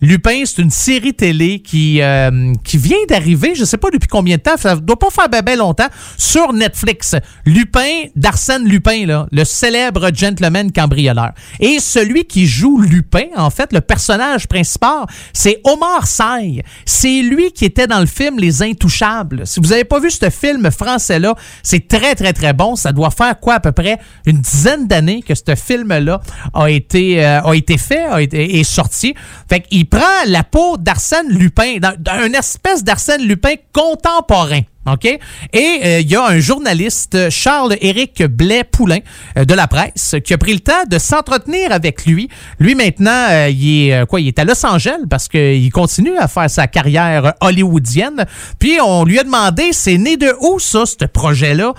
Lupin, 0.00 0.42
c'est 0.46 0.62
une 0.62 0.70
série 0.70 1.12
télé 1.12 1.60
qui, 1.60 2.00
euh, 2.00 2.54
qui 2.64 2.78
vient 2.78 2.96
d'arriver, 3.08 3.54
je 3.54 3.64
sais 3.64 3.76
pas 3.76 3.90
depuis 3.90 4.08
combien 4.08 4.36
de 4.36 4.42
temps, 4.42 4.56
ça 4.56 4.76
doit 4.76 4.98
pas 4.98 5.10
faire 5.10 5.28
bien 5.28 5.56
longtemps, 5.56 5.88
sur 6.16 6.52
Netflix. 6.52 7.16
Lupin, 7.44 8.04
d'Arsène 8.16 8.64
Lupin, 8.64 9.04
là, 9.06 9.26
le 9.30 9.44
célèbre 9.44 10.10
gentleman 10.14 10.72
cambrioleur. 10.72 11.32
Et 11.58 11.80
celui 11.80 12.24
qui 12.24 12.46
joue 12.46 12.80
Lupin, 12.80 13.26
en 13.36 13.50
fait, 13.50 13.72
le 13.72 13.80
personnage 13.80 14.46
principal, 14.48 15.06
c'est 15.34 15.60
Omar 15.64 16.06
Sy. 16.06 16.62
C'est 16.86 17.22
lui 17.22 17.52
qui 17.52 17.66
était 17.66 17.86
dans 17.86 18.00
le 18.00 18.06
film 18.06 18.38
Les 18.38 18.62
Intouchables. 18.62 19.46
Si 19.46 19.60
vous 19.60 19.72
avez 19.72 19.84
pas 19.84 20.00
vu 20.00 20.10
ce 20.10 20.30
film 20.30 20.70
français-là, 20.70 21.34
c'est 21.62 21.88
très, 21.88 22.14
très, 22.14 22.32
très 22.32 22.54
bon. 22.54 22.74
Ça 22.74 22.92
doit 22.92 23.10
faire 23.10 23.38
quoi, 23.38 23.54
à 23.54 23.60
peu 23.60 23.72
près 23.72 23.98
une 24.24 24.38
dizaine 24.38 24.86
d'années 24.86 25.22
que 25.22 25.34
ce 25.34 25.54
film-là 25.54 26.20
a 26.54 26.70
été, 26.70 27.24
euh, 27.24 27.42
a 27.42 27.54
été 27.54 27.76
fait, 27.76 28.04
a 28.04 28.22
été, 28.22 28.58
est 28.58 28.64
sorti. 28.64 29.14
Fait 29.48 29.60
qu'il 29.60 29.89
prend 29.90 30.24
la 30.26 30.44
peau 30.44 30.76
d'Arsène 30.76 31.28
Lupin, 31.28 31.78
d'un 31.78 32.32
espèce 32.32 32.84
d'Arsène 32.84 33.22
Lupin 33.22 33.54
contemporain. 33.72 34.60
OK? 34.86 35.04
Et 35.04 35.18
euh, 35.52 36.00
il 36.00 36.10
y 36.10 36.16
a 36.16 36.24
un 36.24 36.38
journaliste, 36.38 37.28
Charles-Éric 37.28 38.22
Blais-Poulain, 38.22 39.00
euh, 39.36 39.44
de 39.44 39.52
la 39.52 39.68
presse, 39.68 40.16
qui 40.24 40.32
a 40.32 40.38
pris 40.38 40.54
le 40.54 40.60
temps 40.60 40.84
de 40.90 40.98
s'entretenir 40.98 41.70
avec 41.70 42.06
lui. 42.06 42.28
Lui, 42.58 42.74
maintenant, 42.74 43.26
euh, 43.30 43.50
il 43.50 43.90
est 43.90 44.06
quoi? 44.06 44.22
Il 44.22 44.28
est 44.28 44.38
à 44.38 44.44
Los 44.44 44.64
Angeles 44.64 45.04
parce 45.08 45.28
qu'il 45.28 45.70
continue 45.70 46.16
à 46.16 46.28
faire 46.28 46.48
sa 46.48 46.66
carrière 46.66 47.34
hollywoodienne. 47.42 48.24
Puis 48.58 48.78
on 48.82 49.04
lui 49.04 49.18
a 49.18 49.22
demandé, 49.22 49.70
c'est 49.72 49.98
né 49.98 50.16
de 50.16 50.34
où 50.40 50.58
ça, 50.58 50.84
ce 50.86 51.04
projet-là? 51.04 51.74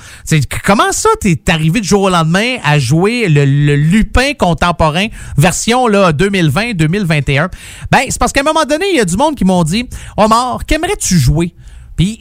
Comment 0.64 0.92
ça, 0.92 1.10
t'es 1.20 1.40
arrivé 1.48 1.82
du 1.82 1.88
jour 1.88 2.04
au 2.04 2.10
lendemain 2.10 2.58
à 2.64 2.78
jouer 2.78 3.28
le, 3.28 3.46
Lupin 3.76 4.34
contemporain, 4.38 5.08
version 5.38 5.88
là 5.88 6.12
2020-2021? 6.12 7.50
Ben, 7.90 8.02
c'est 8.10 8.20
parce 8.20 8.32
qu'à 8.32 8.42
un 8.42 8.44
moment 8.44 8.66
donné, 8.66 8.86
il 8.92 8.98
y 8.98 9.02
a 9.02 9.06
du 9.06 9.18
monde 9.18 9.36
qui 9.36 9.46
m'ont 9.46 9.64
dit, 9.64 9.90
Omar, 10.18 10.66
qu'aimerais-tu 10.68 11.18
jouer? 11.18 11.56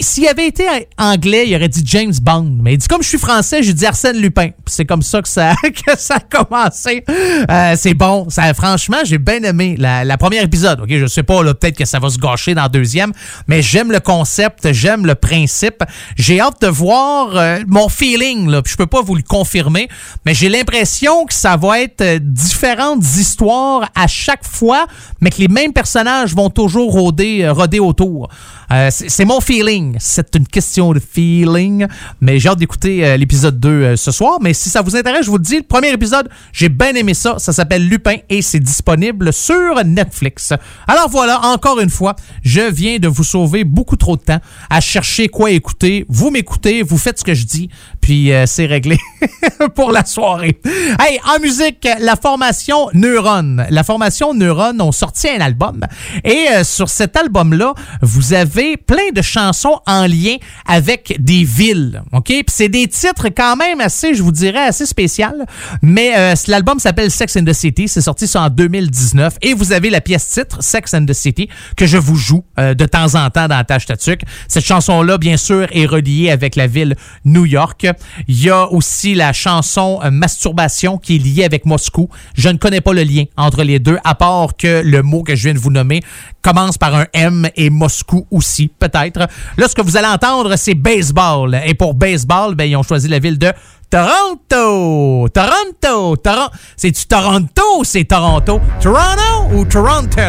S'il 0.00 0.28
avait 0.28 0.46
été 0.46 0.64
anglais, 0.98 1.44
il 1.46 1.56
aurait 1.56 1.68
dit 1.68 1.82
James 1.84 2.12
Bond. 2.20 2.56
Mais 2.60 2.74
il 2.74 2.78
dit 2.78 2.88
comme 2.88 3.02
je 3.02 3.08
suis 3.08 3.18
français, 3.18 3.62
j'ai 3.62 3.72
dit 3.72 3.86
Arsène 3.86 4.16
Lupin. 4.18 4.50
C'est 4.66 4.84
comme 4.84 5.02
ça 5.02 5.22
que 5.22 5.28
ça, 5.28 5.54
que 5.62 5.98
ça 5.98 6.16
a 6.16 6.20
commencé. 6.20 7.04
Euh, 7.08 7.74
c'est 7.76 7.94
bon. 7.94 8.28
Ça, 8.28 8.52
franchement, 8.54 8.98
j'ai 9.04 9.18
bien 9.18 9.42
aimé 9.42 9.76
la, 9.78 10.18
première 10.18 10.42
épisode. 10.42 10.80
Ok, 10.80 10.90
je 10.90 11.06
sais 11.06 11.22
pas, 11.22 11.42
peut-être 11.42 11.76
que 11.76 11.84
ça 11.84 11.98
va 11.98 12.10
se 12.10 12.18
gâcher 12.18 12.54
dans 12.54 12.64
le 12.64 12.68
deuxième, 12.68 13.12
mais 13.46 13.62
j'aime 13.62 13.90
le 13.90 14.00
concept, 14.00 14.72
j'aime 14.72 15.06
le 15.06 15.14
principe. 15.14 15.82
J'ai 16.16 16.40
hâte 16.40 16.60
de 16.60 16.68
voir 16.68 17.36
euh, 17.36 17.58
mon 17.66 17.88
feeling. 17.88 18.48
Là. 18.48 18.62
Puis 18.62 18.72
je 18.72 18.76
peux 18.76 18.86
pas 18.86 19.02
vous 19.02 19.14
le 19.14 19.22
confirmer, 19.22 19.88
mais 20.26 20.34
j'ai 20.34 20.48
l'impression 20.48 21.24
que 21.24 21.32
ça 21.34 21.56
va 21.56 21.80
être 21.80 22.02
euh, 22.02 22.18
différentes 22.20 23.04
histoires 23.16 23.88
à 23.94 24.06
chaque 24.06 24.44
fois, 24.44 24.86
mais 25.20 25.30
que 25.30 25.38
les 25.38 25.48
mêmes 25.48 25.72
personnages 25.72 26.34
vont 26.34 26.50
toujours 26.50 26.92
rôder 26.92 27.48
autour. 27.80 28.28
Euh, 28.72 28.88
c'est 28.90 29.24
mon 29.24 29.40
feeling. 29.40 29.96
C'est 29.98 30.36
une 30.36 30.46
question 30.46 30.92
de 30.92 31.00
feeling. 31.00 31.86
Mais 32.20 32.38
j'ai 32.38 32.48
hâte 32.48 32.58
d'écouter 32.58 33.04
euh, 33.04 33.16
l'épisode 33.16 33.58
2 33.58 33.68
euh, 33.68 33.96
ce 33.96 34.10
soir. 34.10 34.38
Mais 34.40 34.54
si 34.54 34.68
ça 34.68 34.82
vous 34.82 34.94
intéresse, 34.96 35.24
je 35.24 35.30
vous 35.30 35.38
le 35.38 35.42
dis, 35.42 35.56
le 35.56 35.62
premier 35.62 35.90
épisode, 35.90 36.28
j'ai 36.52 36.68
bien 36.68 36.94
aimé 36.94 37.14
ça. 37.14 37.36
Ça 37.38 37.52
s'appelle 37.52 37.88
Lupin 37.88 38.16
et 38.28 38.42
c'est 38.42 38.60
disponible 38.60 39.32
sur 39.32 39.84
Netflix. 39.84 40.52
Alors 40.86 41.08
voilà, 41.08 41.40
encore 41.46 41.80
une 41.80 41.90
fois, 41.90 42.14
je 42.44 42.60
viens 42.60 42.98
de 42.98 43.08
vous 43.08 43.24
sauver 43.24 43.64
beaucoup 43.64 43.96
trop 43.96 44.16
de 44.16 44.22
temps 44.22 44.40
à 44.68 44.80
chercher 44.80 45.28
quoi 45.28 45.50
écouter. 45.50 46.04
Vous 46.08 46.30
m'écoutez, 46.30 46.82
vous 46.82 46.98
faites 46.98 47.18
ce 47.18 47.24
que 47.24 47.34
je 47.34 47.46
dis, 47.46 47.70
puis 48.00 48.32
euh, 48.32 48.46
c'est 48.46 48.66
réglé 48.66 48.98
pour 49.74 49.92
la 49.92 50.04
soirée. 50.04 50.58
Hey, 50.98 51.20
en 51.26 51.40
musique, 51.40 51.86
la 52.00 52.16
formation 52.16 52.88
Neuron. 52.94 53.58
La 53.70 53.84
formation 53.84 54.34
Neuron 54.34 54.78
ont 54.80 54.92
sorti 54.92 55.28
un 55.28 55.40
album. 55.40 55.80
Et 56.24 56.46
euh, 56.52 56.64
sur 56.64 56.88
cet 56.88 57.16
album-là, 57.16 57.74
vous 58.02 58.32
avez 58.32 58.76
plein 58.76 59.10
de 59.14 59.22
chansons 59.22 59.80
en 59.86 60.06
lien 60.06 60.36
avec 60.66 61.16
des 61.18 61.44
villes. 61.44 62.02
OK? 62.12 62.26
Puis 62.26 62.44
c'est 62.48 62.68
des 62.68 62.88
titres 62.88 63.28
quand 63.28 63.56
même 63.56 63.80
assez, 63.80 64.14
je 64.14 64.22
vous 64.22 64.32
dirais, 64.32 64.66
assez 64.66 64.86
spécial. 64.86 65.46
Mais 65.82 66.12
euh, 66.16 66.34
l'album 66.48 66.78
s'appelle 66.78 67.10
Sex 67.10 67.36
and 67.36 67.44
the 67.44 67.52
City. 67.52 67.88
C'est 67.88 68.00
sorti 68.00 68.26
en 68.34 68.48
2019. 68.48 69.34
Et 69.42 69.54
vous 69.54 69.72
avez 69.72 69.90
la 69.90 70.00
pièce 70.00 70.28
titre, 70.28 70.62
Sex 70.62 70.94
and 70.94 71.06
the 71.06 71.12
City, 71.12 71.48
que 71.76 71.86
je 71.86 71.98
vous 71.98 72.16
joue 72.16 72.44
euh, 72.58 72.74
de 72.74 72.86
temps 72.86 73.14
en 73.14 73.30
temps 73.30 73.48
dans 73.48 73.62
Tâche 73.64 73.86
Tatuc. 73.86 74.22
Cette 74.48 74.64
chanson-là, 74.64 75.18
bien 75.18 75.36
sûr, 75.36 75.66
est 75.70 75.86
reliée 75.86 76.30
avec 76.30 76.56
la 76.56 76.66
ville 76.66 76.96
New 77.24 77.46
York. 77.46 77.86
Il 78.28 78.42
y 78.42 78.50
a 78.50 78.66
aussi 78.70 79.14
la 79.14 79.32
chanson 79.32 80.00
euh, 80.04 80.10
Masturbation 80.10 80.98
qui 80.98 81.16
est 81.16 81.18
liée 81.18 81.44
avec 81.44 81.66
Moscou. 81.66 82.08
Je 82.34 82.48
ne 82.48 82.58
connais 82.58 82.80
pas 82.80 82.92
le 82.92 83.02
lien 83.02 83.24
entre 83.36 83.62
les 83.62 83.78
deux, 83.78 83.98
à 84.04 84.14
part 84.14 84.56
que 84.56 84.82
le 84.84 85.02
mot 85.02 85.22
que 85.22 85.34
je 85.36 85.44
viens 85.44 85.54
de 85.54 85.58
vous 85.58 85.70
nommer 85.70 86.02
commence 86.42 86.78
par 86.78 86.94
un 86.94 87.06
M 87.12 87.48
et 87.56 87.70
Moscou 87.70 88.26
aussi, 88.30 88.68
peut-être. 88.68 89.28
Là, 89.56 89.68
ce 89.68 89.74
que 89.74 89.82
vous 89.82 89.96
allez 89.96 90.08
entendre, 90.08 90.56
c'est 90.56 90.74
baseball. 90.74 91.60
Et 91.64 91.74
pour 91.74 91.94
baseball, 91.94 92.54
ben, 92.54 92.64
ils 92.64 92.76
ont 92.76 92.82
choisi 92.82 93.08
la 93.08 93.18
ville 93.18 93.38
de 93.38 93.52
Toronto! 93.90 95.28
Toronto! 95.34 96.16
Toronto! 96.16 96.52
C'est-tu 96.76 97.06
Toronto 97.06 97.82
c'est 97.82 98.04
Toronto? 98.04 98.60
Toronto 98.80 99.52
ou 99.52 99.64
Toronto? 99.64 100.20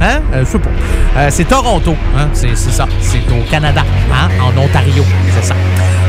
Hein? 0.00 0.22
Euh, 0.32 0.44
sais 0.44 0.58
pas. 0.60 0.70
Euh, 1.16 1.28
c'est 1.28 1.44
Toronto. 1.44 1.96
Hein? 2.16 2.28
C'est 2.32 2.54
c'est 2.54 2.70
ça. 2.70 2.86
C'est 3.00 3.18
au 3.32 3.42
Canada. 3.50 3.82
Hein? 4.12 4.28
En 4.40 4.56
Ontario. 4.56 5.04
C'est 5.34 5.46
ça. 5.46 5.54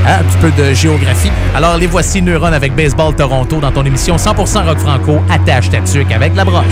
Un 0.07 0.23
petit 0.23 0.37
peu 0.37 0.51
de 0.51 0.73
géographie. 0.73 1.31
Alors, 1.55 1.77
les 1.77 1.87
voici 1.87 2.21
Neuron 2.21 2.53
avec 2.53 2.75
Baseball 2.75 3.15
Toronto 3.15 3.59
dans 3.59 3.71
ton 3.71 3.85
émission 3.85 4.15
100% 4.15 4.65
rock 4.65 4.79
franco. 4.79 5.19
Attache 5.29 5.69
ta 5.69 5.77
avec 6.15 6.35
la 6.35 6.45
broche. 6.45 6.65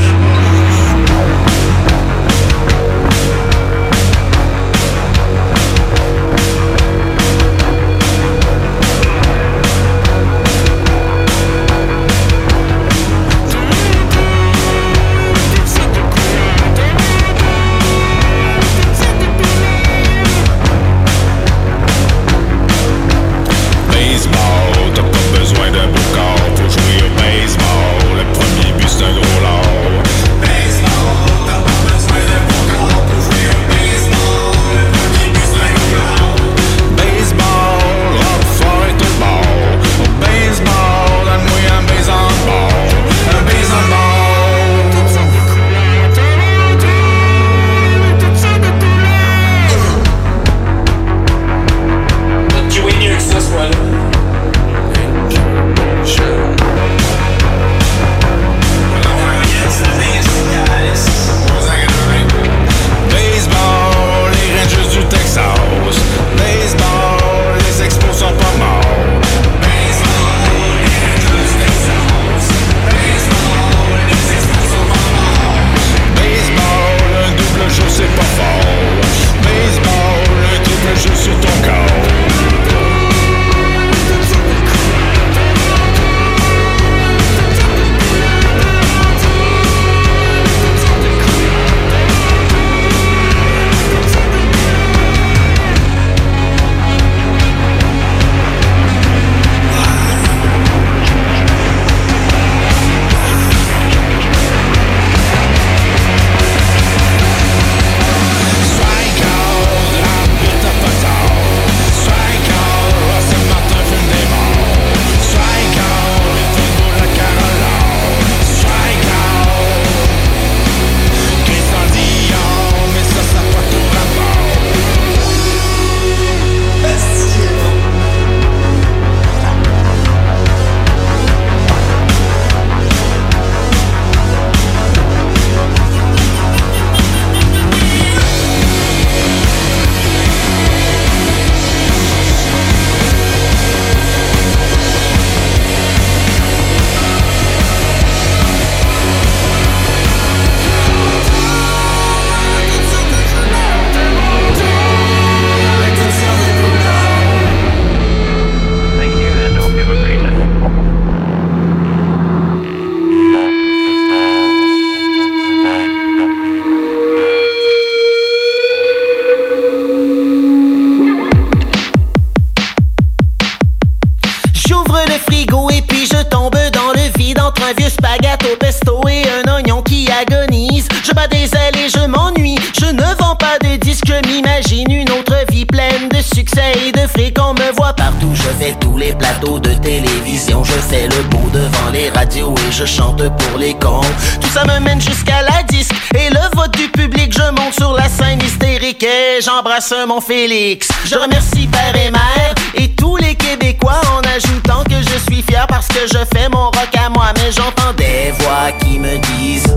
Les. 193.58 193.76
Tout 193.80 194.50
ça 194.54 194.66
me 194.66 194.80
mène 194.80 195.02
jusqu'à 195.02 195.42
la 195.42 195.64
disque 195.64 195.94
et 196.16 196.30
le 196.30 196.56
vote 196.56 196.72
du 196.78 196.90
public. 196.90 197.34
Je 197.34 197.50
monte 197.52 197.74
sur 197.74 197.94
la 197.94 198.08
scène 198.08 198.42
hystérique 198.42 199.04
et 199.04 199.42
j'embrasse 199.42 199.94
mon 200.08 200.22
Félix. 200.22 200.88
Je 201.06 201.16
remercie 201.16 201.68
père 201.68 201.96
et 201.96 202.12
mère 202.12 202.56
et 202.76 202.90
tous 202.96 203.18
les 203.18 203.36
Québécois 203.36 204.02
en 204.16 204.22
ajoutant 204.36 204.84
que 204.84 204.96
je 204.96 205.32
suis 205.32 205.42
fier 205.42 205.66
parce 205.68 205.88
que 205.88 206.08
je 206.08 206.20
fais 206.36 206.50
mon 206.50 206.66
rock 206.66 206.90
à 206.98 207.10
moi. 207.10 207.34
Mais 207.36 207.52
j'entends 207.52 207.94
des 207.98 208.32
voix 208.40 208.72
qui 208.80 209.00
me 209.00 209.18
disent, 209.18 209.76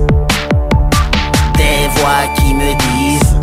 des 1.57 1.89
voix 1.97 2.27
qui 2.37 2.55
me 2.55 2.75
disent. 2.75 3.37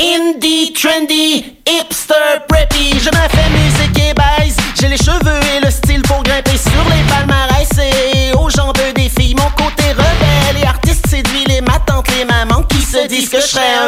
Indie, 0.00 0.72
trendy, 0.72 1.56
hipster, 1.66 2.42
preppy 2.48 2.98
Je 2.98 3.08
me 3.08 3.28
fais 3.28 3.48
musique 3.50 3.98
et 3.98 4.52
J'ai 4.80 4.88
les 4.88 4.96
cheveux 4.96 5.41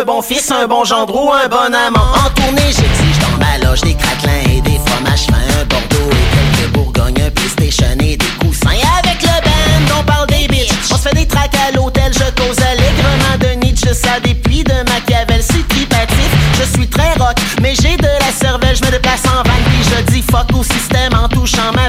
un 0.05 0.07
bon 0.07 0.21
fils, 0.21 0.51
un 0.51 0.67
bon 0.67 0.85
gendre 0.85 1.15
ou 1.15 1.33
un 1.33 1.49
bon 1.49 1.75
amant. 1.75 2.13
En 2.15 2.31
tournée 2.31 2.67
j'exige 2.67 3.19
dans 3.21 3.39
ma 3.39 3.57
loge 3.65 3.81
des 3.81 3.95
craquelins 3.95 4.55
et 4.55 4.61
des 4.61 4.79
fromages 4.85 5.27
fins. 5.27 5.61
Un 5.61 5.65
Bordeaux 5.65 6.11
et 6.11 6.61
quelques 6.61 6.73
Bourgogne, 6.73 7.15
un 7.27 7.31
PlayStation 7.31 7.87
et 8.01 8.17
des 8.17 8.27
coussins. 8.41 8.77
Avec 8.99 9.23
le 9.23 9.29
band 9.29 9.99
on 9.99 10.05
parle 10.05 10.27
des 10.27 10.47
bitches. 10.47 10.73
On 10.93 10.97
se 10.97 11.09
fait 11.09 11.15
des 11.15 11.27
tracks 11.27 11.55
à 11.69 11.75
l'hôtel, 11.75 12.13
je 12.13 12.43
cause 12.43 12.59
allègrement 12.61 13.39
de 13.41 13.65
Nietzsche. 13.65 13.95
Ça 13.95 14.21
des 14.21 14.35
plis 14.35 14.63
de 14.65 14.75
Machiavel, 14.91 15.43
c'est 15.43 15.67
tripatif. 15.69 16.31
Je 16.59 16.77
suis 16.77 16.89
très 16.89 17.15
rock, 17.15 17.37
mais 17.63 17.75
j'ai 17.75 17.97
de 17.97 18.03
la 18.05 18.33
cervelle. 18.33 18.77
Je 18.77 18.85
me 18.85 18.91
déplace 18.91 19.25
en 19.25 19.43
van, 19.43 19.57
puis 19.65 19.91
je 19.91 20.13
dis 20.13 20.23
fuck 20.23 20.55
au 20.55 20.63
système 20.63 21.15
En 21.15 21.29
touchant 21.29 21.73
ma 21.75 21.89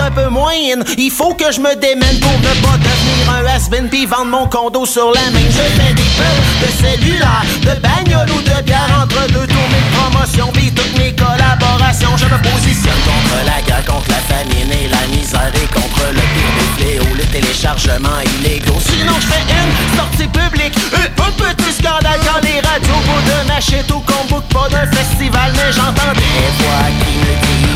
un 0.00 0.10
peu 0.10 0.26
in 0.26 0.82
Il 0.98 1.10
faut 1.10 1.34
que 1.34 1.52
je 1.52 1.60
me 1.60 1.74
démène 1.76 2.18
pour 2.20 2.32
ne 2.32 2.54
pas 2.62 2.76
devenir 2.78 3.30
un 3.30 3.44
has-been 3.46 3.88
Puis 3.88 4.06
vendre 4.06 4.26
mon 4.26 4.46
condo 4.46 4.86
sur 4.86 5.12
la 5.12 5.20
main. 5.30 5.46
Je 5.48 5.80
fais 5.80 5.92
des 5.94 6.10
peurs 6.16 6.44
de 6.62 6.70
cellulaire, 6.80 7.44
de 7.62 7.80
bagnole 7.80 8.30
ou 8.30 8.40
de 8.40 8.62
bière 8.62 8.90
Entre 9.02 9.26
deux 9.28 9.46
tournées 9.46 9.84
de 9.86 9.96
promotion, 9.96 10.48
puis 10.52 10.72
toutes 10.72 10.98
mes 10.98 11.14
collaborations. 11.14 12.16
Je 12.16 12.26
me 12.26 12.38
positionne 12.42 13.00
contre 13.04 13.44
la 13.44 13.60
guerre, 13.62 13.84
contre 13.84 14.08
la 14.08 14.22
famine 14.34 14.72
et 14.72 14.88
la 14.88 15.06
misère 15.14 15.52
Et 15.54 15.66
contre 15.72 16.06
le 16.10 16.24
pire 16.34 16.52
des 16.58 16.70
fléaux, 16.76 17.14
le 17.16 17.24
téléchargement 17.24 18.20
illégaux. 18.24 18.80
Sinon 18.80 19.14
je 19.20 19.26
fais 19.26 19.44
une 19.44 19.96
sortie 19.96 20.28
publique, 20.28 20.76
un, 20.94 21.08
petit 21.30 21.72
scandale 21.72 22.20
Quand 22.24 22.40
les 22.42 22.60
radios 22.60 23.02
bout 23.06 23.22
de 23.28 23.48
ma 23.48 23.60
shit 23.60 23.90
ou 23.90 24.00
qu'on 24.00 24.24
book 24.28 24.44
pas 24.52 24.68
d'un 24.68 24.86
festival. 24.90 25.52
Mais 25.54 25.72
j'entends 25.72 26.14
des 26.14 26.48
voix 26.58 26.88
qui 27.00 27.12
me 27.18 27.66
disent 27.66 27.69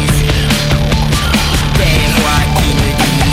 Des 2.15 2.21
voix 2.21 2.45
qui 2.57 2.75
me 2.75 3.24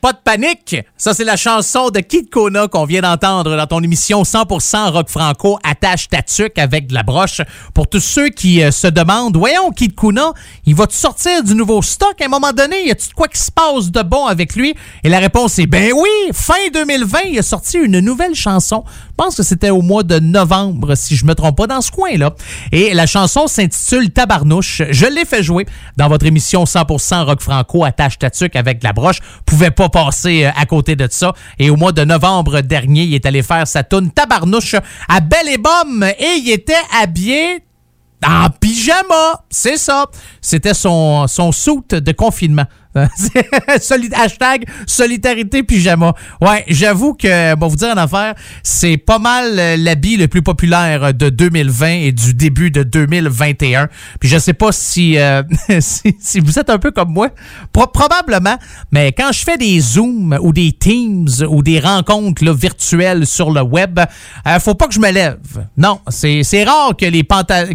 Pas 0.00 0.12
de 0.12 0.18
panique! 0.22 0.76
Ça, 0.96 1.14
c'est 1.14 1.24
la 1.24 1.36
chanson 1.36 1.90
de 1.90 2.00
Kid 2.00 2.30
Kona 2.30 2.68
qu'on 2.68 2.84
vient 2.84 3.00
d'entendre 3.00 3.56
dans 3.56 3.66
ton 3.66 3.82
émission 3.82 4.22
100% 4.22 4.90
rock 4.90 5.08
franco 5.08 5.58
Attache 5.64 6.08
ta 6.08 6.18
avec 6.56 6.86
de 6.86 6.94
la 6.94 7.02
broche. 7.02 7.40
Pour 7.74 7.88
tous 7.88 8.00
ceux 8.00 8.28
qui 8.28 8.62
euh, 8.62 8.70
se 8.70 8.86
demandent, 8.86 9.36
voyons, 9.36 9.70
Kid 9.70 9.94
Kona, 9.94 10.32
il 10.66 10.74
va-tu 10.74 10.96
sortir 10.96 11.42
du 11.42 11.54
nouveau 11.54 11.82
stock? 11.82 12.20
À 12.20 12.26
un 12.26 12.28
moment 12.28 12.52
donné? 12.52 12.86
Y 12.86 12.90
a-tu 12.92 13.08
quoi 13.14 13.28
qui 13.28 13.40
se 13.40 13.50
passe 13.50 13.90
de 13.90 14.02
bon 14.02 14.26
avec 14.26 14.54
lui? 14.54 14.74
Et 15.02 15.08
la 15.08 15.18
réponse 15.18 15.58
est 15.58 15.66
ben 15.66 15.92
oui! 15.92 16.32
Fin 16.32 16.54
2020, 16.72 17.18
il 17.30 17.38
a 17.38 17.42
sorti 17.42 17.78
une 17.78 18.00
nouvelle 18.00 18.34
chanson. 18.34 18.84
Je 18.86 19.14
pense 19.24 19.36
que 19.36 19.42
c'était 19.42 19.70
au 19.70 19.82
mois 19.82 20.04
de 20.04 20.20
novembre, 20.20 20.94
si 20.94 21.16
je 21.16 21.24
me 21.24 21.34
trompe 21.34 21.56
pas, 21.56 21.66
dans 21.66 21.80
ce 21.80 21.90
coin-là. 21.90 22.34
Et 22.70 22.94
la 22.94 23.06
chanson 23.06 23.46
s'intitule 23.48 24.10
Tabarnouche. 24.10 24.82
Je 24.90 25.06
l'ai 25.06 25.24
fait 25.24 25.42
jouer 25.42 25.66
dans 25.96 26.08
votre 26.08 26.26
émission 26.26 26.64
100% 26.64 27.24
rock 27.24 27.40
franco 27.40 27.84
Attache 27.84 28.18
ta 28.18 28.28
avec 28.54 28.78
de 28.78 28.84
la 28.84 28.92
broche. 28.92 29.18
Pouvait 29.44 29.70
pas 29.70 29.87
passer 29.88 30.44
euh, 30.44 30.50
à 30.56 30.66
côté 30.66 30.96
de 30.96 31.06
ça. 31.10 31.32
Et 31.58 31.70
au 31.70 31.76
mois 31.76 31.92
de 31.92 32.04
novembre 32.04 32.60
dernier, 32.60 33.02
il 33.02 33.14
est 33.14 33.26
allé 33.26 33.42
faire 33.42 33.66
sa 33.66 33.82
toune 33.82 34.10
Tabarnouche 34.10 34.76
à 35.08 35.20
Belle 35.20 35.48
et 35.48 35.58
Bomme 35.58 36.04
et 36.04 36.36
il 36.38 36.50
était 36.50 36.74
habillé 37.00 37.62
en 38.26 38.50
pyjama. 38.50 39.44
C'est 39.50 39.76
ça. 39.76 40.06
C'était 40.40 40.74
son, 40.74 41.26
son 41.26 41.52
suit 41.52 41.82
de 41.90 42.12
confinement. 42.12 42.64
Soli- 43.80 44.10
hashtag 44.14 44.64
solidarité 44.86 45.62
pyjama. 45.62 46.14
Ouais, 46.40 46.64
j'avoue 46.68 47.14
que, 47.14 47.54
bon, 47.54 47.68
vous 47.68 47.76
dire 47.76 47.88
en 47.88 47.96
affaire, 47.96 48.34
c'est 48.62 48.96
pas 48.96 49.18
mal 49.18 49.58
euh, 49.58 49.76
l'habit 49.76 50.16
le 50.16 50.28
plus 50.28 50.42
populaire 50.42 51.12
de 51.14 51.28
2020 51.28 51.86
et 51.88 52.12
du 52.12 52.34
début 52.34 52.70
de 52.70 52.82
2021. 52.82 53.88
Puis 54.20 54.28
je 54.28 54.38
sais 54.38 54.52
pas 54.52 54.72
si, 54.72 55.18
euh, 55.18 55.42
si, 55.80 56.16
si 56.20 56.40
vous 56.40 56.58
êtes 56.58 56.70
un 56.70 56.78
peu 56.78 56.90
comme 56.90 57.12
moi, 57.12 57.28
Pro- 57.72 57.86
probablement, 57.86 58.56
mais 58.90 59.12
quand 59.12 59.30
je 59.32 59.40
fais 59.44 59.56
des 59.58 59.78
Zooms 59.80 60.38
ou 60.42 60.52
des 60.52 60.72
Teams 60.72 61.28
ou 61.48 61.62
des 61.62 61.80
rencontres 61.80 62.52
virtuelles 62.52 63.26
sur 63.26 63.50
le 63.50 63.62
web, 63.62 63.98
euh, 64.46 64.58
faut 64.60 64.74
pas 64.74 64.86
que 64.88 64.94
je 64.94 65.00
me 65.00 65.10
lève. 65.10 65.38
Non, 65.76 66.00
c'est 66.08 66.64
rare 66.64 66.96
que, 66.96 67.04
les 67.06 67.24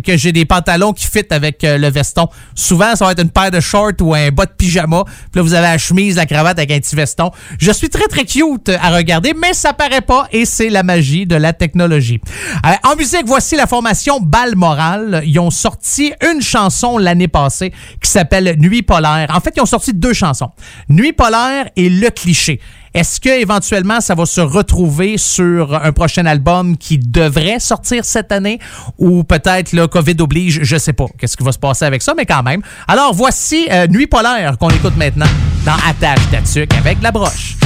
que 0.04 0.18
j'ai 0.18 0.32
des 0.32 0.46
pantalons 0.46 0.94
qui 0.94 1.08
fit 1.08 1.26
avec 1.30 1.64
euh, 1.64 1.78
le 1.78 1.90
veston. 1.90 2.28
Souvent, 2.56 2.96
ça 2.96 3.06
va 3.06 3.12
être 3.12 3.22
une 3.22 3.30
paire 3.30 3.52
de 3.52 3.60
shorts 3.60 3.92
ou 4.02 4.14
un 4.14 4.30
bas 4.32 4.46
de 4.46 4.52
pyjama. 4.52 5.03
Puis 5.06 5.36
là, 5.36 5.42
vous 5.42 5.54
avez 5.54 5.68
la 5.68 5.78
chemise, 5.78 6.16
la 6.16 6.26
cravate 6.26 6.58
avec 6.58 6.72
un 6.72 6.80
petit 6.80 6.96
veston. 6.96 7.32
Je 7.60 7.72
suis 7.72 7.90
très, 7.90 8.08
très 8.08 8.26
cute 8.26 8.70
à 8.70 8.96
regarder, 8.96 9.34
mais 9.40 9.54
ça 9.54 9.74
paraît 9.74 10.02
pas 10.02 10.28
et 10.32 10.46
c'est 10.46 10.70
la 10.70 10.84
magie 10.84 11.26
de 11.26 11.36
la 11.36 11.54
technologie. 11.54 12.20
Euh, 12.66 12.90
en 12.90 12.96
musique, 12.96 13.24
voici 13.26 13.56
la 13.56 13.68
formation 13.68 14.20
Balmoral. 14.20 15.24
Ils 15.26 15.40
ont 15.40 15.52
sorti 15.52 16.14
une 16.32 16.42
chanson 16.42 16.98
l'année 16.98 17.28
passée 17.28 17.72
qui 18.02 18.10
s'appelle 18.10 18.56
Nuit 18.60 18.82
polaire. 18.82 19.28
En 19.34 19.40
fait, 19.40 19.54
ils 19.56 19.62
ont 19.62 19.66
sorti 19.66 19.94
deux 19.94 20.14
chansons. 20.14 20.50
Nuit 20.90 21.14
polaire 21.14 21.70
et 21.76 21.90
Le 21.90 22.10
cliché. 22.10 22.60
Est-ce 22.94 23.20
que 23.20 23.42
éventuellement 23.42 24.02
ça 24.02 24.14
va 24.14 24.26
se 24.26 24.42
retrouver 24.42 25.18
sur 25.18 25.74
un 25.74 25.92
prochain 25.92 26.28
album 26.28 26.78
qui 26.78 27.00
devrait 27.00 27.60
sortir 27.60 28.06
cette 28.06 28.32
année? 28.32 28.60
Ou 29.00 29.24
peut-être 29.24 29.74
le 29.74 29.88
Covid 29.88 30.16
oblige, 30.20 30.60
je 30.62 30.78
sais 30.78 30.94
pas 30.94 31.06
qu'est-ce 31.18 31.36
qui 31.36 31.44
va 31.44 31.52
se 31.52 31.60
passer 31.60 31.86
avec 31.86 32.04
ça, 32.04 32.14
mais 32.16 32.28
quand 32.28 32.44
même. 32.44 32.62
Alors 32.88 33.14
voici 33.14 33.68
euh, 33.72 33.88
Nuit 33.88 34.08
polaire 34.08 34.58
qu'on 34.60 34.70
écoute 34.70 34.96
maintenant 34.96 35.26
dans 35.66 35.76
Attache 35.90 36.30
Tatuc 36.32 36.72
avec 36.76 37.02
la 37.02 37.12
broche. 37.12 37.58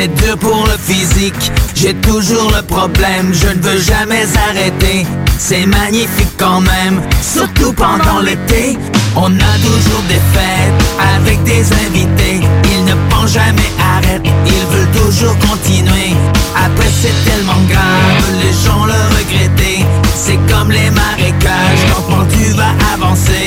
C'est 0.00 0.14
dur 0.24 0.36
pour 0.38 0.64
le 0.66 0.78
physique. 0.78 1.52
J'ai 1.74 1.94
toujours 1.94 2.50
le 2.56 2.62
problème, 2.62 3.32
je 3.32 3.48
ne 3.48 3.60
veux 3.60 3.80
jamais 3.80 4.24
arrêter. 4.48 5.06
C'est 5.38 5.66
magnifique 5.66 6.34
quand 6.38 6.60
même, 6.60 7.02
surtout 7.20 7.72
pendant 7.72 8.20
l'été. 8.20 8.78
On 9.16 9.26
a 9.26 9.54
toujours 9.66 10.02
des 10.08 10.22
fêtes 10.34 10.80
avec 11.16 11.42
des 11.44 11.64
invités. 11.84 12.40
Ils 12.72 12.84
ne 12.84 12.94
pensent 13.10 13.32
jamais 13.32 13.70
arrête, 13.94 14.22
ils 14.24 14.66
veulent 14.72 15.04
toujours 15.04 15.36
continuer. 15.38 16.14
Après 16.56 16.90
c'est 17.00 17.30
tellement 17.30 17.62
grave, 17.68 18.24
les 18.42 18.54
gens 18.64 18.84
le 18.86 19.00
regretter. 19.16 19.84
C'est 20.14 20.40
comme 20.50 20.70
les 20.70 20.90
marécages, 20.90 21.82
lentement 21.90 22.24
tu 22.30 22.44
vas 22.52 22.74
avancer. 22.94 23.39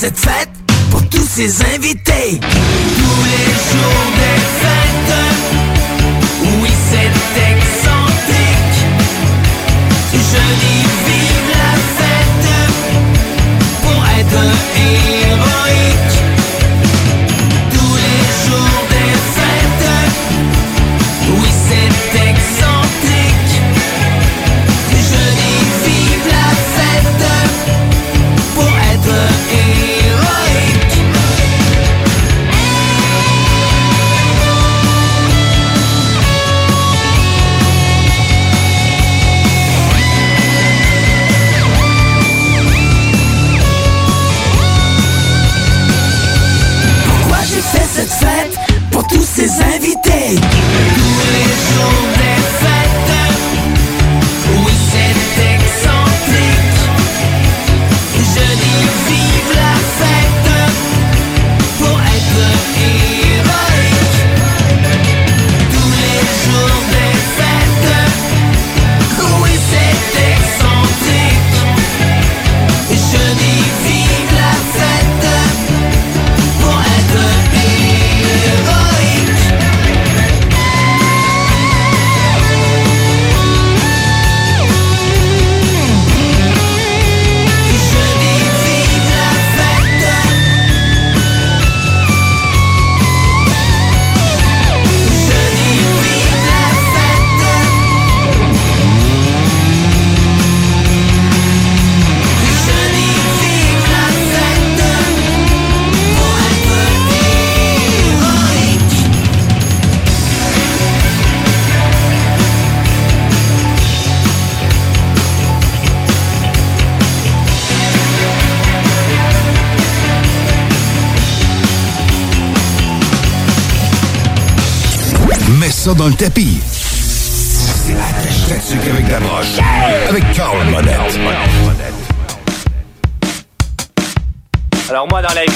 cette 0.00 0.18
fête 0.18 0.48
pour 0.90 1.06
tous 1.10 1.28
ses 1.28 1.62
invités. 1.74 2.40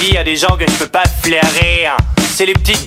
il 0.07 0.13
y 0.13 0.17
a 0.17 0.23
des 0.23 0.35
gens 0.35 0.55
que 0.57 0.65
je 0.69 0.77
peux 0.77 0.87
pas 0.87 1.03
flairer. 1.23 1.87
Hein. 1.87 1.97
C'est 2.35 2.45
les 2.45 2.53
petites 2.53 2.85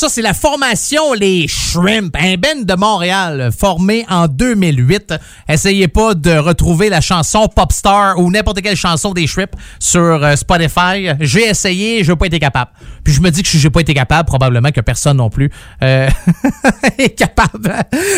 Ça, 0.00 0.08
c'est 0.08 0.22
la 0.22 0.32
formation 0.32 1.12
Les 1.12 1.46
Shrimp, 1.46 2.16
un 2.18 2.36
band 2.36 2.62
de 2.62 2.74
Montréal 2.74 3.38
euh, 3.38 3.50
formé 3.50 4.06
en 4.08 4.28
2008. 4.28 5.12
Essayez 5.46 5.88
pas 5.88 6.14
de 6.14 6.38
retrouver 6.38 6.88
la 6.88 7.02
chanson 7.02 7.48
Popstar 7.54 8.18
ou 8.18 8.30
n'importe 8.30 8.62
quelle 8.62 8.78
chanson 8.78 9.12
des 9.12 9.26
Shrimp 9.26 9.50
sur 9.78 10.00
euh, 10.00 10.36
Spotify. 10.36 11.10
J'ai 11.20 11.50
essayé, 11.50 12.02
je 12.02 12.12
n'ai 12.12 12.16
pas 12.16 12.24
été 12.24 12.38
capable. 12.38 12.70
Puis 13.04 13.12
je 13.12 13.20
me 13.20 13.30
dis 13.30 13.42
que 13.42 13.48
je 13.50 13.58
j'ai 13.58 13.68
pas 13.68 13.80
été 13.80 13.92
capable, 13.92 14.26
probablement 14.26 14.70
que 14.70 14.80
personne 14.80 15.18
non 15.18 15.28
plus 15.28 15.50
euh, 15.82 16.08
est 16.98 17.10
capable. 17.10 17.70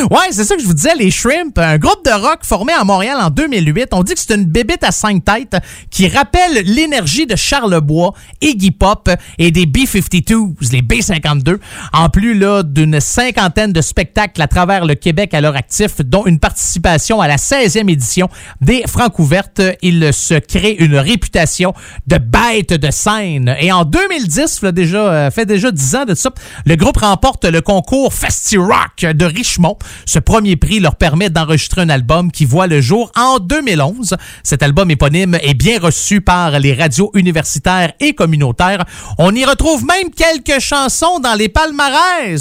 Ouais, 0.08 0.28
c'est 0.30 0.44
ça 0.44 0.54
que 0.54 0.62
je 0.62 0.66
vous 0.68 0.74
disais, 0.74 0.94
Les 0.94 1.10
Shrimp, 1.10 1.58
un 1.58 1.78
groupe 1.78 2.04
de 2.04 2.12
rock 2.12 2.44
formé 2.44 2.72
à 2.74 2.84
Montréal 2.84 3.18
en 3.20 3.30
2008. 3.30 3.88
On 3.90 4.04
dit 4.04 4.14
que 4.14 4.20
c'est 4.20 4.36
une 4.36 4.44
bébête 4.44 4.84
à 4.84 4.92
cinq 4.92 5.24
têtes 5.24 5.56
qui 5.90 6.06
rappelle 6.06 6.62
l'énergie 6.64 7.26
de 7.26 7.34
Charlebois, 7.34 8.14
Iggy 8.40 8.70
Pop 8.70 9.10
et 9.38 9.50
des 9.50 9.66
B-52s, 9.66 10.70
les 10.70 10.82
B-52 10.82 11.58
en 11.92 12.08
plus 12.08 12.34
là 12.34 12.62
d'une 12.62 13.00
cinquantaine 13.00 13.72
de 13.72 13.80
spectacles 13.80 14.40
à 14.40 14.46
travers 14.46 14.84
le 14.84 14.94
Québec 14.94 15.34
à 15.34 15.40
leur 15.40 15.56
actif, 15.56 16.00
dont 16.00 16.26
une 16.26 16.38
participation 16.38 17.20
à 17.20 17.28
la 17.28 17.36
16e 17.36 17.90
édition 17.90 18.28
des 18.60 18.84
Francs 18.86 19.18
ouvertes. 19.18 19.60
Il 19.82 20.12
se 20.12 20.34
crée 20.34 20.76
une 20.78 20.96
réputation 20.96 21.74
de 22.06 22.18
bête 22.18 22.72
de 22.72 22.90
scène. 22.90 23.54
Et 23.60 23.72
en 23.72 23.84
2010, 23.84 24.62
là, 24.62 24.72
déjà, 24.72 24.98
euh, 24.98 25.30
fait 25.30 25.46
déjà 25.46 25.70
10 25.70 25.96
ans 25.96 26.04
de 26.04 26.14
ça, 26.14 26.30
le 26.66 26.76
groupe 26.76 26.98
remporte 26.98 27.44
le 27.44 27.60
concours 27.60 28.12
Festi 28.12 28.56
Rock 28.56 29.00
de 29.00 29.24
Richmond. 29.24 29.78
Ce 30.06 30.18
premier 30.18 30.56
prix 30.56 30.80
leur 30.80 30.96
permet 30.96 31.30
d'enregistrer 31.30 31.82
un 31.82 31.88
album 31.88 32.30
qui 32.30 32.44
voit 32.44 32.66
le 32.66 32.80
jour 32.80 33.10
en 33.16 33.38
2011. 33.38 34.16
Cet 34.42 34.62
album 34.62 34.90
éponyme 34.90 35.36
est 35.42 35.54
bien 35.54 35.78
reçu 35.78 36.20
par 36.20 36.58
les 36.58 36.74
radios 36.74 37.10
universitaires 37.14 37.92
et 38.00 38.14
communautaires. 38.14 38.84
On 39.18 39.34
y 39.34 39.44
retrouve 39.44 39.84
même 39.84 40.10
quelques 40.10 40.60
chansons 40.60 41.18
dans 41.20 41.34
les 41.34 41.48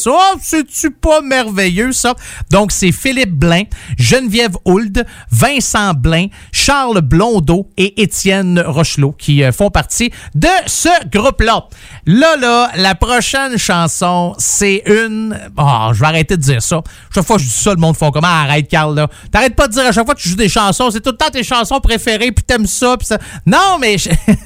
Oh, 0.07 0.35
c'est-tu 0.41 0.91
pas 0.91 1.22
merveilleux, 1.22 1.91
ça? 1.91 2.15
Donc, 2.49 2.72
c'est 2.72 2.91
Philippe 2.91 3.34
Blain, 3.34 3.64
Geneviève 3.98 4.56
Hould, 4.65 5.06
Vincent 5.31 5.93
Blain, 5.93 6.27
Charles 6.52 7.02
Blondeau 7.02 7.69
et 7.77 8.02
Étienne 8.02 8.60
Rochelot 8.65 9.11
qui 9.11 9.43
euh, 9.43 9.52
font 9.52 9.69
partie 9.69 10.11
de 10.35 10.48
ce 10.65 10.89
groupe-là. 11.10 11.68
Là, 12.06 12.36
là, 12.36 12.72
la 12.78 12.95
prochaine 12.95 13.57
chanson, 13.57 14.34
c'est 14.38 14.84
une... 14.88 15.38
Oh, 15.57 15.90
je 15.94 15.99
vais 15.99 16.07
arrêter 16.07 16.36
de 16.36 16.41
dire 16.41 16.61
ça. 16.61 16.82
Chaque 17.14 17.26
fois 17.26 17.38
que 17.38 17.44
je 17.44 17.48
dis 17.48 17.53
ça, 17.53 17.72
le 17.72 17.80
monde 17.80 17.95
font 17.95 18.10
comment? 18.10 18.28
Arrête, 18.28 18.68
Carl, 18.68 18.95
là. 18.95 19.07
T'arrêtes 19.32 19.56
pas 19.56 19.68
de 19.68 19.73
dire 19.73 19.86
à 19.86 19.91
chaque 19.91 20.06
fois 20.06 20.15
que 20.15 20.22
tu 20.22 20.30
joues 20.30 20.36
des 20.36 20.49
chansons, 20.49 20.90
c'est 20.90 21.02
tout 21.02 21.11
le 21.11 21.18
temps 21.18 21.30
tes 21.30 21.44
chansons 21.44 21.80
préférées, 21.80 22.32
puis 22.32 22.44
t'aimes 22.44 22.65
ça, 22.65 22.98
puis 22.98 23.06
ça... 23.06 23.19
Non, 23.45 23.78
mais... 23.80 23.98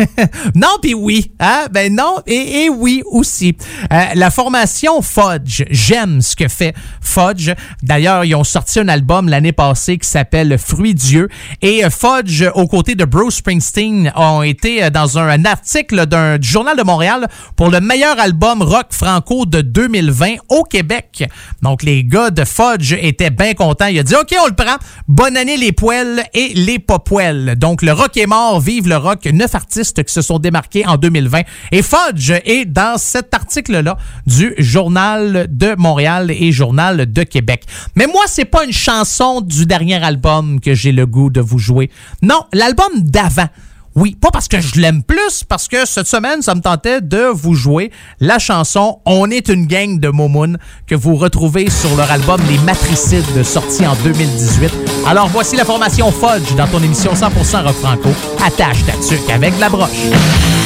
non, 0.56 0.78
puis 0.82 0.94
oui. 0.94 1.32
Hein? 1.40 1.68
Ben 1.72 1.94
non, 1.94 2.18
et, 2.28 2.70
oui 2.70 3.04
aussi. 3.06 3.56
Euh, 3.92 4.04
la 4.16 4.32
formation 4.32 5.02
Fudge, 5.02 5.64
j'aime 5.70 6.22
ce 6.22 6.36
que 6.36 6.48
fait 6.48 6.76
Fudge. 7.02 7.52
D'ailleurs, 7.82 8.26
ils 8.26 8.36
ont 8.36 8.44
sorti 8.44 8.80
un 8.80 8.88
album 8.90 9.30
l'année 9.30 9.54
passée 9.54 9.98
qui 9.98 10.08
s'appelle 10.10 10.58
Fruit 10.58 10.94
Dieu. 10.94 11.30
Et 11.62 11.86
euh, 11.86 11.90
Fudge, 11.90 12.44
aux 12.54 12.68
côtés 12.68 12.96
de 12.96 13.06
Bruce 13.06 13.36
Springsteen, 13.36 14.12
ont 14.16 14.42
été 14.42 14.84
euh, 14.84 14.90
dans 14.90 15.18
un, 15.18 15.28
un 15.30 15.46
article 15.46 16.06
d'un 16.06 16.38
du 16.38 16.48
Journal 16.48 16.78
de 16.78 16.84
Montréal 16.84 17.28
pour 17.56 17.70
le 17.70 17.80
meilleur 17.80 18.20
album 18.20 18.62
rock 18.62 18.88
franco 18.92 19.46
de 19.46 19.62
2020 19.62 20.36
au 20.50 20.64
Québec. 20.64 21.28
Donc, 21.62 21.84
les 21.84 22.04
gars 22.04 22.30
de 22.30 22.44
Fudge 22.44 22.94
étaient 22.94 23.30
bien 23.30 23.54
contents. 23.54 23.88
Il 23.88 24.00
a 24.00 24.04
dit, 24.04 24.16
OK, 24.16 24.36
on 24.42 24.48
le 24.48 24.56
prend. 24.56 24.76
Bonne 25.08 25.38
année 25.38 25.58
les 25.58 25.72
poêles 25.72 26.24
et 26.34 26.54
les 26.56 26.80
pas 26.80 27.00
poêles. 27.00 27.56
Donc, 27.58 27.82
le 27.82 27.94
rock 27.94 28.18
est 28.18 28.28
mort. 28.28 28.60
Vive 28.60 28.88
le 28.88 28.98
rock. 28.98 29.26
Neuf 29.26 29.56
artistes 29.56 30.04
qui 30.04 30.14
se 30.14 30.22
sont 30.22 30.40
démarqués 30.40 30.86
en 30.86 30.98
2020. 30.98 31.42
Et 31.72 31.82
Fudge 31.82 32.32
est 32.46 32.66
dans 32.66 32.98
cet 32.98 33.34
article-là 33.34 33.98
du 34.26 34.54
Journal 34.58 35.48
de 35.50 35.76
Montréal 35.78 36.32
et 36.32 36.52
Journal 36.52 37.12
de 37.12 37.24
Québec. 37.24 37.64
Mais 37.96 38.08
moi, 38.08 38.24
c'est 38.28 38.46
pas 38.46 38.66
une 38.66 38.74
chanson 38.74 39.42
du 39.42 39.66
dernier 39.66 40.04
album 40.04 40.60
que 40.60 40.74
j'ai 40.74 40.92
le 40.92 41.06
goût 41.06 41.30
de 41.30 41.42
vous 41.42 41.60
jouer. 41.60 41.90
Non, 42.22 42.46
l'album 42.54 43.02
d'avant. 43.02 43.48
Oui, 43.96 44.18
pas 44.20 44.30
parce 44.30 44.50
que 44.50 44.60
je 44.60 44.82
l'aime 44.82 45.04
plus, 45.04 45.46
parce 45.48 45.70
que 45.70 45.86
cette 45.86 46.08
semaine, 46.08 46.42
ça 46.42 46.54
me 46.54 46.60
tentait 46.60 47.00
de 47.00 47.28
vous 47.32 47.54
jouer 47.54 47.92
la 48.20 48.40
chanson 48.40 49.00
On 49.06 49.32
est 49.32 49.48
une 49.48 49.68
gang 49.68 50.02
de 50.02 50.10
Momoun 50.10 50.58
que 50.86 50.96
vous 50.96 51.16
retrouvez 51.16 51.70
sur 51.70 51.96
leur 51.96 52.12
album 52.12 52.42
Les 52.50 52.58
Matricides 52.60 53.44
sorti 53.44 53.88
en 53.88 53.96
2018. 53.96 54.74
Alors 55.08 55.30
voici 55.30 55.56
la 55.56 55.64
formation 55.64 56.12
Fudge 56.12 56.56
dans 56.58 56.68
ton 56.68 56.84
émission 56.84 57.14
100% 57.14 57.64
rock 57.64 57.76
franco. 57.76 58.10
Attache 58.46 58.86
ta 58.86 58.94
tuque 58.94 59.30
avec 59.30 59.58
la 59.60 59.70
broche. 59.70 60.65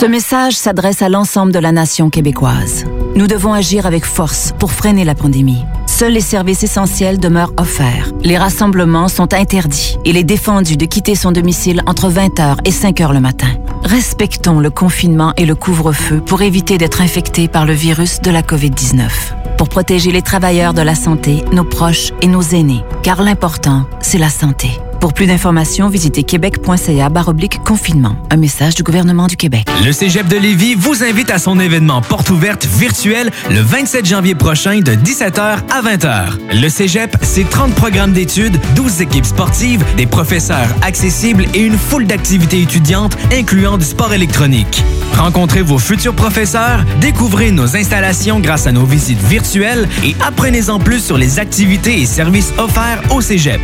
Ce 0.00 0.06
message 0.06 0.54
s'adresse 0.54 1.00
à 1.00 1.08
l'ensemble 1.08 1.52
de 1.52 1.60
la 1.60 1.70
nation 1.70 2.10
québécoise. 2.10 2.84
Nous 3.14 3.28
devons 3.28 3.52
agir 3.52 3.86
avec 3.86 4.04
force 4.04 4.52
pour 4.58 4.72
freiner 4.72 5.04
la 5.04 5.14
pandémie. 5.14 5.62
Seuls 5.86 6.10
les 6.10 6.20
services 6.20 6.64
essentiels 6.64 7.20
demeurent 7.20 7.52
offerts. 7.56 8.10
Les 8.24 8.36
rassemblements 8.36 9.06
sont 9.06 9.32
interdits. 9.32 9.96
Il 10.04 10.16
est 10.16 10.24
défendu 10.24 10.76
de 10.76 10.86
quitter 10.86 11.14
son 11.14 11.30
domicile 11.30 11.80
entre 11.86 12.10
20h 12.10 12.56
et 12.64 12.72
5h 12.72 13.12
le 13.12 13.20
matin. 13.20 13.52
Respectons 13.84 14.58
le 14.58 14.70
confinement 14.70 15.34
et 15.36 15.46
le 15.46 15.54
couvre-feu 15.54 16.20
pour 16.20 16.42
éviter 16.42 16.78
d'être 16.78 17.00
infectés 17.00 17.46
par 17.46 17.64
le 17.64 17.74
virus 17.74 18.20
de 18.22 18.32
la 18.32 18.42
COVID-19. 18.42 19.33
Pour 19.56 19.68
protéger 19.68 20.10
les 20.10 20.22
travailleurs 20.22 20.74
de 20.74 20.82
la 20.82 20.94
santé, 20.94 21.44
nos 21.52 21.64
proches 21.64 22.12
et 22.22 22.26
nos 22.26 22.42
aînés. 22.42 22.84
Car 23.02 23.22
l'important, 23.22 23.86
c'est 24.00 24.18
la 24.18 24.30
santé. 24.30 24.70
Pour 25.04 25.12
plus 25.12 25.26
d'informations, 25.26 25.90
visitez 25.90 26.22
québec.ca 26.22 27.10
confinement. 27.62 28.16
Un 28.30 28.38
message 28.38 28.74
du 28.74 28.82
gouvernement 28.82 29.26
du 29.26 29.36
Québec. 29.36 29.66
Le 29.84 29.92
Cégep 29.92 30.26
de 30.28 30.38
Lévis 30.38 30.76
vous 30.76 31.04
invite 31.04 31.30
à 31.30 31.38
son 31.38 31.60
événement 31.60 32.00
porte 32.00 32.30
ouverte 32.30 32.64
virtuelle 32.64 33.30
le 33.50 33.60
27 33.60 34.06
janvier 34.06 34.34
prochain 34.34 34.80
de 34.80 34.92
17h 34.92 35.58
à 35.70 35.82
20h. 35.82 36.58
Le 36.58 36.68
Cégep, 36.70 37.18
c'est 37.20 37.46
30 37.46 37.74
programmes 37.74 38.12
d'études, 38.12 38.58
12 38.76 39.02
équipes 39.02 39.26
sportives, 39.26 39.84
des 39.98 40.06
professeurs 40.06 40.74
accessibles 40.80 41.44
et 41.52 41.60
une 41.60 41.76
foule 41.76 42.06
d'activités 42.06 42.62
étudiantes 42.62 43.14
incluant 43.30 43.76
du 43.76 43.84
sport 43.84 44.14
électronique. 44.14 44.82
Rencontrez 45.18 45.60
vos 45.60 45.78
futurs 45.78 46.14
professeurs, 46.14 46.82
découvrez 47.02 47.50
nos 47.50 47.76
installations 47.76 48.40
grâce 48.40 48.66
à 48.66 48.72
nos 48.72 48.86
visites 48.86 49.22
virtuelles 49.22 49.86
et 50.02 50.16
apprenez-en 50.26 50.78
plus 50.78 51.04
sur 51.04 51.18
les 51.18 51.38
activités 51.38 52.00
et 52.00 52.06
services 52.06 52.54
offerts 52.56 53.02
au 53.10 53.20
Cégep. 53.20 53.60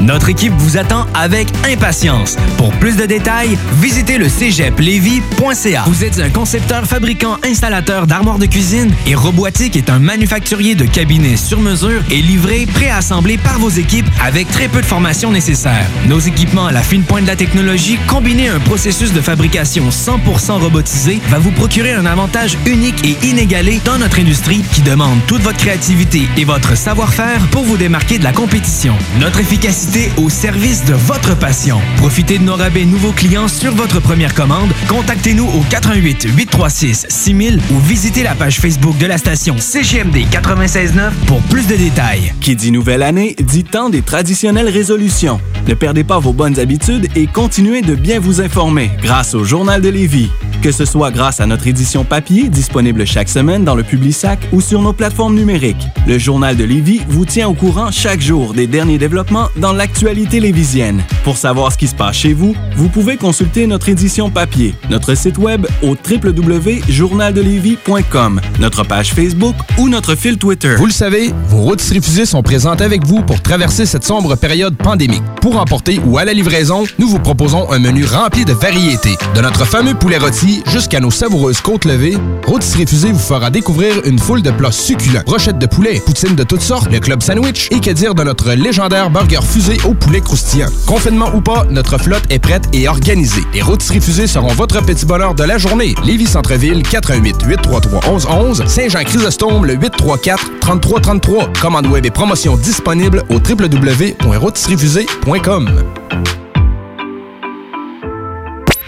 Notre 0.00 0.28
équipe 0.28 0.52
vous 0.56 0.76
attend 0.76 0.83
avec 1.14 1.48
impatience. 1.70 2.36
Pour 2.56 2.70
plus 2.72 2.96
de 2.96 3.04
détails, 3.04 3.56
visitez 3.80 4.18
le 4.18 4.28
cégeplevy.ca. 4.28 5.84
Vous 5.86 6.04
êtes 6.04 6.18
un 6.20 6.30
concepteur, 6.30 6.84
fabricant, 6.86 7.36
installateur 7.44 8.06
d'armoires 8.06 8.38
de 8.38 8.46
cuisine 8.46 8.92
et 9.06 9.14
Robotique 9.14 9.76
est 9.76 9.90
un 9.90 9.98
manufacturier 9.98 10.74
de 10.74 10.84
cabinets 10.84 11.36
sur 11.36 11.60
mesure 11.60 12.02
et 12.10 12.20
livré, 12.20 12.66
préassemblé 12.66 13.38
par 13.38 13.58
vos 13.58 13.70
équipes 13.70 14.06
avec 14.22 14.48
très 14.48 14.68
peu 14.68 14.80
de 14.80 14.86
formation 14.86 15.30
nécessaire. 15.30 15.86
Nos 16.06 16.20
équipements 16.20 16.66
à 16.66 16.72
la 16.72 16.82
fine 16.82 17.02
pointe 17.02 17.24
de 17.24 17.28
la 17.28 17.36
technologie, 17.36 17.98
combinés 18.06 18.48
à 18.48 18.54
un 18.54 18.60
processus 18.60 19.12
de 19.12 19.20
fabrication 19.20 19.88
100% 19.88 20.60
robotisé, 20.60 21.20
va 21.28 21.38
vous 21.38 21.52
procurer 21.52 21.92
un 21.92 22.06
avantage 22.06 22.58
unique 22.66 23.04
et 23.04 23.16
inégalé 23.26 23.80
dans 23.84 23.98
notre 23.98 24.18
industrie 24.18 24.62
qui 24.72 24.82
demande 24.82 25.18
toute 25.26 25.42
votre 25.42 25.58
créativité 25.58 26.28
et 26.36 26.44
votre 26.44 26.76
savoir-faire 26.76 27.40
pour 27.50 27.64
vous 27.64 27.76
démarquer 27.76 28.18
de 28.18 28.24
la 28.24 28.32
compétition. 28.32 28.94
Notre 29.20 29.40
efficacité 29.40 30.10
au 30.16 30.28
service 30.28 30.73
de 30.82 30.94
votre 30.94 31.38
passion. 31.38 31.80
Profitez 31.98 32.38
de 32.38 32.42
nos 32.42 32.56
rabais 32.56 32.84
nouveaux 32.84 33.12
clients 33.12 33.46
sur 33.46 33.72
votre 33.72 34.00
première 34.00 34.34
commande. 34.34 34.72
Contactez-nous 34.88 35.44
au 35.44 35.60
88 35.70 36.26
836 36.36 37.06
6000 37.08 37.60
ou 37.70 37.78
visitez 37.78 38.24
la 38.24 38.34
page 38.34 38.58
Facebook 38.58 38.98
de 38.98 39.06
la 39.06 39.16
station 39.16 39.56
CGMD 39.56 40.26
969 40.32 41.14
pour 41.26 41.40
plus 41.42 41.66
de 41.68 41.76
détails. 41.76 42.34
Qui 42.40 42.56
dit 42.56 42.72
nouvelle 42.72 43.02
année 43.02 43.36
dit 43.38 43.62
temps 43.62 43.88
des 43.88 44.02
traditionnelles 44.02 44.68
résolutions. 44.68 45.40
Ne 45.68 45.74
perdez 45.74 46.02
pas 46.02 46.18
vos 46.18 46.32
bonnes 46.32 46.58
habitudes 46.58 47.08
et 47.14 47.28
continuez 47.28 47.82
de 47.82 47.94
bien 47.94 48.18
vous 48.18 48.40
informer 48.40 48.90
grâce 49.00 49.34
au 49.34 49.44
Journal 49.44 49.80
de 49.80 49.88
Lévis. 49.88 50.30
Que 50.64 50.72
ce 50.72 50.86
soit 50.86 51.10
grâce 51.10 51.40
à 51.40 51.46
notre 51.46 51.66
édition 51.66 52.04
papier 52.04 52.48
disponible 52.48 53.04
chaque 53.04 53.28
semaine 53.28 53.66
dans 53.66 53.74
le 53.74 53.82
Publisac 53.82 54.38
ou 54.50 54.62
sur 54.62 54.80
nos 54.80 54.94
plateformes 54.94 55.34
numériques. 55.34 55.86
Le 56.06 56.18
Journal 56.18 56.56
de 56.56 56.64
Lévis 56.64 57.02
vous 57.06 57.26
tient 57.26 57.48
au 57.48 57.52
courant 57.52 57.90
chaque 57.90 58.22
jour 58.22 58.54
des 58.54 58.66
derniers 58.66 58.96
développements 58.96 59.50
dans 59.56 59.74
l'actualité 59.74 60.40
lévisienne. 60.40 61.02
Pour 61.22 61.36
savoir 61.36 61.70
ce 61.70 61.76
qui 61.76 61.86
se 61.86 61.94
passe 61.94 62.16
chez 62.16 62.32
vous, 62.32 62.56
vous 62.76 62.88
pouvez 62.88 63.18
consulter 63.18 63.66
notre 63.66 63.90
édition 63.90 64.30
papier, 64.30 64.74
notre 64.88 65.14
site 65.14 65.36
web 65.36 65.66
au 65.82 65.96
www.journaldelévis.com, 66.10 68.40
notre 68.58 68.84
page 68.84 69.12
Facebook 69.12 69.56
ou 69.76 69.90
notre 69.90 70.14
fil 70.14 70.38
Twitter. 70.38 70.76
Vous 70.76 70.86
le 70.86 70.92
savez, 70.92 71.34
vos 71.46 71.58
routes 71.58 71.82
refusées 71.82 72.24
sont 72.24 72.42
présentes 72.42 72.80
avec 72.80 73.04
vous 73.04 73.20
pour 73.20 73.42
traverser 73.42 73.84
cette 73.84 74.04
sombre 74.04 74.34
période 74.36 74.78
pandémique. 74.78 75.24
Pour 75.42 75.58
emporter 75.58 76.00
ou 76.06 76.16
à 76.16 76.24
la 76.24 76.32
livraison, 76.32 76.84
nous 76.98 77.08
vous 77.08 77.18
proposons 77.18 77.70
un 77.70 77.78
menu 77.78 78.06
rempli 78.06 78.46
de 78.46 78.54
variétés. 78.54 79.18
De 79.34 79.42
notre 79.42 79.66
fameux 79.66 79.92
poulet 79.92 80.16
rôti 80.16 80.53
jusqu'à 80.66 81.00
nos 81.00 81.10
savoureuses 81.10 81.60
côtes 81.60 81.84
levées, 81.84 82.16
Rôtisserie 82.46 82.84
Refusée 82.84 83.12
vous 83.12 83.18
fera 83.18 83.50
découvrir 83.50 83.94
une 84.04 84.18
foule 84.18 84.42
de 84.42 84.50
plats 84.50 84.72
succulents. 84.72 85.22
Brochettes 85.26 85.58
de 85.58 85.66
poulet, 85.66 86.00
poutines 86.04 86.34
de 86.34 86.44
toutes 86.44 86.60
sortes, 86.60 86.90
le 86.92 87.00
club 87.00 87.22
sandwich 87.22 87.68
et 87.70 87.80
que 87.80 87.90
dire 87.90 88.14
de 88.14 88.22
notre 88.22 88.52
légendaire 88.52 89.08
burger 89.10 89.40
fusée 89.42 89.78
au 89.84 89.94
poulet 89.94 90.20
croustillant. 90.20 90.68
Confinement 90.86 91.30
ou 91.34 91.40
pas, 91.40 91.64
notre 91.70 91.98
flotte 91.98 92.24
est 92.30 92.38
prête 92.38 92.64
et 92.72 92.88
organisée. 92.88 93.42
Les 93.52 93.62
Rôtisseries 93.62 94.00
Fusées 94.00 94.26
seront 94.26 94.52
votre 94.54 94.82
petit 94.82 95.06
bonheur 95.06 95.34
de 95.34 95.44
la 95.44 95.58
journée. 95.58 95.94
Lévis 96.04 96.26
Centreville, 96.26 96.82
418 96.82 97.44
833 97.46 98.00
1111 98.12 98.64
Saint-Jean-Chrysostome, 98.66 99.64
le 99.64 99.74
834 99.74 100.50
3333. 100.60 101.52
Commande 101.60 101.86
web 101.86 102.04
et 102.06 102.10
promotion 102.10 102.56
disponible 102.56 103.22
au 103.30 103.34
www.rôtisseriefusée.com. 103.34 105.70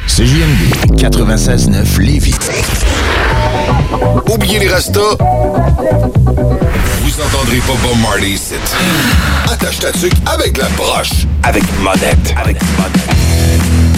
CJMD 0.06 0.96
96.9 0.96 2.00
Lévis. 2.00 2.34
Oubliez 4.32 4.60
les 4.60 4.68
restos. 4.68 5.16
Vous 5.18 7.20
entendrez 7.20 7.58
pas 7.58 7.72
Bob 7.82 7.98
Marley 8.00 8.30
ici. 8.30 8.54
Attache 9.50 9.78
ta 9.80 9.92
tuque 9.92 10.14
avec 10.26 10.56
la 10.56 10.68
broche. 10.70 11.26
Avec 11.42 11.64
monette. 11.82 12.34
Avec 12.36 12.56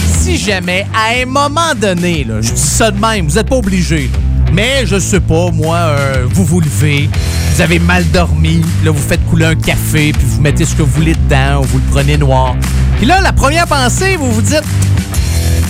Si 0.03 0.37
jamais, 0.37 0.87
à 0.93 1.21
un 1.21 1.25
moment 1.25 1.73
donné, 1.79 2.23
là, 2.23 2.41
je 2.41 2.51
dis 2.51 2.61
ça 2.61 2.91
de 2.91 2.99
même, 2.99 3.27
vous 3.27 3.35
n'êtes 3.35 3.47
pas 3.47 3.55
obligé, 3.57 4.09
mais 4.51 4.85
je 4.85 4.99
sais 4.99 5.19
pas, 5.21 5.51
moi, 5.51 5.77
euh, 5.77 6.25
vous 6.29 6.43
vous 6.43 6.59
levez, 6.59 7.09
vous 7.53 7.61
avez 7.61 7.79
mal 7.79 8.03
dormi, 8.11 8.61
là, 8.83 8.91
vous 8.91 9.01
faites 9.07 9.25
couler 9.27 9.45
un 9.45 9.55
café, 9.55 10.11
puis 10.11 10.25
vous 10.27 10.41
mettez 10.41 10.65
ce 10.65 10.75
que 10.75 10.81
vous 10.81 10.91
voulez 10.91 11.13
dedans, 11.15 11.61
ou 11.61 11.63
vous 11.63 11.77
le 11.77 11.83
prenez 11.91 12.17
noir. 12.17 12.55
Puis 12.97 13.05
là, 13.05 13.21
la 13.21 13.31
première 13.31 13.67
pensée, 13.67 14.17
vous 14.17 14.31
vous 14.31 14.41
dites, 14.41 14.63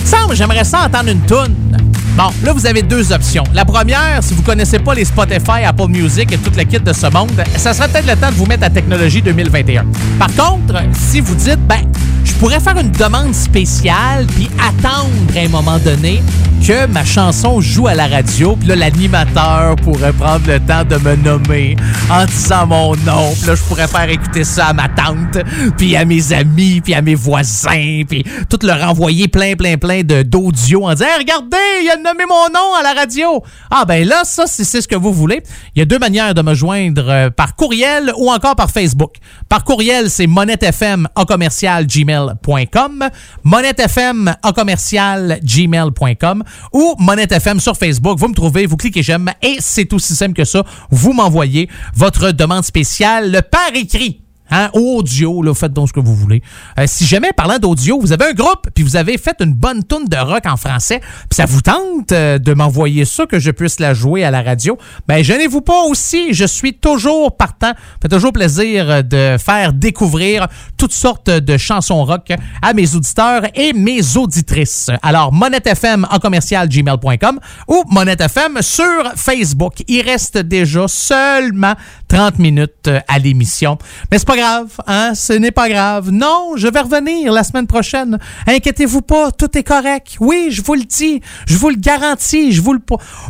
semble, 0.06 0.34
j'aimerais 0.34 0.64
ça 0.64 0.86
entendre 0.86 1.10
une 1.10 1.20
toune. 1.20 1.89
Bon, 2.16 2.30
là, 2.42 2.52
vous 2.52 2.66
avez 2.66 2.82
deux 2.82 3.12
options. 3.12 3.44
La 3.54 3.64
première, 3.64 4.22
si 4.22 4.34
vous 4.34 4.42
connaissez 4.42 4.78
pas 4.78 4.94
les 4.94 5.04
Spotify, 5.04 5.64
Apple 5.64 5.88
Music 5.88 6.32
et 6.32 6.38
toute 6.38 6.56
la 6.56 6.64
kit 6.64 6.80
de 6.80 6.92
ce 6.92 7.06
monde, 7.06 7.30
ça 7.56 7.72
serait 7.72 7.88
peut-être 7.88 8.06
le 8.06 8.16
temps 8.16 8.30
de 8.30 8.34
vous 8.34 8.46
mettre 8.46 8.64
à 8.64 8.70
Technologie 8.70 9.22
2021. 9.22 9.86
Par 10.18 10.28
contre, 10.34 10.82
si 10.92 11.20
vous 11.20 11.34
dites, 11.34 11.60
ben, 11.66 11.80
je 12.24 12.32
pourrais 12.34 12.60
faire 12.60 12.76
une 12.78 12.90
demande 12.90 13.34
spéciale 13.34 14.26
puis 14.26 14.50
attendre 14.58 15.08
à 15.36 15.40
un 15.40 15.48
moment 15.48 15.78
donné 15.78 16.22
que 16.66 16.86
ma 16.86 17.04
chanson 17.04 17.60
joue 17.60 17.88
à 17.88 17.94
la 17.94 18.06
radio, 18.06 18.54
puis 18.54 18.68
là, 18.68 18.76
l'animateur 18.76 19.76
pourrait 19.76 20.12
prendre 20.12 20.46
le 20.46 20.60
temps 20.60 20.84
de 20.84 20.96
me 20.96 21.16
nommer 21.16 21.76
en 22.10 22.26
disant 22.26 22.66
mon 22.66 22.96
nom, 22.96 23.32
puis 23.38 23.46
là, 23.46 23.54
je 23.54 23.62
pourrais 23.62 23.88
faire 23.88 24.08
écouter 24.08 24.44
ça 24.44 24.66
à 24.66 24.72
ma 24.72 24.88
tante, 24.88 25.38
puis 25.78 25.96
à 25.96 26.04
mes 26.04 26.32
amis, 26.32 26.80
puis 26.82 26.94
à 26.94 27.02
mes 27.02 27.14
voisins, 27.14 28.02
puis 28.06 28.24
tout 28.48 28.58
leur 28.62 28.88
envoyer 28.88 29.26
plein, 29.26 29.54
plein, 29.54 29.78
plein 29.78 30.02
d'audio 30.02 30.86
en 30.86 30.92
disant 30.92 31.06
regardez, 31.18 31.56
il 31.82 31.90
a 31.90 31.96
nommé 32.02 32.24
mon 32.28 32.48
nom 32.48 32.74
à 32.78 32.82
la 32.82 32.92
radio!» 32.92 33.42
Ah 33.70 33.84
ben 33.84 34.06
là, 34.06 34.22
ça, 34.24 34.46
si 34.46 34.64
c'est 34.64 34.80
ce 34.80 34.88
que 34.88 34.96
vous 34.96 35.12
voulez, 35.12 35.42
il 35.74 35.80
y 35.80 35.82
a 35.82 35.84
deux 35.84 35.98
manières 35.98 36.34
de 36.34 36.42
me 36.42 36.54
joindre, 36.54 37.08
euh, 37.08 37.30
par 37.30 37.56
courriel 37.56 38.12
ou 38.18 38.30
encore 38.30 38.56
par 38.56 38.70
Facebook. 38.70 39.14
Par 39.48 39.64
courriel, 39.64 40.10
c'est 40.10 40.26
monettefm 40.26 41.08
en 41.14 41.24
gmail.com, 41.24 43.08
monettefm 43.44 44.34
ou 46.72 46.94
Monette 46.98 47.32
FM 47.32 47.60
sur 47.60 47.76
Facebook. 47.76 48.18
Vous 48.18 48.28
me 48.28 48.34
trouvez, 48.34 48.66
vous 48.66 48.76
cliquez 48.76 49.02
j'aime 49.02 49.30
et 49.42 49.56
c'est 49.60 49.92
aussi 49.92 50.14
simple 50.14 50.34
que 50.34 50.44
ça. 50.44 50.64
Vous 50.90 51.12
m'envoyez 51.12 51.68
votre 51.94 52.32
demande 52.32 52.64
spéciale 52.64 53.42
par 53.50 53.74
écrit. 53.74 54.29
Hein, 54.50 54.70
audio, 54.72 55.42
là, 55.42 55.54
faites 55.54 55.72
donc 55.72 55.88
ce 55.88 55.92
que 55.92 56.00
vous 56.00 56.14
voulez. 56.14 56.42
Euh, 56.78 56.84
si 56.86 57.06
jamais, 57.06 57.30
parlant 57.36 57.58
d'audio, 57.58 58.00
vous 58.00 58.12
avez 58.12 58.26
un 58.26 58.32
groupe, 58.32 58.68
puis 58.74 58.82
vous 58.82 58.96
avez 58.96 59.16
fait 59.16 59.36
une 59.40 59.54
bonne 59.54 59.84
tourne 59.84 60.06
de 60.06 60.16
rock 60.16 60.44
en 60.46 60.56
français, 60.56 61.00
puis 61.00 61.36
ça 61.36 61.46
vous 61.46 61.60
tente 61.60 62.10
euh, 62.12 62.38
de 62.38 62.52
m'envoyer 62.54 63.04
ça, 63.04 63.26
que 63.26 63.38
je 63.38 63.50
puisse 63.50 63.78
la 63.78 63.94
jouer 63.94 64.24
à 64.24 64.30
la 64.30 64.42
radio, 64.42 64.76
ben 65.06 65.22
gênez-vous 65.22 65.60
pas 65.60 65.82
aussi, 65.88 66.34
je 66.34 66.44
suis 66.44 66.74
toujours 66.74 67.36
partant. 67.36 67.72
Fait 68.02 68.08
toujours 68.08 68.32
plaisir 68.32 68.90
euh, 68.90 69.02
de 69.02 69.36
faire 69.38 69.72
découvrir 69.72 70.48
toutes 70.76 70.92
sortes 70.92 71.30
de 71.30 71.56
chansons 71.56 72.04
rock 72.04 72.32
à 72.62 72.72
mes 72.72 72.94
auditeurs 72.94 73.42
et 73.54 73.72
mes 73.72 74.16
auditrices. 74.16 74.90
Alors, 75.02 75.32
monettefm 75.32 76.06
en 76.10 76.18
commercial 76.18 76.68
gmail.com 76.68 77.38
ou 77.68 77.84
monettefm 77.88 78.62
sur 78.62 79.12
Facebook. 79.16 79.82
Il 79.86 80.02
reste 80.02 80.38
déjà 80.38 80.88
seulement 80.88 81.74
30 82.08 82.38
minutes 82.38 82.90
à 83.06 83.18
l'émission. 83.18 83.78
Mais 84.10 84.18
c'est 84.18 84.26
pas 84.26 84.39
hein? 84.40 85.14
Ce 85.14 85.32
n'est 85.32 85.50
pas 85.50 85.68
grave. 85.68 86.10
Non, 86.10 86.52
je 86.56 86.68
vais 86.68 86.80
revenir 86.80 87.32
la 87.32 87.44
semaine 87.44 87.66
prochaine. 87.66 88.18
Inquiétez-vous 88.46 89.02
pas, 89.02 89.30
tout 89.32 89.56
est 89.56 89.62
correct. 89.62 90.16
Oui, 90.20 90.48
je 90.50 90.62
vous 90.62 90.74
le 90.74 90.84
dis, 90.84 91.20
je 91.46 91.56
vous 91.56 91.70
le 91.70 91.76
garantis, 91.76 92.52
je 92.52 92.60
vous 92.60 92.72
le... 92.72 92.80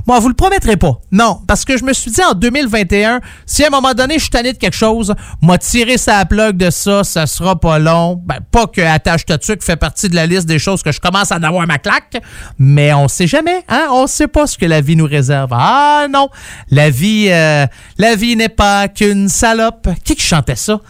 Moi, 0.07 0.19
vous 0.19 0.29
le 0.29 0.35
promettrai 0.35 0.77
pas. 0.77 1.01
Non, 1.13 1.41
parce 1.47 1.65
que 1.65 1.77
je 1.77 1.85
me 1.85 1.93
suis 1.93 2.11
dit 2.11 2.23
en 2.23 2.35
2021, 2.35 3.21
si 3.47 3.65
à 3.65 3.69
un 3.69 3.71
moment 3.71 3.95
donné 3.95 4.15
je 4.15 4.21
suis 4.21 4.31
tanné 4.31 4.53
de 4.53 4.59
quelque 4.59 4.77
chose, 4.77 5.15
m'a 5.43 5.59
tiré 5.59 5.99
sa 5.99 6.25
plug 6.25 6.57
de 6.57 6.71
ça, 6.71 7.05
ça 7.05 7.27
sera 7.27 7.59
pas 7.59 7.79
long. 7.79 8.21
Ben, 8.25 8.39
pas 8.51 8.67
que 8.67 8.81
Attache 8.81 9.27
Tatuc 9.27 9.63
fait 9.63 9.77
partie 9.77 10.09
de 10.09 10.15
la 10.15 10.27
liste 10.27 10.47
des 10.47 10.59
choses 10.59 10.83
que 10.83 10.93
je 10.93 11.01
commence 11.01 11.33
à 11.33 11.37
en 11.37 11.43
avoir 11.43 11.67
ma 11.67 11.79
claque, 11.79 12.23
mais 12.59 12.93
on 12.93 13.09
sait 13.09 13.27
jamais, 13.27 13.65
hein? 13.69 13.89
On 13.91 14.07
sait 14.07 14.29
pas 14.29 14.47
ce 14.47 14.57
que 14.57 14.67
la 14.67 14.81
vie 14.81 14.97
nous 14.97 15.07
réserve. 15.07 15.51
Ah 15.53 16.07
non, 16.11 16.29
la 16.71 16.91
vie, 16.91 17.29
euh, 17.31 17.67
la 17.99 18.17
vie 18.17 18.37
n'est 18.37 18.49
pas 18.49 18.89
qu'une 18.89 19.29
salope. 19.29 19.89
Qui 20.05 20.15
qui 20.15 20.25
chantait 20.25 20.57
ça? 20.57 20.81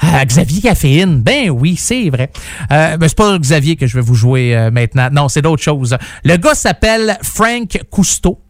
Ah, 0.00 0.24
Xavier 0.24 0.60
Caféine. 0.60 1.20
Ben 1.22 1.50
oui, 1.50 1.76
c'est 1.76 2.08
vrai. 2.10 2.30
Euh, 2.70 2.96
ben, 2.96 3.08
c'est 3.08 3.16
pas 3.16 3.36
Xavier 3.38 3.76
que 3.76 3.86
je 3.86 3.96
vais 3.96 4.00
vous 4.00 4.14
jouer 4.14 4.56
euh, 4.56 4.70
maintenant. 4.70 5.08
Non, 5.10 5.28
c'est 5.28 5.42
d'autres 5.42 5.62
choses. 5.62 5.96
Le 6.24 6.36
gars 6.36 6.54
s'appelle 6.54 7.18
Frank 7.22 7.78
Cousteau. 7.90 8.40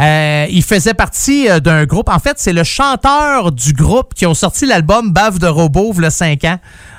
Euh, 0.00 0.46
il 0.50 0.62
faisait 0.62 0.94
partie 0.94 1.48
euh, 1.48 1.60
d'un 1.60 1.84
groupe. 1.84 2.08
En 2.08 2.18
fait, 2.18 2.34
c'est 2.38 2.52
le 2.52 2.64
chanteur 2.64 3.52
du 3.52 3.72
groupe 3.72 4.14
qui 4.14 4.26
ont 4.26 4.34
sorti 4.34 4.66
l'album 4.66 5.12
Bave 5.12 5.38
de 5.38 5.46
robot 5.46 5.92
a 6.02 6.10
5 6.10 6.44
ans. 6.44 6.58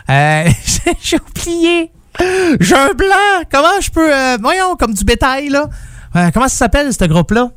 Euh, 0.09 0.49
J'ai 1.01 1.17
oublié. 1.17 1.91
J'ai 2.59 2.75
un 2.75 2.93
blanc. 2.93 3.43
Comment 3.51 3.81
je 3.81 3.89
peux... 3.89 4.13
euh, 4.13 4.37
voyons, 4.41 4.75
comme 4.75 4.93
du 4.93 5.03
bétail, 5.03 5.49
là. 5.49 5.67
Euh, 6.15 6.29
comment 6.33 6.47
ça 6.47 6.55
s'appelle, 6.55 6.93
ce 6.93 7.05
groupe-là? 7.05 7.49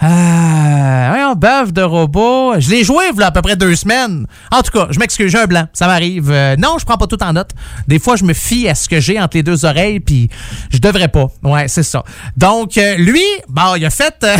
Euh, 0.00 1.08
voyons, 1.08 1.34
bœuf 1.34 1.72
de 1.72 1.82
robot. 1.82 2.60
Je 2.60 2.70
l'ai 2.70 2.84
joué 2.84 3.06
il 3.12 3.22
à 3.22 3.32
peu 3.32 3.42
près 3.42 3.56
deux 3.56 3.74
semaines. 3.74 4.26
En 4.52 4.62
tout 4.62 4.70
cas, 4.70 4.86
je 4.90 4.98
m'excuse, 5.00 5.32
j'ai 5.32 5.38
un 5.38 5.46
blanc. 5.46 5.66
Ça 5.72 5.88
m'arrive. 5.88 6.30
Euh, 6.30 6.54
non, 6.56 6.76
je 6.78 6.84
prends 6.84 6.96
pas 6.96 7.08
tout 7.08 7.20
en 7.22 7.32
note. 7.32 7.50
Des 7.88 7.98
fois, 7.98 8.14
je 8.14 8.22
me 8.22 8.32
fie 8.32 8.68
à 8.68 8.76
ce 8.76 8.88
que 8.88 9.00
j'ai 9.00 9.20
entre 9.20 9.36
les 9.36 9.42
deux 9.42 9.64
oreilles, 9.64 9.98
puis 9.98 10.30
je 10.70 10.78
devrais 10.78 11.08
pas. 11.08 11.26
Ouais, 11.42 11.66
c'est 11.66 11.82
ça. 11.82 12.04
Donc, 12.36 12.78
euh, 12.78 12.96
lui, 12.96 13.24
il 13.76 13.84
a 13.84 13.90
fait... 13.90 14.14
euh, 14.22 14.36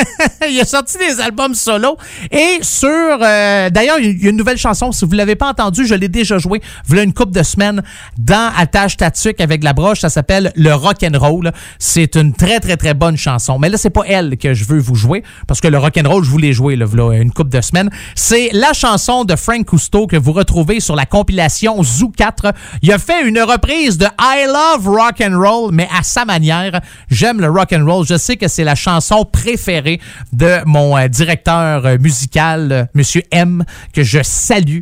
il 0.50 0.58
a 0.58 0.64
sorti 0.64 0.96
des 0.96 1.20
albums 1.20 1.54
solo. 1.54 1.98
Et 2.30 2.60
sur... 2.62 3.18
D'ailleurs, 3.18 3.98
il 3.98 4.22
y 4.22 4.26
a 4.26 4.30
une 4.30 4.36
nouvelle 4.36 4.58
chanson. 4.58 4.92
Si 4.92 5.04
vous 5.04 5.12
l'avez 5.12 5.36
pas 5.36 5.50
entendu, 5.50 5.86
je 5.86 5.94
l'ai 5.94 6.08
déjà 6.08 6.38
joué. 6.38 6.62
Voilà 6.86 7.02
une 7.02 7.12
couple 7.12 7.32
de 7.32 7.42
semaines 7.42 7.82
dans 8.18 8.50
Attache 8.56 8.96
Tatuc 8.96 9.40
avec 9.42 9.62
la 9.62 9.74
broche. 9.74 10.00
Ça 10.00 10.08
s'appelle 10.08 10.52
Le 10.56 10.72
Rock 10.74 11.02
and 11.02 11.18
Roll. 11.18 11.52
C'est 11.78 12.16
une 12.16 12.32
très, 12.32 12.60
très, 12.60 12.78
très 12.78 12.94
bonne 12.94 13.18
chanson. 13.18 13.58
Mais 13.58 13.68
là, 13.68 13.76
c'est 13.76 13.90
pas 13.90 14.04
elle 14.06 14.38
que 14.38 14.54
je 14.54 14.64
veux 14.64 14.78
vous 14.78 14.94
jouer 14.94 15.01
parce 15.46 15.60
que 15.60 15.68
le 15.68 15.78
rock 15.78 15.98
and 15.98 16.08
roll, 16.08 16.24
je 16.24 16.30
vous 16.30 16.38
l'ai 16.38 16.52
joué 16.52 16.76
là, 16.76 16.86
une 17.12 17.32
couple 17.32 17.50
de 17.50 17.60
semaines. 17.60 17.90
C'est 18.14 18.50
la 18.52 18.72
chanson 18.72 19.24
de 19.24 19.36
Frank 19.36 19.64
Cousteau 19.66 20.06
que 20.06 20.16
vous 20.16 20.32
retrouvez 20.32 20.80
sur 20.80 20.96
la 20.96 21.06
compilation 21.06 21.82
Zoo 21.82 22.10
4. 22.10 22.52
Il 22.82 22.92
a 22.92 22.98
fait 22.98 23.26
une 23.26 23.40
reprise 23.40 23.98
de 23.98 24.06
I 24.20 24.46
Love 24.46 24.88
Rock 24.88 25.20
and 25.22 25.38
Roll, 25.38 25.72
mais 25.72 25.88
à 25.96 26.02
sa 26.02 26.24
manière. 26.24 26.80
J'aime 27.10 27.40
le 27.40 27.50
rock 27.50 27.72
and 27.72 27.84
roll. 27.84 28.06
Je 28.06 28.16
sais 28.16 28.36
que 28.36 28.48
c'est 28.48 28.64
la 28.64 28.74
chanson 28.74 29.24
préférée 29.24 30.00
de 30.32 30.58
mon 30.66 30.96
euh, 30.96 31.08
directeur 31.08 31.86
euh, 31.86 31.98
musical, 31.98 32.72
euh, 32.72 32.84
Monsieur 32.94 33.22
M, 33.30 33.64
que 33.92 34.02
je 34.02 34.20
salue, 34.22 34.80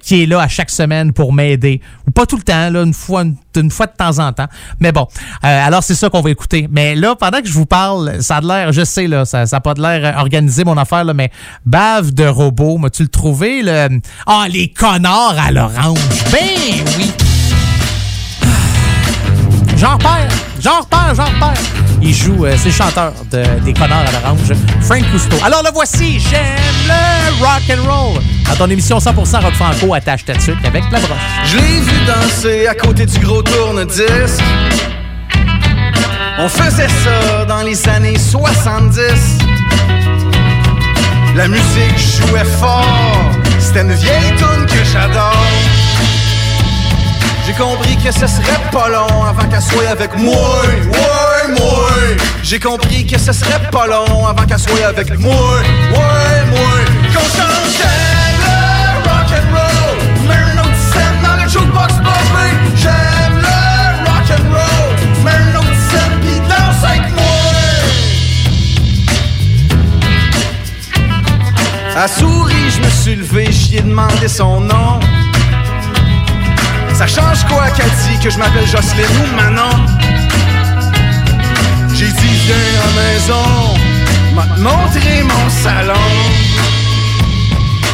qui 0.00 0.22
est 0.22 0.26
là 0.26 0.40
à 0.40 0.48
chaque 0.48 0.70
semaine 0.70 1.12
pour 1.12 1.32
m'aider. 1.32 1.80
Ou 2.06 2.10
pas 2.10 2.26
tout 2.26 2.36
le 2.36 2.42
temps, 2.42 2.70
là, 2.70 2.82
une 2.82 2.94
fois, 2.94 3.22
une, 3.22 3.36
une 3.60 3.70
fois 3.70 3.86
de 3.86 3.92
temps 3.96 4.18
en 4.18 4.32
temps. 4.32 4.46
Mais 4.80 4.92
bon, 4.92 5.06
euh, 5.44 5.66
alors 5.66 5.82
c'est 5.82 5.94
ça 5.94 6.08
qu'on 6.08 6.20
va 6.20 6.30
écouter. 6.30 6.68
Mais 6.70 6.94
là, 6.94 7.14
pendant 7.16 7.40
que 7.40 7.48
je 7.48 7.52
vous 7.52 7.66
parle, 7.66 8.22
ça 8.22 8.36
a 8.36 8.40
de 8.40 8.48
l'air, 8.48 8.72
je 8.72 8.84
sais, 8.84 9.06
là, 9.06 9.24
ça 9.24 9.44
n'a 9.50 9.60
pas 9.60 9.74
de 9.74 9.82
l'air 9.82 10.18
organisé, 10.18 10.64
mon 10.64 10.76
affaire, 10.76 11.04
là, 11.04 11.14
mais 11.14 11.30
bave 11.64 12.12
de 12.12 12.26
robot, 12.26 12.78
m'as-tu 12.78 13.02
le 13.02 13.08
trouvé? 13.08 13.62
Le... 13.62 14.00
Ah, 14.26 14.46
les 14.48 14.68
connards 14.68 15.36
à 15.38 15.50
l'orange. 15.50 15.98
Ben 16.32 16.84
oui! 16.98 17.12
J'en 19.76 19.94
repère, 19.94 20.28
j'en 20.60 20.80
repère, 20.80 21.14
j'en 21.14 21.26
repère. 21.26 21.85
Il 22.08 22.14
joue, 22.14 22.44
euh, 22.44 22.54
c'est 22.56 22.68
le 22.68 22.74
chanteur 22.74 23.12
de, 23.32 23.42
des 23.64 23.72
connards 23.72 24.04
à 24.06 24.12
l'orange, 24.12 24.52
Frank 24.82 25.02
Cousteau. 25.10 25.36
Alors 25.44 25.64
le 25.64 25.70
voici, 25.74 26.20
j'aime 26.20 26.86
le 26.86 27.44
rock 27.44 27.62
and 27.68 27.82
roll. 27.82 28.22
Dans 28.48 28.54
ton 28.54 28.70
émission 28.70 28.98
100% 28.98 29.42
rock 29.42 29.54
franco, 29.54 29.92
attache 29.92 30.24
ta 30.24 30.34
tuque 30.34 30.64
avec 30.64 30.84
la 30.92 31.00
broche. 31.00 31.18
Je 31.46 31.56
l'ai 31.56 31.80
vu 31.80 32.06
danser 32.06 32.66
à 32.68 32.76
côté 32.76 33.06
du 33.06 33.18
gros 33.18 33.42
tourne-disque. 33.42 34.40
On 36.38 36.48
faisait 36.48 36.86
ça 36.86 37.44
dans 37.44 37.62
les 37.62 37.88
années 37.88 38.18
70. 38.18 39.02
La 41.34 41.48
musique 41.48 41.98
jouait 41.98 42.44
fort. 42.60 43.32
C'était 43.58 43.80
une 43.80 43.94
vieille 43.94 44.32
tune 44.38 44.66
que 44.66 44.84
j'adore. 44.92 45.34
J'ai 47.46 47.52
compris 47.52 47.96
que 47.96 48.12
ce 48.12 48.26
serait 48.26 48.70
pas 48.70 48.88
long 48.88 49.24
avant 49.24 49.48
qu'elle 49.48 49.62
soit 49.62 49.88
avec 49.88 50.16
moi. 50.18 50.34
Ouais, 50.34 51.54
moi. 51.58 51.95
J'ai 52.42 52.60
compris 52.60 53.06
que 53.06 53.18
ce 53.18 53.32
serait 53.32 53.60
pas 53.72 53.86
long 53.86 54.26
avant 54.26 54.44
qu'elle 54.46 54.58
soit 54.58 54.86
avec 54.86 55.18
moi. 55.18 55.32
Ouais, 55.32 56.44
moi. 56.50 56.74
Qu'on 57.12 57.20
changeait 57.20 58.34
le 58.44 58.54
rock'n'roll. 59.08 59.98
Mets 60.28 60.44
une 60.52 60.60
autre 60.60 60.80
scène 60.92 61.18
dans 61.22 61.36
le 61.42 61.48
jukebox, 61.48 61.94
baby. 61.96 62.48
J'aime 62.76 63.36
le 63.40 63.56
rock'n'roll. 64.08 64.94
Mets 65.24 65.40
une 65.50 65.56
autre 65.56 65.74
pis 66.20 66.40
danse 66.48 66.84
avec 66.84 67.06
moi. 67.14 67.36
À 71.96 72.06
souris, 72.08 72.70
je 72.70 72.80
me 72.80 72.90
suis 72.90 73.16
levé, 73.16 73.50
j'y 73.50 73.78
ai 73.78 73.82
demandé 73.82 74.28
son 74.28 74.60
nom. 74.60 75.00
Ça 76.94 77.06
change 77.06 77.44
quoi 77.44 77.68
qu'elle 77.70 77.90
dit 77.90 78.18
que 78.22 78.30
je 78.30 78.38
m'appelle 78.38 78.66
Jocelyne 78.66 79.04
ou 79.22 79.36
Manon? 79.36 79.95
J'ai 81.98 82.08
dit 82.08 82.36
viens 82.44 82.54
à 82.54 82.84
la 82.84 82.92
maison, 83.02 83.46
m'a 84.34 84.46
montré 84.58 85.22
mon 85.22 85.48
salon. 85.48 85.94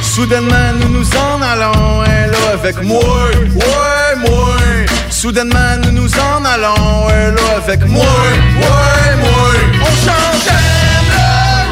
Soudainement 0.02 0.72
nous 0.80 0.88
nous 0.88 1.08
en 1.16 1.40
allons, 1.40 2.02
elle 2.04 2.30
là 2.32 2.52
avec 2.54 2.82
moi, 2.82 2.98
ouais 2.98 4.16
moi. 4.18 4.56
Soudainement 5.08 5.76
nous 5.84 5.92
nous 5.92 6.10
en 6.18 6.44
allons, 6.44 7.08
elle 7.10 7.34
là 7.34 7.62
avec 7.64 7.86
moi, 7.86 8.04
ouais 8.04 9.16
moi. 9.20 9.52
On 9.82 9.92
change 10.04 10.42
j'aime 10.46 11.08
le 11.14 11.26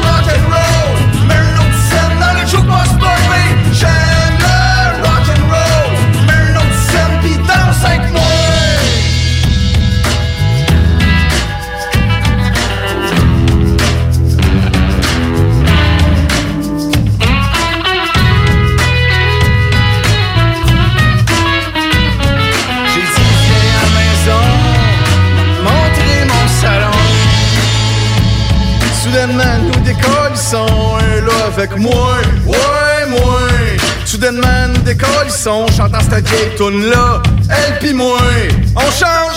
rock'n'roll, 0.07 1.27
mets 1.27 1.43
une 1.49 1.59
autre 1.59 1.79
scène 1.89 2.15
dans 2.17 2.33
le 2.39 2.47
jukebox 2.47 3.00
Soudainement 29.21 29.57
nous 29.61 29.79
décollissons, 29.81 30.97
et 30.97 31.21
là 31.21 31.45
avec 31.53 31.77
moi, 31.77 32.17
ouais 32.47 33.05
moi. 33.07 33.39
Soudainement 34.03 34.67
nous 34.73 34.81
décollissons, 34.81 35.67
chantant 35.77 35.99
cette 35.99 36.27
vieille 36.27 36.55
tune 36.57 36.89
là, 36.89 37.21
elle 37.47 37.77
pis 37.77 37.93
moi. 37.93 38.17
On 38.75 38.79
chante, 38.89 39.35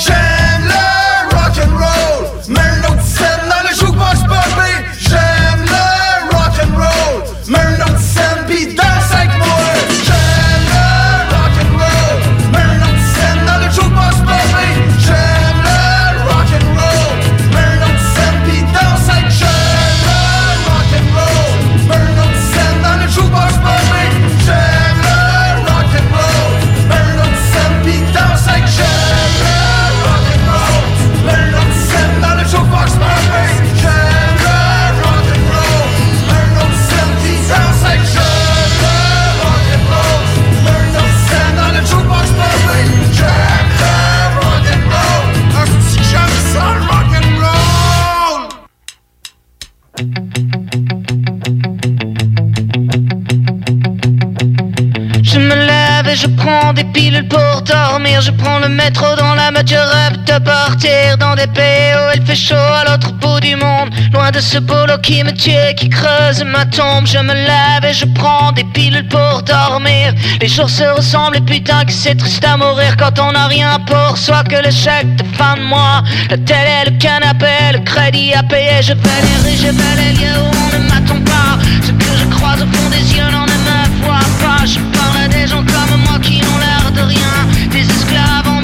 Je 58.20 58.30
prends 58.30 58.58
le 58.60 58.68
métro 58.68 59.06
dans 59.16 59.34
la 59.34 59.50
mode, 59.50 59.68
je 59.68 59.74
rêve 59.74 60.22
de 60.24 60.38
partir 60.44 61.18
dans 61.18 61.34
des 61.34 61.48
pays 61.48 61.92
où 61.94 62.16
il 62.16 62.24
fait 62.24 62.36
chaud 62.36 62.54
à 62.54 62.84
l'autre 62.88 63.12
bout 63.12 63.40
du 63.40 63.56
monde. 63.56 63.90
Loin 64.12 64.30
de 64.30 64.40
ce 64.40 64.58
boulot 64.58 64.98
qui 65.02 65.22
me 65.24 65.32
tue, 65.32 65.74
qui 65.76 65.88
creuse 65.88 66.42
ma 66.44 66.64
tombe. 66.64 67.06
Je 67.06 67.18
me 67.18 67.34
lève 67.34 67.84
et 67.84 67.92
je 67.92 68.06
prends 68.06 68.52
des 68.52 68.64
pilules 68.64 69.08
pour 69.08 69.42
dormir. 69.42 70.14
Les 70.40 70.48
jours 70.48 70.70
se 70.70 70.84
ressemblent 70.84 71.36
et 71.36 71.40
putain 71.40 71.84
que 71.84 71.92
c'est 71.92 72.14
triste 72.14 72.44
à 72.44 72.56
mourir 72.56 72.96
quand 72.96 73.18
on 73.18 73.32
n'a 73.32 73.46
rien 73.48 73.78
pour 73.80 74.16
soi 74.16 74.42
que 74.44 74.56
chèque 74.70 75.16
de 75.16 75.24
fin 75.36 75.56
de 75.56 75.62
mois. 75.62 76.02
La 76.30 76.38
télé, 76.38 76.84
le 76.86 76.92
canapé, 76.98 77.72
le 77.72 77.80
crédit 77.80 78.32
à 78.32 78.42
payer. 78.42 78.80
Je 78.80 78.94
fais 78.94 79.20
les 79.26 79.36
rues, 79.42 79.58
je 79.58 79.72
fais 79.72 79.96
les 80.02 80.12
lieux 80.12 80.38
où 80.38 80.50
on 80.64 80.78
ne 80.78 80.88
m'attend 80.88 81.20
pas. 81.24 81.58
Ce 81.82 81.90
que 81.90 82.10
je 82.18 82.26
croise 82.36 82.62
au 82.62 82.66
fond 82.66 82.88
des 82.90 83.16
yeux 83.16 83.30
n'en 83.32 83.44
ne 83.44 83.58
me 83.66 84.04
voit 84.04 84.30
pas. 84.40 84.64
Je 84.64 84.78
parle 84.96 85.24
à 85.24 85.28
des 85.28 85.46
gens 85.48 85.64
comme 85.64 86.00
moi 86.06 86.18
qui 86.22 86.40
l'air 86.40 86.63
Des 86.94 87.80
esclaves 87.80 88.46
en 88.46 88.60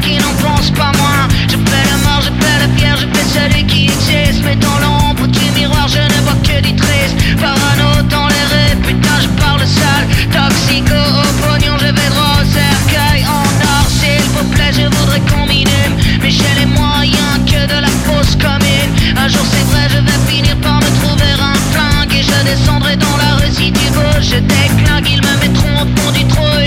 qui 0.00 0.16
n'en 0.18 0.34
pensent 0.42 0.72
pas 0.72 0.90
moins. 0.98 1.28
Je 1.48 1.56
fais 1.56 1.84
la 1.90 1.96
mort, 2.08 2.22
je 2.22 2.32
fais 2.44 2.58
la 2.60 2.68
pierre, 2.76 2.96
je 2.96 3.06
fais 3.06 3.38
celui 3.38 3.64
qui 3.66 3.84
existe. 3.84 4.42
Mais 4.44 4.56
dans 4.56 4.78
l'ombre 4.80 5.26
du 5.28 5.50
miroir, 5.52 5.86
je 5.86 6.00
ne 6.00 6.20
vois 6.22 6.36
que 6.42 6.60
du 6.60 6.74
triste. 6.74 7.16
Parano 7.40 8.02
dans 8.10 8.26
les 8.26 8.74
putain, 8.82 9.20
je 9.22 9.28
parle 9.40 9.60
sale. 9.60 10.06
Toxico 10.32 10.94
au 10.94 11.46
pognon, 11.46 11.76
je 11.78 11.86
vais 11.86 12.10
droit 12.10 12.42
au 12.42 12.46
cercueil. 12.50 13.24
En 13.26 13.46
or, 13.72 13.86
s'il 13.88 14.26
vous 14.34 14.44
plaît, 14.50 14.72
je 14.72 14.86
voudrais 14.96 15.20
qu'on 15.20 15.46
m'inhume. 15.46 15.94
Mais 16.20 16.30
j'ai 16.30 16.54
les 16.58 16.66
moyens 16.66 17.38
que 17.46 17.62
de 17.72 17.80
la 17.80 17.92
fausse 18.06 18.34
commune. 18.34 18.90
Un 19.16 19.28
jour, 19.28 19.46
c'est 19.52 19.66
vrai, 19.70 19.86
je 19.88 19.98
vais 19.98 20.20
finir 20.26 20.56
par 20.56 20.76
me 20.76 20.90
trouver 21.00 21.30
un 21.38 21.54
flingue. 21.72 22.12
Et 22.12 22.22
je 22.22 22.44
descendrai 22.44 22.96
dans 22.96 23.16
la 23.16 23.36
rue. 23.36 23.38
Je 24.20 24.36
déclingue, 24.36 25.08
ils 25.08 25.22
me 25.22 25.40
mettront 25.40 25.74
au 25.82 25.86
fond 25.96 26.10
du 26.12 26.24
trou 26.26 26.57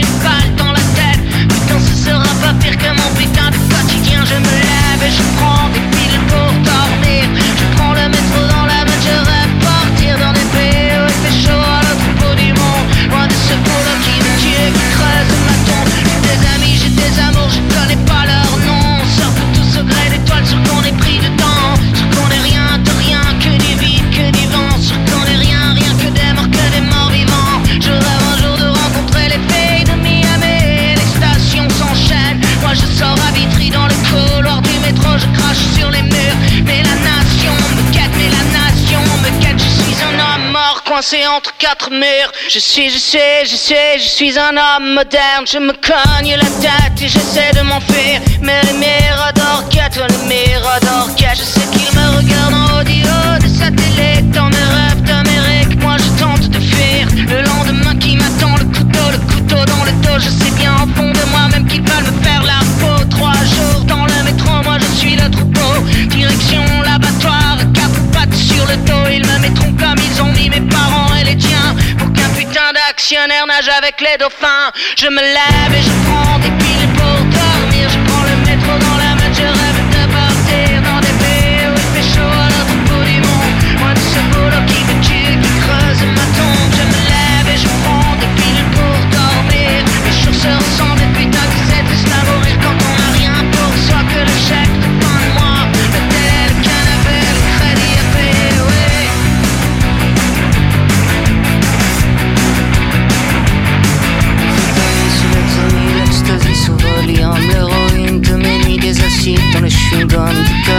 coincé 41.02 41.26
entre 41.26 41.58
quatre 41.58 41.90
murs. 41.90 42.32
Je 42.48 42.60
suis, 42.60 42.90
je 42.90 42.98
sais, 42.98 43.44
je 43.46 43.56
sais, 43.56 43.98
je 43.98 44.08
suis 44.08 44.38
un 44.38 44.56
homme 44.56 44.94
moderne. 44.94 45.46
Je 45.52 45.58
me 45.58 45.74
cogne 45.74 46.36
la 46.36 46.50
tête 46.62 47.02
et 47.02 47.08
j'essaie 47.08 47.52
de 47.54 47.62
m'enfuir. 47.62 48.22
Mais 48.42 48.62
les 48.64 48.74
miradors 48.74 49.68
quêtent, 49.70 50.00
les 50.10 50.28
miradors 50.28 51.10
quêtent. 51.16 51.40
Je 51.40 51.44
sais 51.44 51.68
qu'ils 51.72 51.98
me 51.98 52.18
regardent 52.18 52.54
en 52.54 52.71
putain 73.12 73.28
d'actionnaire 73.28 73.48
nage 73.48 73.70
avec 73.70 74.00
les 74.00 74.18
dauphins. 74.18 74.72
Je 74.98 75.08
me 75.08 75.22
lève 75.22 75.74
et 75.74 75.82
je 75.82 75.90
prends 76.06 76.40
des 76.40 76.52
piles 76.64 76.88
pour 76.96 77.04
dormir. 77.04 77.41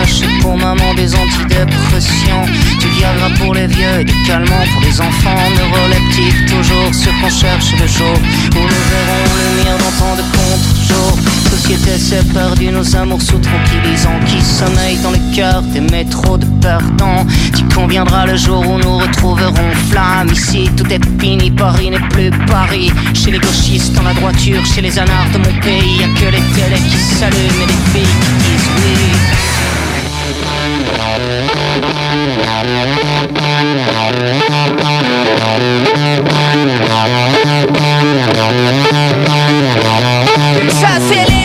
Du 0.03 0.27
pour 0.41 0.57
maman, 0.57 0.95
des 0.95 1.15
antidépressions 1.15 2.43
Du 2.81 2.89
Viagra 2.89 3.29
pour 3.39 3.55
les 3.55 3.69
vieux 3.69 4.01
et 4.01 4.05
des 4.05 4.23
calmants 4.27 4.67
pour 4.73 4.83
les 4.83 5.01
enfants 5.01 5.37
Neuroleptiques, 5.57 6.47
toujours 6.47 6.93
ce 6.93 7.09
qu'on 7.21 7.31
cherche 7.31 7.71
le 7.79 7.87
jour. 7.87 8.17
Où 8.17 8.59
nous 8.59 8.85
verrons 8.91 9.25
le 9.39 9.63
mire 9.63 9.79
dans 9.79 10.05
tant 10.05 10.17
de 10.17 10.23
contre-jours. 10.23 11.19
Société 11.51 12.17
perdue, 12.35 12.73
nos 12.73 12.97
amours 12.97 13.23
sous 13.23 13.39
tranquillisants 13.39 14.19
Qui 14.27 14.43
sommeillent 14.43 14.99
dans 15.05 15.13
les 15.13 15.37
cœurs 15.37 15.63
des 15.63 15.81
métros 15.81 16.37
de 16.37 16.47
perdants. 16.61 17.25
Tu 17.57 17.63
conviendra 17.73 18.27
le 18.27 18.37
jour 18.37 18.67
où 18.67 18.79
nous 18.79 18.99
retrouverons 18.99 19.71
flamme. 19.89 20.33
Ici 20.33 20.69
tout 20.77 20.87
est 20.93 21.21
fini, 21.21 21.53
Paris 21.53 21.91
n'est 21.91 22.09
plus 22.09 22.31
Paris. 22.49 22.91
Chez 23.15 23.31
les 23.31 23.39
gauchistes 23.39 23.93
dans 23.93 24.03
la 24.03 24.15
droiture, 24.15 24.67
chez 24.67 24.81
les 24.81 24.99
anards 24.99 25.31
de 25.33 25.39
mon 25.39 25.61
pays 25.61 26.01
Y'a 26.01 26.09
que 26.09 26.25
les 26.25 26.43
télés 26.55 26.83
qui 26.91 26.99
s'allument 26.99 27.63
et 27.63 27.67
les 27.67 28.01
filles 28.01 28.17
qui 28.21 28.51
disent 28.51 28.69
oui 28.79 29.42
Ça 40.81 40.99
c'est 41.01 41.31
les 41.31 41.42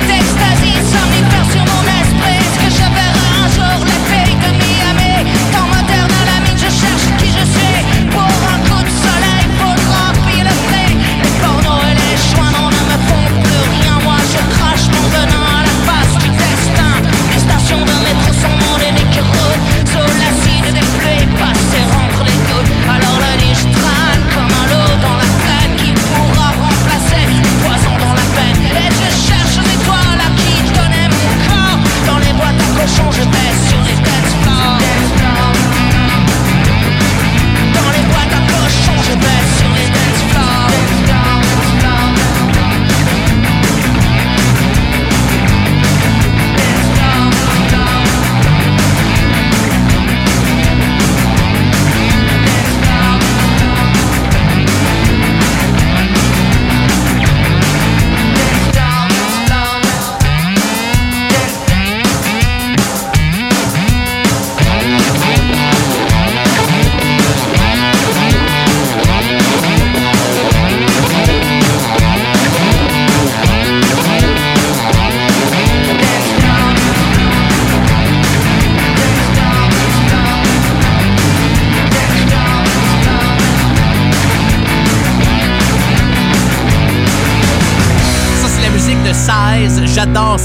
change 32.98 33.20
de 33.20 33.26
tête 33.26 33.57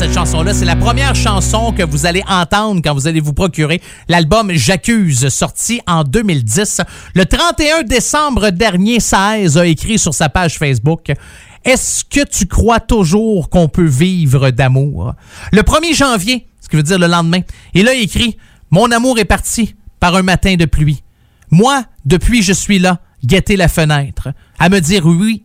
cette 0.03 0.15
chanson-là. 0.15 0.53
C'est 0.53 0.65
la 0.65 0.75
première 0.75 1.15
chanson 1.15 1.73
que 1.73 1.85
vous 1.85 2.07
allez 2.07 2.25
entendre 2.27 2.81
quand 2.83 2.93
vous 2.93 3.07
allez 3.07 3.21
vous 3.21 3.35
procurer 3.35 3.81
l'album 4.09 4.51
J'accuse, 4.53 5.29
sorti 5.29 5.81
en 5.87 6.03
2010. 6.03 6.81
Le 7.15 7.25
31 7.25 7.85
décembre 7.85 8.51
dernier, 8.51 8.99
16 8.99 9.59
a 9.59 9.65
écrit 9.65 10.01
sur 10.01 10.13
sa 10.13 10.29
page 10.29 10.59
Facebook 10.59 11.13
Est-ce 11.65 12.05
que 12.05 12.25
tu 12.25 12.47
crois 12.47 12.81
toujours 12.81 13.49
qu'on 13.49 13.69
peut 13.69 13.87
vivre 13.87 14.51
d'amour 14.51 15.15
Le 15.53 15.63
1er 15.63 15.95
janvier, 15.95 16.49
ce 16.61 16.69
qui 16.69 16.75
veut 16.75 16.83
dire 16.83 16.99
le 16.99 17.07
lendemain, 17.07 17.43
il 17.73 17.87
a 17.87 17.95
écrit 17.95 18.37
Mon 18.73 18.91
amour 18.91 19.21
est 19.21 19.25
parti 19.25 19.77
par 20.01 20.17
un 20.17 20.23
matin 20.23 20.57
de 20.57 20.65
pluie. 20.65 21.05
Moi, 21.53 21.85
depuis, 22.07 22.43
je 22.43 22.53
suis 22.53 22.81
là, 22.81 22.99
guetter 23.25 23.55
la 23.55 23.69
fenêtre, 23.69 24.31
à 24.59 24.69
me 24.69 24.81
dire 24.81 25.07
oui, 25.07 25.45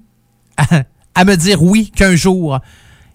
à 1.13 1.25
me 1.25 1.35
dire 1.35 1.61
oui 1.61 1.91
qu'un 1.91 2.15
jour, 2.15 2.59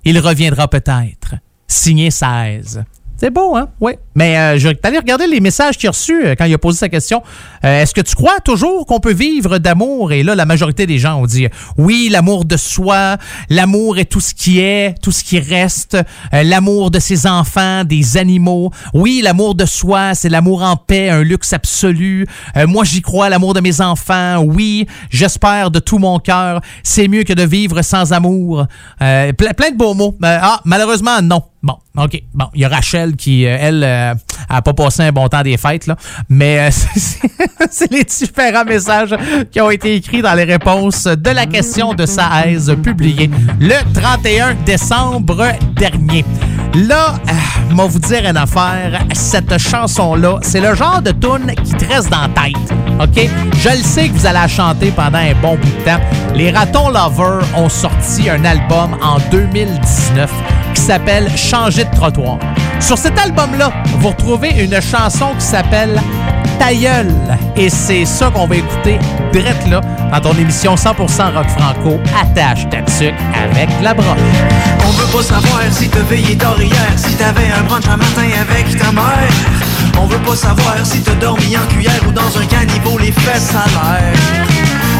il 0.05 0.19
reviendra 0.19 0.69
peut-être. 0.69 1.35
Signé 1.67 2.11
16. 2.11 2.85
C'est 3.23 3.31
beau, 3.31 3.55
hein? 3.55 3.69
Oui. 3.81 3.93
Mais 4.17 4.37
euh, 4.37 4.59
je 4.59 4.69
aller 4.83 4.99
regarder 4.99 5.29
les 5.29 5.39
messages 5.39 5.79
qu'il 5.79 5.87
a 5.87 5.93
reçus 5.93 6.27
euh, 6.27 6.35
quand 6.37 6.45
il 6.45 6.53
a 6.53 6.59
posé 6.59 6.79
sa 6.79 6.89
question. 6.89 7.23
Euh, 7.65 7.81
Est-ce 7.81 7.95
que 7.95 8.01
tu 8.01 8.17
crois 8.17 8.41
toujours 8.45 8.85
qu'on 8.85 8.99
peut 8.99 9.13
vivre 9.13 9.59
d'amour? 9.59 10.11
Et 10.11 10.25
là, 10.25 10.35
la 10.35 10.45
majorité 10.45 10.87
des 10.87 10.99
gens 10.99 11.21
ont 11.21 11.27
dit 11.27 11.47
oui, 11.79 12.09
l'amour 12.11 12.45
de 12.45 12.57
soi, 12.57 13.19
l'amour 13.49 13.99
est 13.99 14.07
tout 14.07 14.19
ce 14.19 14.35
qui 14.35 14.59
est, 14.59 15.01
tout 15.01 15.13
ce 15.13 15.23
qui 15.23 15.39
reste, 15.39 15.97
euh, 16.35 16.43
l'amour 16.43 16.91
de 16.91 16.99
ses 16.99 17.29
enfants, 17.29 17.85
des 17.85 18.17
animaux. 18.17 18.73
Oui, 18.93 19.21
l'amour 19.23 19.55
de 19.55 19.67
soi, 19.67 20.17
c'est 20.17 20.29
l'amour 20.29 20.65
en 20.65 20.75
paix, 20.75 21.09
un 21.09 21.23
luxe 21.23 21.53
absolu. 21.53 22.27
Euh, 22.57 22.67
moi, 22.67 22.83
j'y 22.83 23.03
crois, 23.03 23.29
l'amour 23.29 23.55
de 23.55 23.61
mes 23.61 23.81
enfants. 23.81 24.39
Oui, 24.39 24.89
j'espère 25.11 25.71
de 25.71 25.79
tout 25.79 25.99
mon 25.99 26.19
cœur. 26.19 26.61
C'est 26.83 27.07
mieux 27.07 27.23
que 27.23 27.35
de 27.35 27.45
vivre 27.45 27.83
sans 27.83 28.13
amour. 28.13 28.67
Euh, 29.01 29.33
plein, 29.33 29.53
plein 29.53 29.71
de 29.71 29.77
beaux 29.77 29.95
mots. 29.95 30.17
Euh, 30.25 30.39
ah, 30.43 30.61
malheureusement, 30.65 31.23
non. 31.23 31.45
Bon, 31.63 31.77
OK. 31.97 32.21
Bon, 32.35 32.47
il 32.55 32.63
y 32.63 32.65
a 32.65 32.69
Rachel 32.69 33.15
qui, 33.15 33.47
euh, 33.47 33.57
elle, 33.61 33.85
euh, 33.85 34.15
a 34.49 34.63
pas 34.63 34.73
passé 34.73 35.03
un 35.05 35.13
bon 35.13 35.29
temps 35.29 35.43
des 35.43 35.57
fêtes, 35.57 35.87
là. 35.87 35.97
Mais 36.29 36.59
euh, 36.59 36.71
c'est- 36.97 37.29
c'est 37.71 37.93
les 37.93 38.03
différents 38.03 38.65
messages 38.65 39.15
qui 39.51 39.61
ont 39.61 39.71
été 39.71 39.95
écrits 39.95 40.23
dans 40.23 40.35
les 40.35 40.43
réponses 40.45 41.05
de 41.05 41.31
la 41.31 41.47
question 41.47 41.95
de 41.95 42.05
Saez 42.05 42.75
publiée 42.83 43.31
le 43.61 43.77
31 43.95 44.55
décembre 44.67 45.53
dernier. 45.77 46.25
Là, 46.75 47.17
euh, 47.29 47.33
moi 47.71 47.87
vous 47.87 47.99
dire 47.99 48.27
une 48.27 48.37
affaire, 48.37 49.05
cette 49.13 49.59
chanson-là, 49.59 50.39
c'est 50.41 50.61
le 50.61 50.75
genre 50.75 51.03
de 51.03 51.11
tune 51.11 51.55
qui 51.65 51.73
te 51.75 51.85
reste 51.93 52.11
dans 52.11 52.23
la 52.23 52.29
tête. 52.29 52.73
OK? 52.99 53.29
Je 53.59 53.69
le 53.69 53.83
sais 53.83 54.09
que 54.09 54.15
vous 54.15 54.25
allez 54.25 54.39
la 54.39 54.49
chanter 54.49 54.91
pendant 54.91 55.19
un 55.19 55.35
bon 55.43 55.57
bout 55.57 55.67
de 55.67 55.85
temps. 55.85 56.01
Les 56.35 56.51
Ratons 56.51 56.89
Lovers 56.89 57.45
ont 57.57 57.69
sorti 57.69 58.31
un 58.31 58.43
album 58.47 58.97
en 59.03 59.19
2019 59.31 60.31
qui 60.75 60.81
s'appelle 60.81 61.31
Changer 61.37 61.85
de 61.85 61.95
trottoir. 61.95 62.39
Sur 62.81 62.97
cet 62.97 63.19
album-là, 63.19 63.71
vous 63.99 64.09
retrouvez 64.09 64.51
une 64.51 64.81
chanson 64.81 65.35
qui 65.39 65.45
s'appelle 65.45 66.01
Ta. 66.59 66.71
Et 67.57 67.69
c'est 67.69 68.05
ça 68.05 68.31
qu'on 68.31 68.47
va 68.47 68.57
écouter 68.57 68.99
direct 69.33 69.67
là 69.69 69.81
dans 70.13 70.21
ton 70.21 70.39
émission 70.39 70.77
100% 70.77 71.35
rock 71.35 71.49
franco 71.49 71.99
attache 72.21 72.69
ta 72.71 72.79
avec 72.79 73.69
la 73.83 73.95
broche. 73.95 74.07
On 74.87 74.91
veut 74.91 75.17
pas 75.17 75.23
savoir 75.23 75.61
si 75.71 75.89
t'as 75.89 76.03
veillé 76.03 76.37
tard 76.37 76.61
si 76.97 77.15
t'avais 77.17 77.51
un 77.51 77.63
brunch 77.65 77.87
un 77.87 77.97
matin 77.97 78.29
avec 78.41 78.77
ta 78.77 78.93
mère. 78.93 79.33
On 79.99 80.07
veut 80.07 80.19
pas 80.19 80.37
savoir 80.37 80.77
si 80.85 81.01
t'as 81.01 81.15
dormi 81.15 81.57
en 81.57 81.67
cuillère 81.73 82.01
ou 82.07 82.13
dans 82.13 82.39
un 82.39 82.47
caniveau 82.47 82.99
les 82.99 83.13
fesses 83.13 83.55
à 83.55 83.67
l'air. 83.69 84.15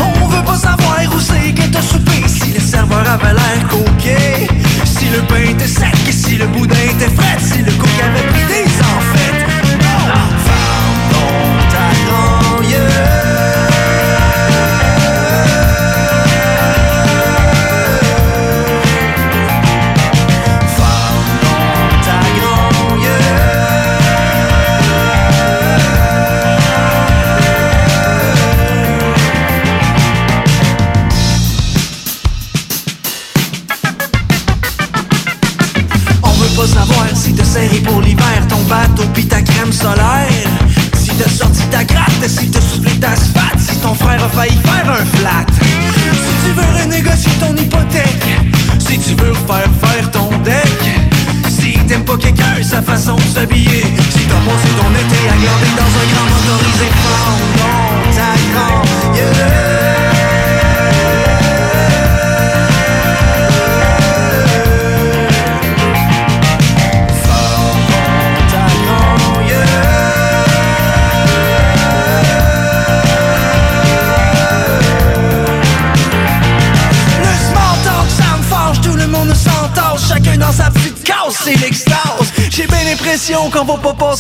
On 0.01 0.27
veut 0.27 0.45
pas 0.45 0.57
savoir 0.57 0.99
où 1.15 1.21
c'est 1.21 1.53
que 1.53 1.67
t'as 1.73 1.83
soupé, 1.83 2.27
si 2.27 2.53
le 2.53 2.61
serveur 2.61 3.05
avait 3.09 3.35
l'air 3.35 3.69
coquet, 3.69 4.49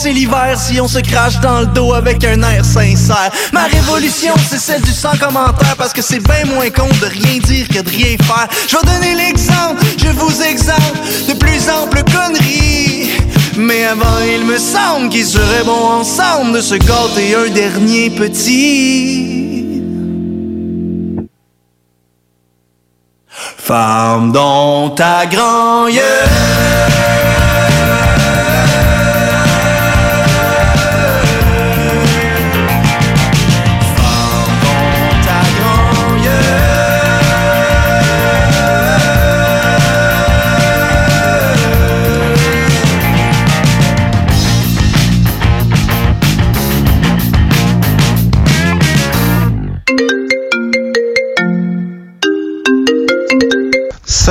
passer 0.02 0.14
l'hiver 0.14 0.58
si 0.58 0.80
on 0.80 0.88
se 0.88 0.98
crache 0.98 1.38
dans 1.40 1.60
le 1.60 1.66
dos 1.66 1.92
avec 1.92 2.24
un 2.24 2.42
air 2.42 2.64
sincère. 2.64 3.30
Ma 3.52 3.66
révolution, 3.66 4.34
c'est 4.48 4.58
celle 4.58 4.82
du 4.82 4.90
sans 4.90 5.16
commentaire 5.16 5.76
parce 5.76 5.92
que 5.92 6.02
c'est 6.02 6.18
bien 6.18 6.44
moins 6.46 6.70
con 6.70 6.88
de 6.88 7.06
rien 7.06 7.38
dire 7.38 7.68
que 7.68 7.80
de 7.80 7.88
rien 7.88 8.16
faire. 8.20 8.48
Je 8.68 8.76
vais 8.76 8.82
donner 8.82 9.14
l'exemple, 9.14 9.80
je 9.98 10.08
vous 10.08 10.42
exemple 10.42 10.98
de 11.28 11.34
plus 11.34 11.68
amples 11.68 12.02
conneries. 12.04 13.10
Mais 13.56 13.84
avant, 13.84 14.18
il 14.26 14.44
me 14.44 14.58
semble 14.58 15.08
qu'il 15.08 15.26
serait 15.26 15.62
bon 15.64 16.00
ensemble 16.00 16.54
de 16.54 16.60
se 16.60 16.74
gâter 16.74 17.36
un 17.36 17.48
dernier 17.52 18.10
petit. 18.10 19.82
Femme 23.56 24.32
dans 24.32 24.90
ta 24.90 25.26
grand 25.26 25.86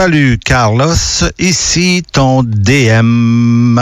Salut 0.04 0.40
Carlos, 0.40 0.96
ici 1.38 2.02
ton 2.12 2.42
DM. 2.42 3.80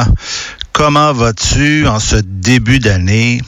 Comment 0.73 1.13
vas-tu 1.13 1.87
en 1.87 2.01
ce 2.01 2.17
début 2.17 2.79
d'année? 2.79 3.39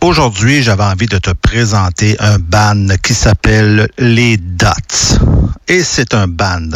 Aujourd'hui, 0.00 0.64
j'avais 0.64 0.82
envie 0.82 1.06
de 1.06 1.18
te 1.18 1.30
présenter 1.30 2.16
un 2.18 2.40
band 2.40 2.88
qui 3.00 3.14
s'appelle 3.14 3.88
les 3.96 4.38
Dots. 4.38 5.20
Et 5.68 5.84
c'est 5.84 6.14
un 6.14 6.26
band 6.26 6.70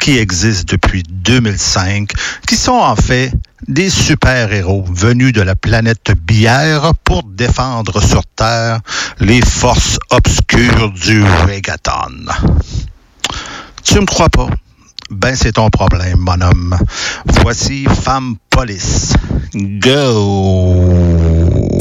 qui 0.00 0.16
existe 0.16 0.66
depuis 0.66 1.02
2005, 1.02 2.08
qui 2.46 2.56
sont 2.56 2.72
en 2.72 2.96
fait 2.96 3.30
des 3.66 3.90
super-héros 3.90 4.86
venus 4.90 5.34
de 5.34 5.42
la 5.42 5.56
planète 5.56 6.12
bière 6.26 6.92
pour 7.04 7.22
défendre 7.22 8.02
sur 8.02 8.22
Terre 8.34 8.80
les 9.20 9.42
forces 9.42 9.98
obscures 10.08 10.90
du 10.92 11.22
reggaeton. 11.22 12.32
Tu 13.90 13.98
me 14.00 14.04
crois 14.04 14.28
pas? 14.28 14.48
Ben, 15.10 15.34
c'est 15.34 15.52
ton 15.52 15.70
problème, 15.70 16.18
mon 16.18 16.38
homme. 16.42 16.76
Voici 17.42 17.86
Femme 17.86 18.36
Police. 18.50 19.14
Go! 19.54 21.77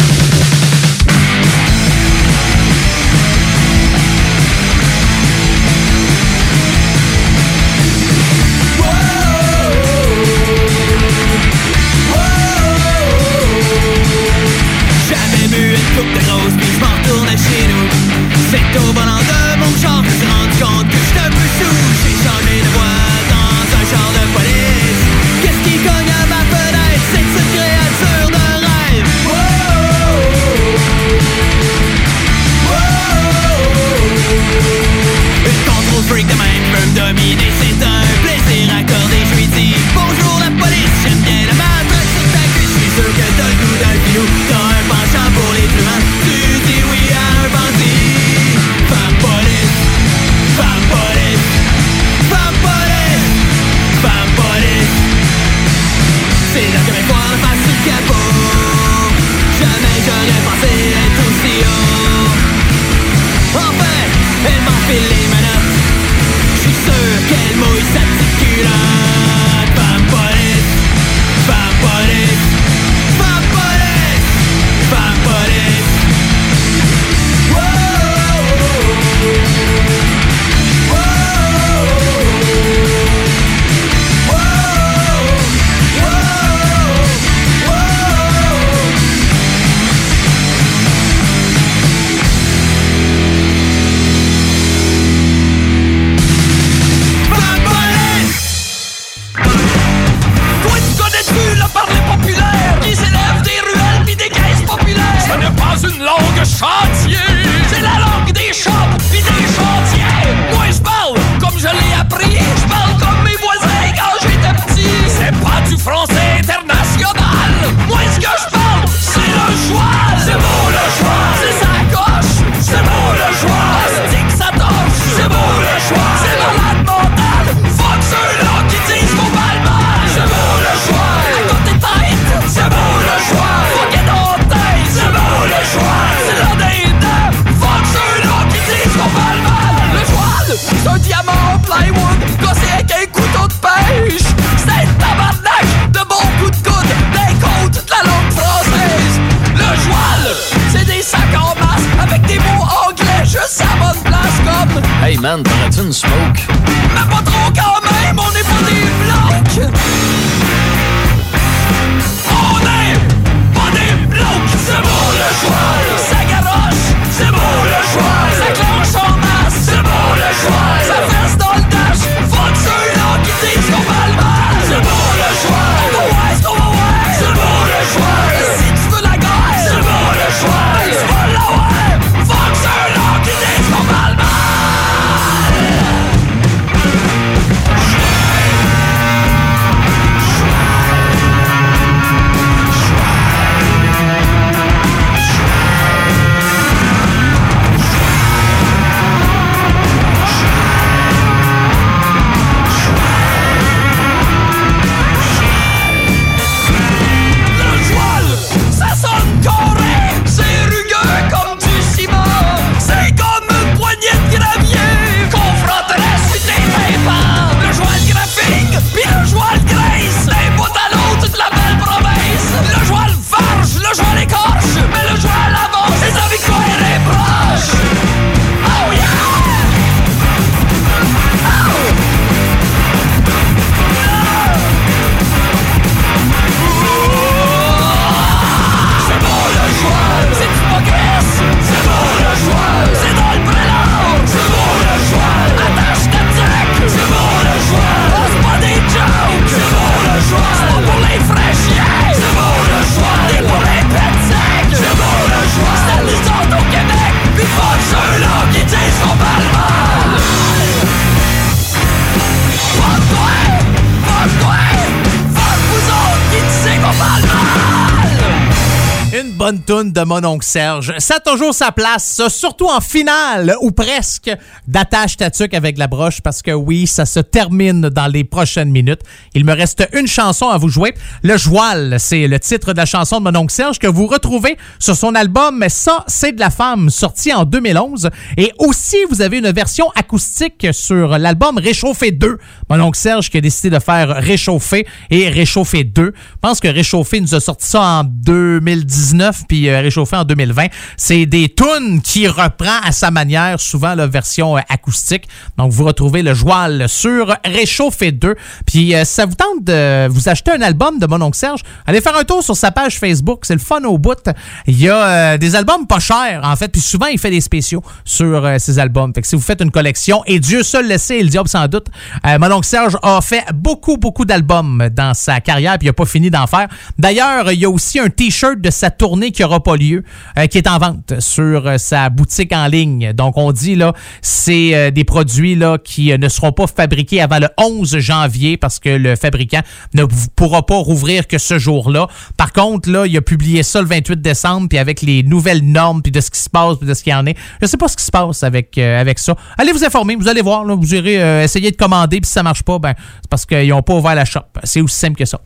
De 269.98 270.04
mon 270.04 270.24
oncle 270.24 270.46
Serge. 270.46 270.94
Ça 271.00 271.16
a 271.16 271.20
toujours 271.20 271.56
sa 271.56 271.72
place, 271.72 272.22
surtout 272.28 272.68
en 272.68 272.82
finale 272.82 273.56
ou 273.62 273.72
presque 273.72 274.30
d'attache 274.68 275.18
tatuc 275.18 275.56
avec 275.56 275.80
la 275.80 275.88
broche 275.88 276.22
parce 276.22 276.44
que 276.44 276.52
oui, 276.52 276.86
ça 276.86 277.08
se 277.08 277.20
termine 277.20 277.90
dans 277.90 278.06
les 278.06 278.24
prochaines 278.24 278.70
minutes. 278.70 279.02
Il 279.34 279.44
me 279.44 279.54
reste 279.54 279.90
une 279.94 280.06
chanson 280.06 280.50
à 280.50 280.58
vous 280.60 280.70
jouer. 280.70 280.94
Le 281.24 281.36
Joual, 281.36 281.96
c'est 282.00 282.28
le 282.28 282.40
titre 282.40 282.74
de 282.74 282.78
la 282.78 282.86
chanson 282.86 283.20
de 283.20 283.32
mon 283.32 283.40
oncle 283.40 283.52
Serge 283.52 283.80
que 283.80 283.88
vous 283.88 284.06
retrouvez 284.06 284.56
sur 284.78 284.96
son 284.96 285.16
album 285.16 285.66
Ça, 285.68 286.04
c'est 286.06 286.34
de 286.34 286.40
la 286.40 286.52
femme, 286.52 286.92
sorti 286.92 287.34
en 287.34 287.46
2011. 287.46 288.12
Et 288.38 288.52
aussi, 288.60 288.98
vous 289.10 289.24
avez 289.24 289.40
une 289.40 289.52
version 289.52 289.90
acoustique 289.96 290.68
sur 290.74 291.18
l'album 291.18 291.58
Réchauffé 291.58 292.12
2. 292.12 292.38
Mon 292.70 292.82
oncle 292.82 293.00
Serge 293.00 293.32
qui 293.32 293.38
a 293.38 293.42
décidé 293.42 293.72
de 293.72 293.80
faire 293.80 294.10
Réchauffer 294.10 294.86
et 295.10 295.30
Réchauffer 295.30 295.84
2. 295.86 296.14
Je 296.14 296.40
pense 296.40 296.60
que 296.60 296.68
Réchauffer 296.68 297.20
nous 297.20 297.34
a 297.34 297.40
sorti 297.40 297.66
ça 297.66 297.82
en 297.82 298.04
2019 298.04 299.46
puis 299.48 299.70
euh, 299.70 299.87
Réchauffer 299.88 300.18
en 300.18 300.26
2020. 300.26 300.68
C'est 300.98 301.26
des 301.26 301.48
tunes 301.48 302.02
qui 302.02 302.28
reprend 302.28 302.80
à 302.84 302.92
sa 302.92 303.10
manière 303.10 303.60
souvent 303.60 303.96
la 303.96 304.06
version 304.06 304.58
euh, 304.58 304.62
acoustique. 304.68 305.28
Donc 305.58 305.72
vous 305.72 305.86
retrouvez 305.86 306.24
le 306.24 306.34
Joual 306.34 306.90
sur 306.90 307.36
Réchauffer 307.46 308.12
2. 308.12 308.36
Puis 308.66 308.94
euh, 308.94 309.06
ça 309.06 309.26
vous 309.26 309.36
tente 309.36 309.64
de 309.64 310.08
vous 310.10 310.30
acheter 310.30 310.52
un 310.52 310.62
album 310.62 311.00
de 311.00 311.08
mon 311.08 311.22
oncle 311.22 311.38
Serge, 311.38 311.62
allez 311.86 312.02
faire 312.02 312.18
un 312.18 312.24
tour 312.24 312.44
sur 312.44 312.56
sa 312.56 312.72
page 312.72 313.00
Facebook, 313.00 313.42
c'est 313.44 313.54
le 313.54 313.60
fun 313.60 313.84
au 313.84 313.98
bout. 313.98 314.30
Il 314.66 314.80
y 314.80 314.90
a 314.90 315.06
euh, 315.06 315.38
des 315.38 315.56
albums 315.56 315.88
pas 315.88 316.00
chers 316.00 316.42
en 316.44 316.56
fait, 316.56 316.68
puis 316.68 316.82
souvent 316.82 317.08
il 317.08 317.18
fait 317.18 317.30
des 317.30 317.42
spéciaux 317.42 317.82
sur 318.04 318.46
euh, 318.46 318.58
ses 318.58 318.80
albums. 318.80 319.14
Fait 319.14 319.22
que 319.22 319.28
si 319.28 319.36
vous 319.36 319.42
faites 319.42 319.62
une 319.62 319.72
collection 319.72 320.24
et 320.26 320.40
Dieu 320.40 320.64
seul 320.64 320.88
le 320.90 320.98
sait, 320.98 321.22
le 321.22 321.30
diable 321.30 321.50
sans 321.50 321.68
doute, 321.68 321.88
mon 322.24 322.52
oncle 322.52 322.68
Serge 322.68 322.98
a 323.02 323.22
fait 323.22 323.46
beaucoup 323.54 323.98
beaucoup 323.98 324.26
d'albums 324.26 324.90
dans 324.92 325.14
sa 325.14 325.40
carrière 325.40 325.78
puis 325.78 325.88
il 325.88 325.90
a 325.90 325.94
pas 325.94 326.06
fini 326.06 326.30
d'en 326.30 326.48
faire. 326.48 326.68
D'ailleurs, 326.98 327.52
il 327.52 327.60
y 327.60 327.66
a 327.66 327.70
aussi 327.70 328.00
un 328.00 328.10
t-shirt 328.10 328.60
de 328.60 328.70
sa 328.70 328.90
tournée 328.90 329.32
qui 329.32 329.44
aura 329.44 329.62
pas 329.62 329.76
lieu 329.78 330.04
euh, 330.38 330.48
qui 330.48 330.58
est 330.58 330.68
en 330.68 330.78
vente 330.78 331.20
sur 331.20 331.68
euh, 331.68 331.78
sa 331.78 332.10
boutique 332.10 332.54
en 332.54 332.68
ligne. 332.68 333.14
Donc 333.14 333.38
on 333.38 333.52
dit 333.52 333.76
là, 333.76 333.94
c'est 334.22 334.76
euh, 334.76 334.92
des 334.92 335.04
produits 335.04 335.56
là 335.56 335.78
qui 335.78 336.18
ne 336.18 336.30
seront 336.30 336.52
pas 336.52 336.68
fabriqués 336.68 337.22
avant 337.22 337.40
le 337.40 337.50
11 337.58 337.98
janvier 338.00 338.58
parce 338.58 338.80
que 338.80 338.90
le 338.90 339.16
fabricant 339.16 339.62
ne 339.94 340.06
pourra 340.36 340.66
pas 340.66 340.76
rouvrir 340.76 341.28
que 341.28 341.38
ce 341.38 341.58
jour-là. 341.58 342.08
Par 342.38 342.54
contre, 342.54 342.90
là, 342.90 343.06
il 343.06 343.16
a 343.18 343.22
publié 343.22 343.64
ça 343.64 343.82
le 343.82 343.88
28 343.88 344.22
décembre, 344.22 344.68
puis 344.70 344.78
avec 344.78 345.02
les 345.02 345.24
nouvelles 345.24 345.64
normes, 345.64 346.02
puis 346.02 346.12
de 346.12 346.22
ce 346.22 346.30
qui 346.30 346.40
se 346.40 346.50
passe, 346.50 346.78
puis 346.78 346.88
de 346.88 346.94
ce 346.94 347.04
qu'il 347.04 347.12
y 347.12 347.16
en 347.16 347.26
est. 347.26 347.38
Je 347.62 347.68
sais 347.68 347.78
pas 347.78 347.88
ce 347.88 347.98
qui 347.98 348.04
se 348.04 348.12
passe 348.12 348.44
avec, 348.44 348.78
avec 348.78 349.20
ça. 349.20 349.36
Allez 349.58 349.72
vous 349.72 349.84
informer, 349.84 350.16
vous 350.16 350.28
allez 350.28 350.42
voir, 350.42 350.66
là, 350.66 350.76
vous 350.76 350.96
irez 350.96 351.44
essayer 351.44 351.72
de 351.72 351.76
commander, 351.76 352.20
puis 352.20 352.28
si 352.28 352.34
ça 352.34 352.44
marche 352.44 352.64
pas, 352.64 352.80
ben, 352.80 352.94
c'est 353.22 353.30
parce 353.30 353.46
qu'ils 353.46 353.70
n'ont 353.70 353.82
pas 353.82 353.96
ouvert 353.96 354.16
la 354.16 354.26
shop. 354.26 354.42
C'est 354.64 354.82
aussi 354.82 354.96
simple 354.98 355.18
que 355.18 355.26
ça. 355.26 355.40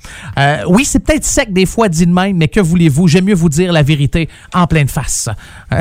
Oui, 0.67 0.85
c'est 0.85 0.99
peut-être 0.99 1.25
sec 1.25 1.51
des 1.53 1.65
fois 1.65 1.89
dit 1.89 2.05
de 2.05 2.13
même, 2.13 2.37
mais 2.37 2.47
que 2.47 2.59
voulez-vous? 2.59 3.07
J'aime 3.07 3.25
mieux 3.25 3.35
vous 3.35 3.49
dire 3.49 3.71
la 3.71 3.83
vérité 3.83 4.20
en 4.53 4.67
pleine 4.67 4.87
face. 4.87 5.29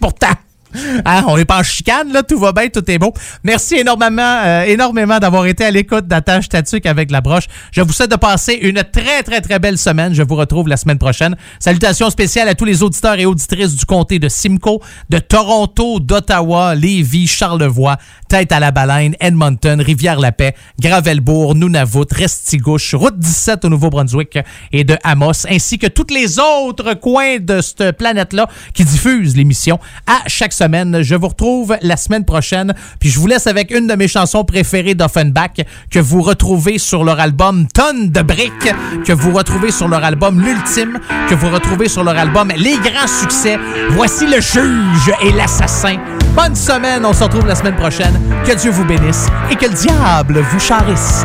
Pourtant. 0.00 0.34
Hein, 1.06 1.24
on 1.26 1.36
n'est 1.36 1.44
pas 1.44 1.58
en 1.58 1.62
chicane, 1.62 2.12
là, 2.12 2.22
tout 2.22 2.38
va 2.38 2.52
bien, 2.52 2.68
tout 2.68 2.88
est 2.90 2.98
beau. 2.98 3.12
Merci 3.42 3.76
énormément, 3.76 4.40
euh, 4.44 4.64
énormément 4.64 5.18
d'avoir 5.18 5.46
été 5.46 5.64
à 5.64 5.70
l'écoute 5.70 6.06
d'Attache 6.06 6.48
Tatuc 6.48 6.86
avec 6.86 7.10
la 7.10 7.20
broche. 7.20 7.44
Je 7.72 7.80
vous 7.82 7.92
souhaite 7.92 8.10
de 8.10 8.16
passer 8.16 8.54
une 8.54 8.82
très, 8.90 9.22
très, 9.22 9.40
très 9.40 9.58
belle 9.58 9.78
semaine. 9.78 10.14
Je 10.14 10.22
vous 10.22 10.34
retrouve 10.34 10.68
la 10.68 10.76
semaine 10.76 10.98
prochaine. 10.98 11.36
Salutations 11.58 12.10
spéciales 12.10 12.48
à 12.48 12.54
tous 12.54 12.64
les 12.64 12.82
auditeurs 12.82 13.18
et 13.18 13.26
auditrices 13.26 13.74
du 13.74 13.84
comté 13.84 14.18
de 14.18 14.28
Simcoe, 14.28 14.80
de 15.10 15.18
Toronto, 15.18 16.00
d'Ottawa, 16.00 16.74
Lévis, 16.74 17.26
Charlevoix, 17.26 17.96
Tête 18.28 18.52
à 18.52 18.60
la 18.60 18.70
Baleine, 18.70 19.14
Edmonton, 19.20 19.80
Rivière-la-Paix, 19.80 20.54
Gravelbourg, 20.80 21.54
Nunavut, 21.54 22.06
Restigouche, 22.10 22.94
Route 22.94 23.18
17 23.18 23.64
au 23.64 23.68
Nouveau-Brunswick 23.68 24.38
et 24.72 24.84
de 24.84 24.96
Amos, 25.04 25.46
ainsi 25.48 25.78
que 25.78 25.86
tous 25.86 26.12
les 26.12 26.38
autres 26.38 26.94
coins 26.94 27.38
de 27.38 27.60
cette 27.60 27.92
planète-là 27.92 28.48
qui 28.72 28.84
diffusent 28.84 29.36
l'émission 29.36 29.78
à 30.06 30.22
chaque 30.26 30.52
semaine 30.52 30.63
Je 30.64 31.14
vous 31.14 31.28
retrouve 31.28 31.76
la 31.82 31.96
semaine 31.96 32.24
prochaine. 32.24 32.74
Puis 32.98 33.10
je 33.10 33.20
vous 33.20 33.26
laisse 33.26 33.46
avec 33.46 33.70
une 33.70 33.86
de 33.86 33.94
mes 33.94 34.08
chansons 34.08 34.44
préférées 34.44 34.94
d'Offenbach 34.94 35.60
que 35.90 35.98
vous 35.98 36.22
retrouvez 36.22 36.78
sur 36.78 37.04
leur 37.04 37.20
album 37.20 37.66
Tonne 37.66 38.10
de 38.10 38.22
briques, 38.22 38.72
que 39.04 39.12
vous 39.12 39.32
retrouvez 39.32 39.70
sur 39.70 39.88
leur 39.88 40.02
album 40.02 40.40
L'Ultime, 40.40 40.98
que 41.28 41.34
vous 41.34 41.50
retrouvez 41.50 41.88
sur 41.88 42.02
leur 42.02 42.16
album 42.16 42.50
Les 42.56 42.76
Grands 42.78 43.06
Succès. 43.06 43.58
Voici 43.90 44.26
le 44.26 44.40
juge 44.40 45.12
et 45.22 45.32
l'assassin. 45.32 45.96
Bonne 46.34 46.56
semaine, 46.56 47.04
on 47.04 47.12
se 47.12 47.24
retrouve 47.24 47.46
la 47.46 47.54
semaine 47.54 47.76
prochaine. 47.76 48.18
Que 48.46 48.54
Dieu 48.54 48.70
vous 48.70 48.86
bénisse 48.86 49.26
et 49.50 49.56
que 49.56 49.66
le 49.66 49.74
diable 49.74 50.38
vous 50.50 50.60
charisse. 50.60 51.24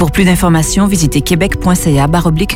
Pour 0.00 0.12
plus 0.12 0.24
d'informations, 0.24 0.86
visitez 0.86 1.20
québec.ca 1.20 2.08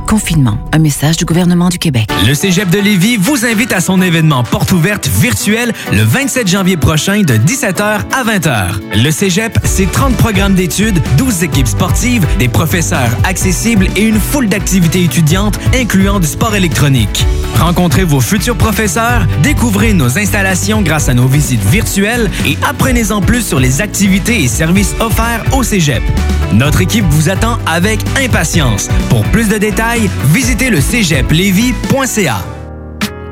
confinement. 0.07 0.57
Un 0.73 0.79
message 0.79 1.19
du 1.19 1.27
gouvernement 1.27 1.69
du 1.69 1.79
Québec. 1.79 2.09
Le 2.27 2.33
Cégep 2.33 2.71
de 2.71 2.79
Lévis 2.79 3.19
vous 3.19 3.45
invite 3.45 3.75
à 3.75 3.83
son 3.83 4.01
événement 4.01 4.45
porte 4.45 4.73
ouverte 4.73 5.07
virtuelle 5.09 5.75
le 5.93 6.01
27 6.01 6.49
janvier 6.49 6.79
prochain 6.79 7.21
de 7.21 7.35
17h 7.35 8.01
à 8.15 8.25
20h. 8.25 9.03
Le 9.03 9.11
Cégep, 9.11 9.59
c'est 9.63 9.93
30 9.93 10.17
programmes 10.17 10.55
d'études, 10.55 10.99
12 11.19 11.43
équipes 11.43 11.69
sportives, 11.69 12.27
des 12.39 12.49
professeurs 12.49 13.11
accessibles 13.25 13.89
et 13.95 14.05
une 14.05 14.19
foule 14.19 14.49
d'activités 14.49 15.05
étudiantes 15.05 15.59
incluant 15.75 16.21
du 16.21 16.27
sport 16.27 16.55
électronique. 16.55 17.27
Rencontrez 17.61 18.05
vos 18.05 18.23
futurs 18.23 18.57
professeurs, 18.57 19.27
découvrez 19.43 19.93
nos 19.93 20.17
installations 20.17 20.81
grâce 20.81 21.11
à 21.11 21.15
nos 21.15 21.27
visites 21.27 21.63
virtuelles 21.63 22.31
et 22.47 22.57
apprenez-en 22.67 23.21
plus 23.21 23.47
sur 23.47 23.61
les 23.61 23.83
activités 23.83 24.43
et 24.43 24.49
services 24.49 24.95
offerts 24.99 25.45
au 25.53 25.63
Cégep. 25.63 26.03
Notre 26.53 26.81
équipe 26.83 27.05
vous 27.09 27.29
attend 27.29 27.59
avec 27.67 28.01
impatience. 28.23 28.89
Pour 29.09 29.23
plus 29.25 29.49
de 29.49 29.57
détails, 29.57 30.11
visitez 30.33 30.71
le 30.71 30.81
cégeplevy.ca. 30.81 32.37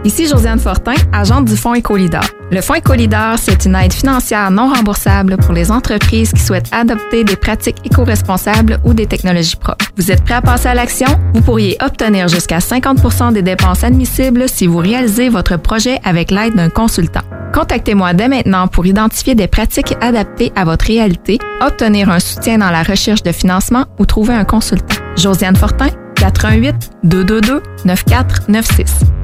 Ici 0.04 0.26
Josiane 0.26 0.58
Fortin, 0.58 0.94
agente 1.12 1.44
du 1.44 1.56
Fonds 1.56 1.74
Écolidar. 1.74 2.24
Le 2.50 2.60
Fonds 2.60 2.74
Écolidar, 2.74 3.38
c'est 3.38 3.64
une 3.66 3.76
aide 3.76 3.92
financière 3.92 4.50
non 4.50 4.72
remboursable 4.72 5.36
pour 5.36 5.52
les 5.52 5.70
entreprises 5.70 6.32
qui 6.32 6.40
souhaitent 6.40 6.68
adopter 6.72 7.22
des 7.22 7.36
pratiques 7.36 7.78
éco-responsables 7.84 8.78
ou 8.84 8.94
des 8.94 9.06
technologies 9.06 9.54
propres. 9.54 9.86
Vous 9.96 10.10
êtes 10.10 10.24
prêt 10.24 10.34
à 10.34 10.42
passer 10.42 10.68
à 10.68 10.74
l'action? 10.74 11.06
Vous 11.34 11.42
pourriez 11.42 11.76
obtenir 11.80 12.26
jusqu'à 12.26 12.58
50% 12.58 13.32
des 13.32 13.42
dépenses 13.42 13.84
admissibles 13.84 14.48
si 14.48 14.66
vous 14.66 14.78
réalisez 14.78 15.28
votre 15.28 15.56
projet 15.56 16.00
avec 16.02 16.32
l'aide 16.32 16.56
d'un 16.56 16.68
consultant. 16.68 17.22
Contactez-moi 17.52 18.14
dès 18.14 18.28
maintenant 18.28 18.66
pour 18.66 18.86
identifier 18.86 19.34
des 19.34 19.46
pratiques 19.46 19.94
adaptées 20.00 20.52
à 20.56 20.64
votre 20.64 20.86
réalité, 20.86 21.38
obtenir 21.60 22.08
un 22.08 22.18
soutien 22.18 22.58
dans 22.58 22.70
la 22.70 22.82
recherche 22.82 23.22
de 23.22 23.32
financement 23.32 23.84
ou 23.98 24.06
trouver 24.06 24.34
un 24.34 24.44
consultant. 24.44 24.96
Josiane 25.16 25.56
Fortin, 25.56 25.88
88 26.16 26.74
222 27.04 27.62
9496. 27.84 29.21